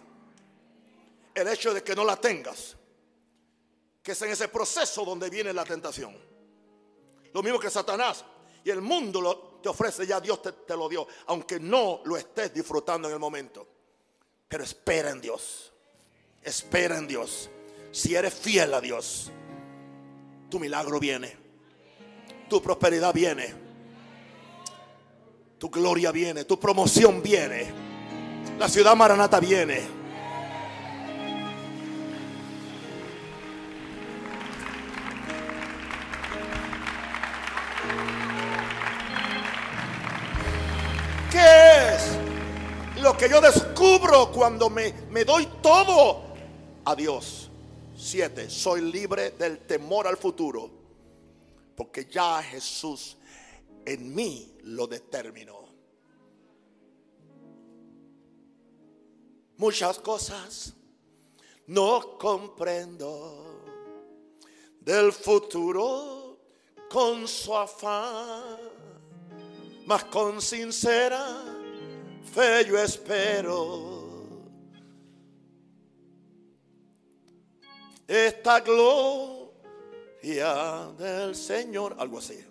El 1.34 1.48
hecho 1.48 1.74
de 1.74 1.84
que 1.84 1.96
no 1.96 2.04
la 2.04 2.18
tengas, 2.18 2.76
que 4.04 4.12
es 4.12 4.22
en 4.22 4.32
ese 4.32 4.48
proceso 4.48 5.06
donde 5.06 5.30
viene 5.30 5.54
la 5.54 5.64
tentación. 5.64 6.18
Lo 7.34 7.44
mismo 7.44 7.60
que 7.60 7.70
Satanás 7.70 8.26
y 8.64 8.70
el 8.70 8.82
mundo 8.82 9.22
lo, 9.22 9.38
te 9.62 9.70
ofrece, 9.70 10.06
ya 10.06 10.20
Dios 10.20 10.42
te, 10.42 10.52
te 10.52 10.76
lo 10.76 10.90
dio, 10.90 11.08
aunque 11.28 11.60
no 11.60 12.02
lo 12.06 12.18
estés 12.18 12.54
disfrutando 12.54 13.08
en 13.08 13.14
el 13.14 13.20
momento. 13.20 13.68
Pero 14.48 14.64
espera 14.64 15.12
en 15.12 15.22
Dios. 15.22 15.72
Espera 16.42 16.98
en 16.98 17.08
Dios. 17.08 17.50
Si 17.92 18.16
eres 18.16 18.34
fiel 18.34 18.74
a 18.74 18.82
Dios, 18.82 19.32
tu 20.50 20.60
milagro 20.60 21.00
viene. 21.00 21.38
Tu 22.50 22.62
prosperidad 22.62 23.14
viene. 23.14 23.54
Tu 25.58 25.70
gloria 25.70 26.12
viene. 26.12 26.44
Tu 26.44 26.60
promoción 26.60 27.22
viene. 27.22 27.72
La 28.60 28.68
ciudad 28.68 28.96
maranata 28.96 29.40
viene. 29.40 30.01
Que 43.22 43.30
yo 43.30 43.40
descubro 43.40 44.32
cuando 44.32 44.68
me, 44.68 44.94
me 45.12 45.24
doy 45.24 45.48
todo 45.62 46.24
a 46.84 46.96
Dios. 46.96 47.52
Siete, 47.96 48.50
soy 48.50 48.82
libre 48.92 49.30
del 49.38 49.60
temor 49.60 50.08
al 50.08 50.18
futuro. 50.18 50.72
Porque 51.76 52.08
ya 52.10 52.42
Jesús 52.42 53.16
en 53.86 54.16
mí 54.16 54.58
lo 54.64 54.88
determinó. 54.88 55.70
Muchas 59.58 60.00
cosas 60.00 60.74
no 61.68 62.18
comprendo 62.18 63.64
del 64.80 65.14
futuro 65.14 66.40
con 66.90 67.28
su 67.28 67.56
afán, 67.56 68.58
mas 69.86 70.06
con 70.06 70.42
sincera 70.42 71.51
fe 72.22 72.66
yo 72.68 72.78
espero. 72.78 74.02
Esta 78.08 78.60
gloria 78.60 79.52
del 80.98 81.36
Señor, 81.36 81.96
algo 81.98 82.18
así. 82.18 82.46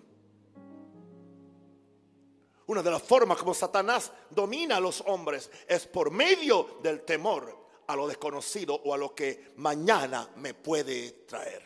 Una 2.67 2.81
de 2.81 2.89
las 2.89 3.03
formas 3.03 3.37
como 3.37 3.53
Satanás 3.53 4.11
domina 4.29 4.77
a 4.77 4.79
los 4.79 5.01
hombres 5.07 5.51
es 5.67 5.85
por 5.85 6.09
medio 6.09 6.79
del 6.81 7.01
temor 7.01 7.67
a 7.87 7.95
lo 7.95 8.07
desconocido 8.07 8.73
o 8.73 8.93
a 8.93 8.97
lo 8.97 9.13
que 9.13 9.51
mañana 9.57 10.29
me 10.37 10.53
puede 10.53 11.11
traer. 11.27 11.61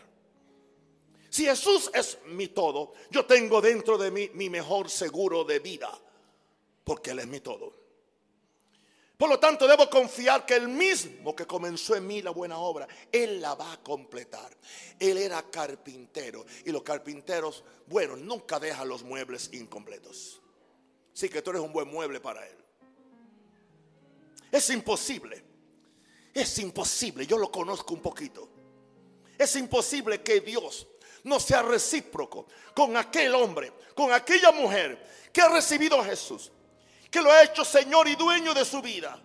Si 1.30 1.46
Jesús 1.46 1.92
es 1.94 2.18
mi 2.28 2.48
todo, 2.48 2.94
yo 3.12 3.26
tengo 3.26 3.62
dentro 3.62 3.98
de 3.98 4.10
mí 4.10 4.32
mi 4.34 4.50
mejor 4.50 4.90
seguro 4.90 5.44
de 5.44 5.60
vida, 5.60 5.92
porque 6.84 7.12
Él 7.12 7.20
es 7.20 7.28
mi 7.28 7.40
todo. 7.42 7.85
Por 9.18 9.30
lo 9.30 9.40
tanto, 9.40 9.68
debo 9.68 9.90
confiar 9.90 10.46
que 10.46 10.56
el 10.56 10.68
mismo 10.68 11.36
que 11.36 11.46
comenzó 11.46 11.96
en 11.96 12.06
mí 12.06 12.22
la 12.22 12.32
buena 12.32 12.58
obra, 12.58 12.88
Él 13.12 13.40
la 13.40 13.56
va 13.56 13.72
a 13.72 13.78
completar. 13.82 14.52
Él 15.00 15.18
era 15.18 15.42
carpintero 15.44 16.46
y 16.66 16.72
los 16.72 16.84
carpinteros, 16.84 17.64
bueno, 17.88 18.18
nunca 18.18 18.60
dejan 18.60 18.90
los 18.90 19.04
muebles 19.04 19.50
incompletos. 19.54 20.42
Sí, 21.14 21.30
que 21.30 21.42
tú 21.42 21.52
eres 21.52 21.62
un 21.62 21.72
buen 21.72 21.88
mueble 21.88 22.20
para 22.20 22.46
Él. 22.46 22.58
Es 24.52 24.70
imposible. 24.70 25.44
Es 26.34 26.60
imposible. 26.60 27.26
Yo 27.26 27.38
lo 27.38 27.50
conozco 27.50 27.94
un 27.94 28.02
poquito. 28.02 28.50
Es 29.38 29.56
imposible 29.56 30.22
que 30.22 30.42
Dios 30.42 30.88
no 31.24 31.40
sea 31.40 31.62
recíproco 31.62 32.48
con 32.74 32.96
aquel 32.98 33.34
hombre, 33.34 33.72
con 33.96 34.12
aquella 34.12 34.52
mujer 34.52 35.30
que 35.32 35.42
ha 35.42 35.50
recibido 35.50 36.00
a 36.00 36.06
Jesús, 36.06 36.52
que 37.16 37.22
lo 37.22 37.32
ha 37.32 37.44
hecho 37.44 37.64
Señor 37.64 38.10
y 38.10 38.16
dueño 38.18 38.54
de 38.54 38.66
su 38.66 38.82
vida 38.82 39.18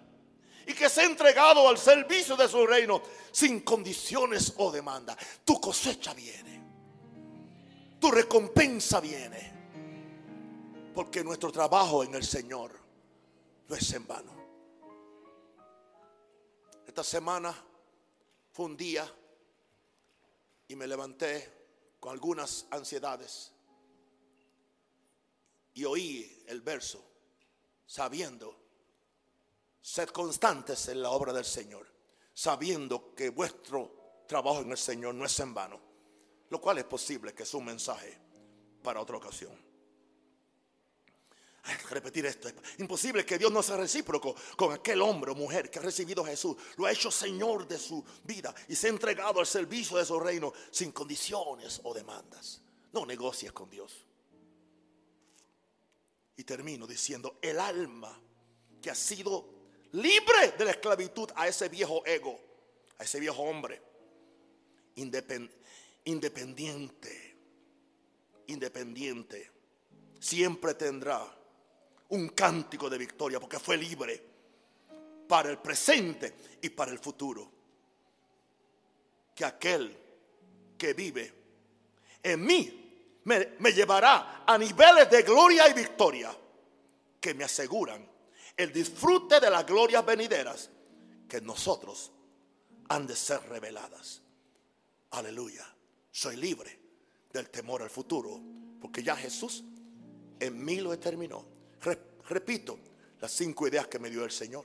y 0.65 0.73
que 0.75 0.89
se 0.89 1.01
ha 1.01 1.05
entregado 1.07 1.69
al 1.69 1.77
servicio 1.77 2.37
de 2.37 2.47
su 2.47 2.65
reino 2.65 3.03
sin 3.33 3.63
condiciones 3.63 4.55
o 4.59 4.71
demanda. 4.71 5.17
Tu 5.45 5.61
cosecha 5.61 6.15
viene. 6.15 6.63
Tu 7.99 8.09
recompensa 8.13 9.01
viene. 9.01 9.53
Porque 10.95 11.25
nuestro 11.25 11.51
trabajo 11.51 12.05
en 12.05 12.15
el 12.15 12.23
Señor 12.23 12.71
no 13.67 13.75
es 13.75 13.93
en 13.93 14.07
vano. 14.07 14.37
Esta 16.87 17.03
semana 17.03 17.53
fue 18.53 18.67
un 18.67 18.77
día 18.77 19.13
y 20.69 20.77
me 20.77 20.87
levanté 20.87 21.97
con 21.99 22.13
algunas 22.13 22.67
ansiedades 22.71 23.51
y 25.75 25.85
oí 25.85 26.45
el 26.47 26.61
verso 26.61 27.10
sabiendo, 27.91 28.57
sed 29.81 30.11
constantes 30.11 30.87
en 30.87 31.03
la 31.03 31.11
obra 31.11 31.33
del 31.33 31.45
Señor, 31.45 31.93
sabiendo 32.33 33.13
que 33.17 33.31
vuestro 33.31 34.23
trabajo 34.29 34.61
en 34.61 34.71
el 34.71 34.79
Señor 34.79 35.13
no 35.17 35.25
es 35.25 35.41
en 35.41 35.53
vano, 35.53 35.81
lo 36.51 36.61
cual 36.61 36.79
es 36.79 36.85
posible 36.85 37.35
que 37.35 37.43
es 37.43 37.53
un 37.53 37.65
mensaje 37.65 38.17
para 38.81 39.01
otra 39.01 39.17
ocasión 39.17 39.59
repetir 41.91 42.27
esto. 42.27 42.49
Es 42.49 42.55
imposible 42.79 43.27
que 43.27 43.39
Dios 43.39 43.51
no 43.51 43.61
sea 43.61 43.77
recíproco 43.77 44.37
con 44.57 44.73
aquel 44.73 45.03
hombre 45.03 45.33
o 45.33 45.35
mujer 45.35 45.69
que 45.69 45.81
ha 45.81 45.83
recibido 45.83 46.25
a 46.25 46.29
Jesús. 46.29 46.57
Lo 46.77 46.87
ha 46.87 46.93
hecho 46.93 47.11
Señor 47.11 47.67
de 47.67 47.79
su 47.79 48.05
vida 48.23 48.55
y 48.69 48.77
se 48.77 48.87
ha 48.87 48.91
entregado 48.91 49.41
al 49.41 49.47
servicio 49.47 49.97
de 49.99 50.05
su 50.05 50.19
reino 50.21 50.53
sin 50.71 50.93
condiciones 50.93 51.81
o 51.83 51.93
demandas. 51.93 52.63
No 52.93 53.05
negocies 53.05 53.53
con 53.53 53.69
Dios. 53.69 54.07
Y 56.41 56.45
termino 56.45 56.87
diciendo, 56.87 57.37
el 57.43 57.61
alma 57.61 58.19
que 58.81 58.91
ha 58.91 58.95
sido 58.95 59.45
libre 59.93 60.53
de 60.57 60.65
la 60.65 60.71
esclavitud 60.71 61.29
a 61.37 61.47
ese 61.47 61.69
viejo 61.69 62.03
ego, 62.07 62.41
a 62.97 63.05
ese 63.05 63.21
viejo 63.21 63.43
hombre, 63.43 63.79
independiente, 64.95 67.37
independiente, 68.47 69.51
siempre 70.19 70.73
tendrá 70.73 71.31
un 72.09 72.31
cántico 72.31 72.89
de 72.89 72.97
victoria 72.97 73.39
porque 73.39 73.59
fue 73.59 73.77
libre 73.77 74.25
para 75.29 75.51
el 75.51 75.59
presente 75.59 76.35
y 76.63 76.71
para 76.71 76.91
el 76.91 77.01
futuro. 77.01 77.53
Que 79.35 79.45
aquel 79.45 79.95
que 80.79 80.95
vive 80.95 81.35
en 82.23 82.43
mí 82.43 82.80
me, 83.25 83.73
llevará 83.73 84.45
a 84.47 84.59
niveles 84.59 85.11
de 85.11 85.23
gloria 85.23 85.69
y 85.69 85.75
victoria 85.75 86.37
que 87.21 87.35
me 87.35 87.45
aseguran 87.45 88.09
el 88.57 88.73
disfrute 88.73 89.41
de 89.41 89.51
las 89.51 89.67
glorias 89.67 90.05
venideras 90.05 90.71
que 91.29 91.41
nosotros 91.41 92.13
han 92.89 93.07
de 93.07 93.17
ser 93.17 93.41
reveladas. 93.49 94.23
Aleluya. 95.11 95.67
Soy 96.11 96.37
libre 96.37 96.79
del 97.33 97.49
temor 97.51 97.83
al 97.83 97.91
futuro 97.91 98.41
porque 98.81 99.03
ya 99.03 99.17
Jesús 99.17 99.63
en 100.41 100.65
mí 100.65 100.81
lo 100.81 100.91
determinó 100.91 101.61
repito, 102.31 102.79
las 103.21 103.33
cinco 103.33 103.69
ideas 103.69 103.87
que 103.89 103.99
me 103.99 104.09
dio 104.09 104.25
el 104.25 104.31
Señor. 104.31 104.65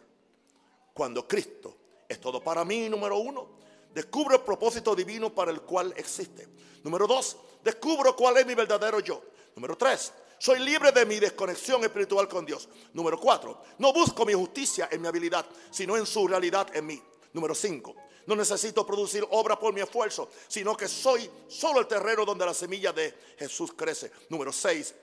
Cuando 0.93 1.27
Cristo 1.27 1.77
es 2.07 2.19
todo 2.21 2.41
para 2.41 2.63
mí, 2.63 2.87
número 2.87 3.17
uno, 3.17 3.57
descubro 3.93 4.35
el 4.35 4.41
propósito 4.43 4.95
divino 4.95 5.33
para 5.33 5.51
el 5.51 5.61
cual 5.61 5.93
existe. 5.97 6.47
Número 6.85 7.07
dos, 7.07 7.35
descubro 7.63 8.15
cuál 8.15 8.37
es 8.37 8.45
mi 8.45 8.53
verdadero 8.53 8.99
yo. 8.99 9.19
Número 9.55 9.75
tres, 9.75 10.13
soy 10.37 10.59
libre 10.59 10.91
de 10.91 11.03
mi 11.03 11.19
desconexión 11.19 11.83
espiritual 11.83 12.27
con 12.27 12.45
Dios. 12.45 12.69
Número 12.93 13.19
cuatro, 13.19 13.63
no 13.79 13.91
busco 13.91 14.23
mi 14.23 14.33
justicia 14.33 14.87
en 14.91 15.01
mi 15.01 15.07
habilidad, 15.07 15.47
sino 15.71 15.97
en 15.97 16.05
su 16.05 16.27
realidad 16.27 16.67
en 16.75 16.85
mí. 16.85 17.01
Número 17.33 17.55
cinco, 17.55 17.95
no 18.27 18.35
necesito 18.35 18.85
producir 18.85 19.25
obra 19.31 19.57
por 19.57 19.73
mi 19.73 19.81
esfuerzo, 19.81 20.29
sino 20.47 20.77
que 20.77 20.87
soy 20.87 21.27
solo 21.47 21.79
el 21.79 21.87
terreno 21.87 22.23
donde 22.23 22.45
la 22.45 22.53
semilla 22.53 22.93
de 22.93 23.15
Jesús 23.39 23.73
crece. 23.73 24.11
Número 24.29 24.53
seis, 24.53 24.93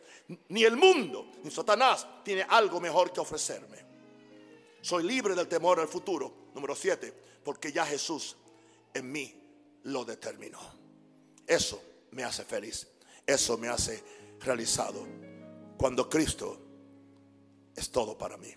ni 0.51 0.63
el 0.63 0.77
mundo, 0.77 1.33
ni 1.43 1.51
Satanás 1.51 2.07
tiene 2.23 2.47
algo 2.49 2.81
mejor 2.81 3.13
que 3.13 3.19
ofrecerme. 3.19 3.85
Soy 4.83 5.03
libre 5.03 5.35
del 5.35 5.49
temor 5.49 5.81
al 5.81 5.89
futuro. 5.89 6.33
Número 6.55 6.77
siete, 6.77 7.13
porque 7.43 7.73
ya 7.73 7.85
Jesús 7.85 8.37
en 8.95 9.11
mí 9.11 9.35
lo 9.83 10.05
determinó. 10.05 10.82
Eso 11.47 11.83
me 12.13 12.25
hace 12.25 12.45
feliz. 12.45 12.89
Eso 13.27 13.59
me 13.59 13.69
hace 13.69 14.03
realizado. 14.41 15.07
Cuando 15.77 16.09
Cristo 16.09 16.59
es 17.75 17.91
todo 17.91 18.17
para 18.17 18.37
mí. 18.37 18.53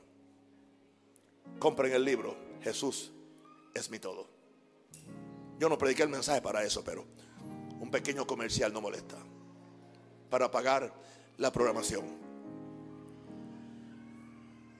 Compren 1.59 1.93
el 1.93 2.03
libro. 2.03 2.35
Jesús 2.61 3.11
es 3.73 3.89
mi 3.89 3.99
todo. 3.99 4.27
Yo 5.59 5.69
no 5.69 5.77
prediqué 5.77 6.03
el 6.03 6.09
mensaje 6.09 6.41
para 6.41 6.63
eso, 6.63 6.83
pero 6.83 7.05
un 7.79 7.89
pequeño 7.89 8.27
comercial 8.27 8.73
no 8.73 8.81
molesta. 8.81 9.17
Para 10.29 10.51
pagar 10.51 10.93
la 11.37 11.51
programación. 11.51 12.05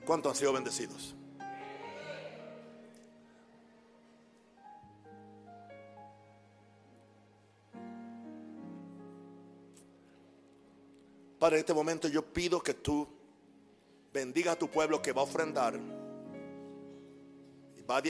¿Cuántos 0.04 0.32
han 0.32 0.36
sido 0.36 0.52
bendecidos? 0.52 1.15
Para 11.38 11.56
este 11.56 11.74
momento 11.74 12.08
yo 12.08 12.22
pido 12.22 12.62
que 12.62 12.74
tú 12.74 13.06
bendiga 14.12 14.52
a 14.52 14.56
tu 14.56 14.68
pueblo 14.70 15.02
que 15.02 15.12
va 15.12 15.20
a 15.20 15.24
ofrendar 15.24 15.78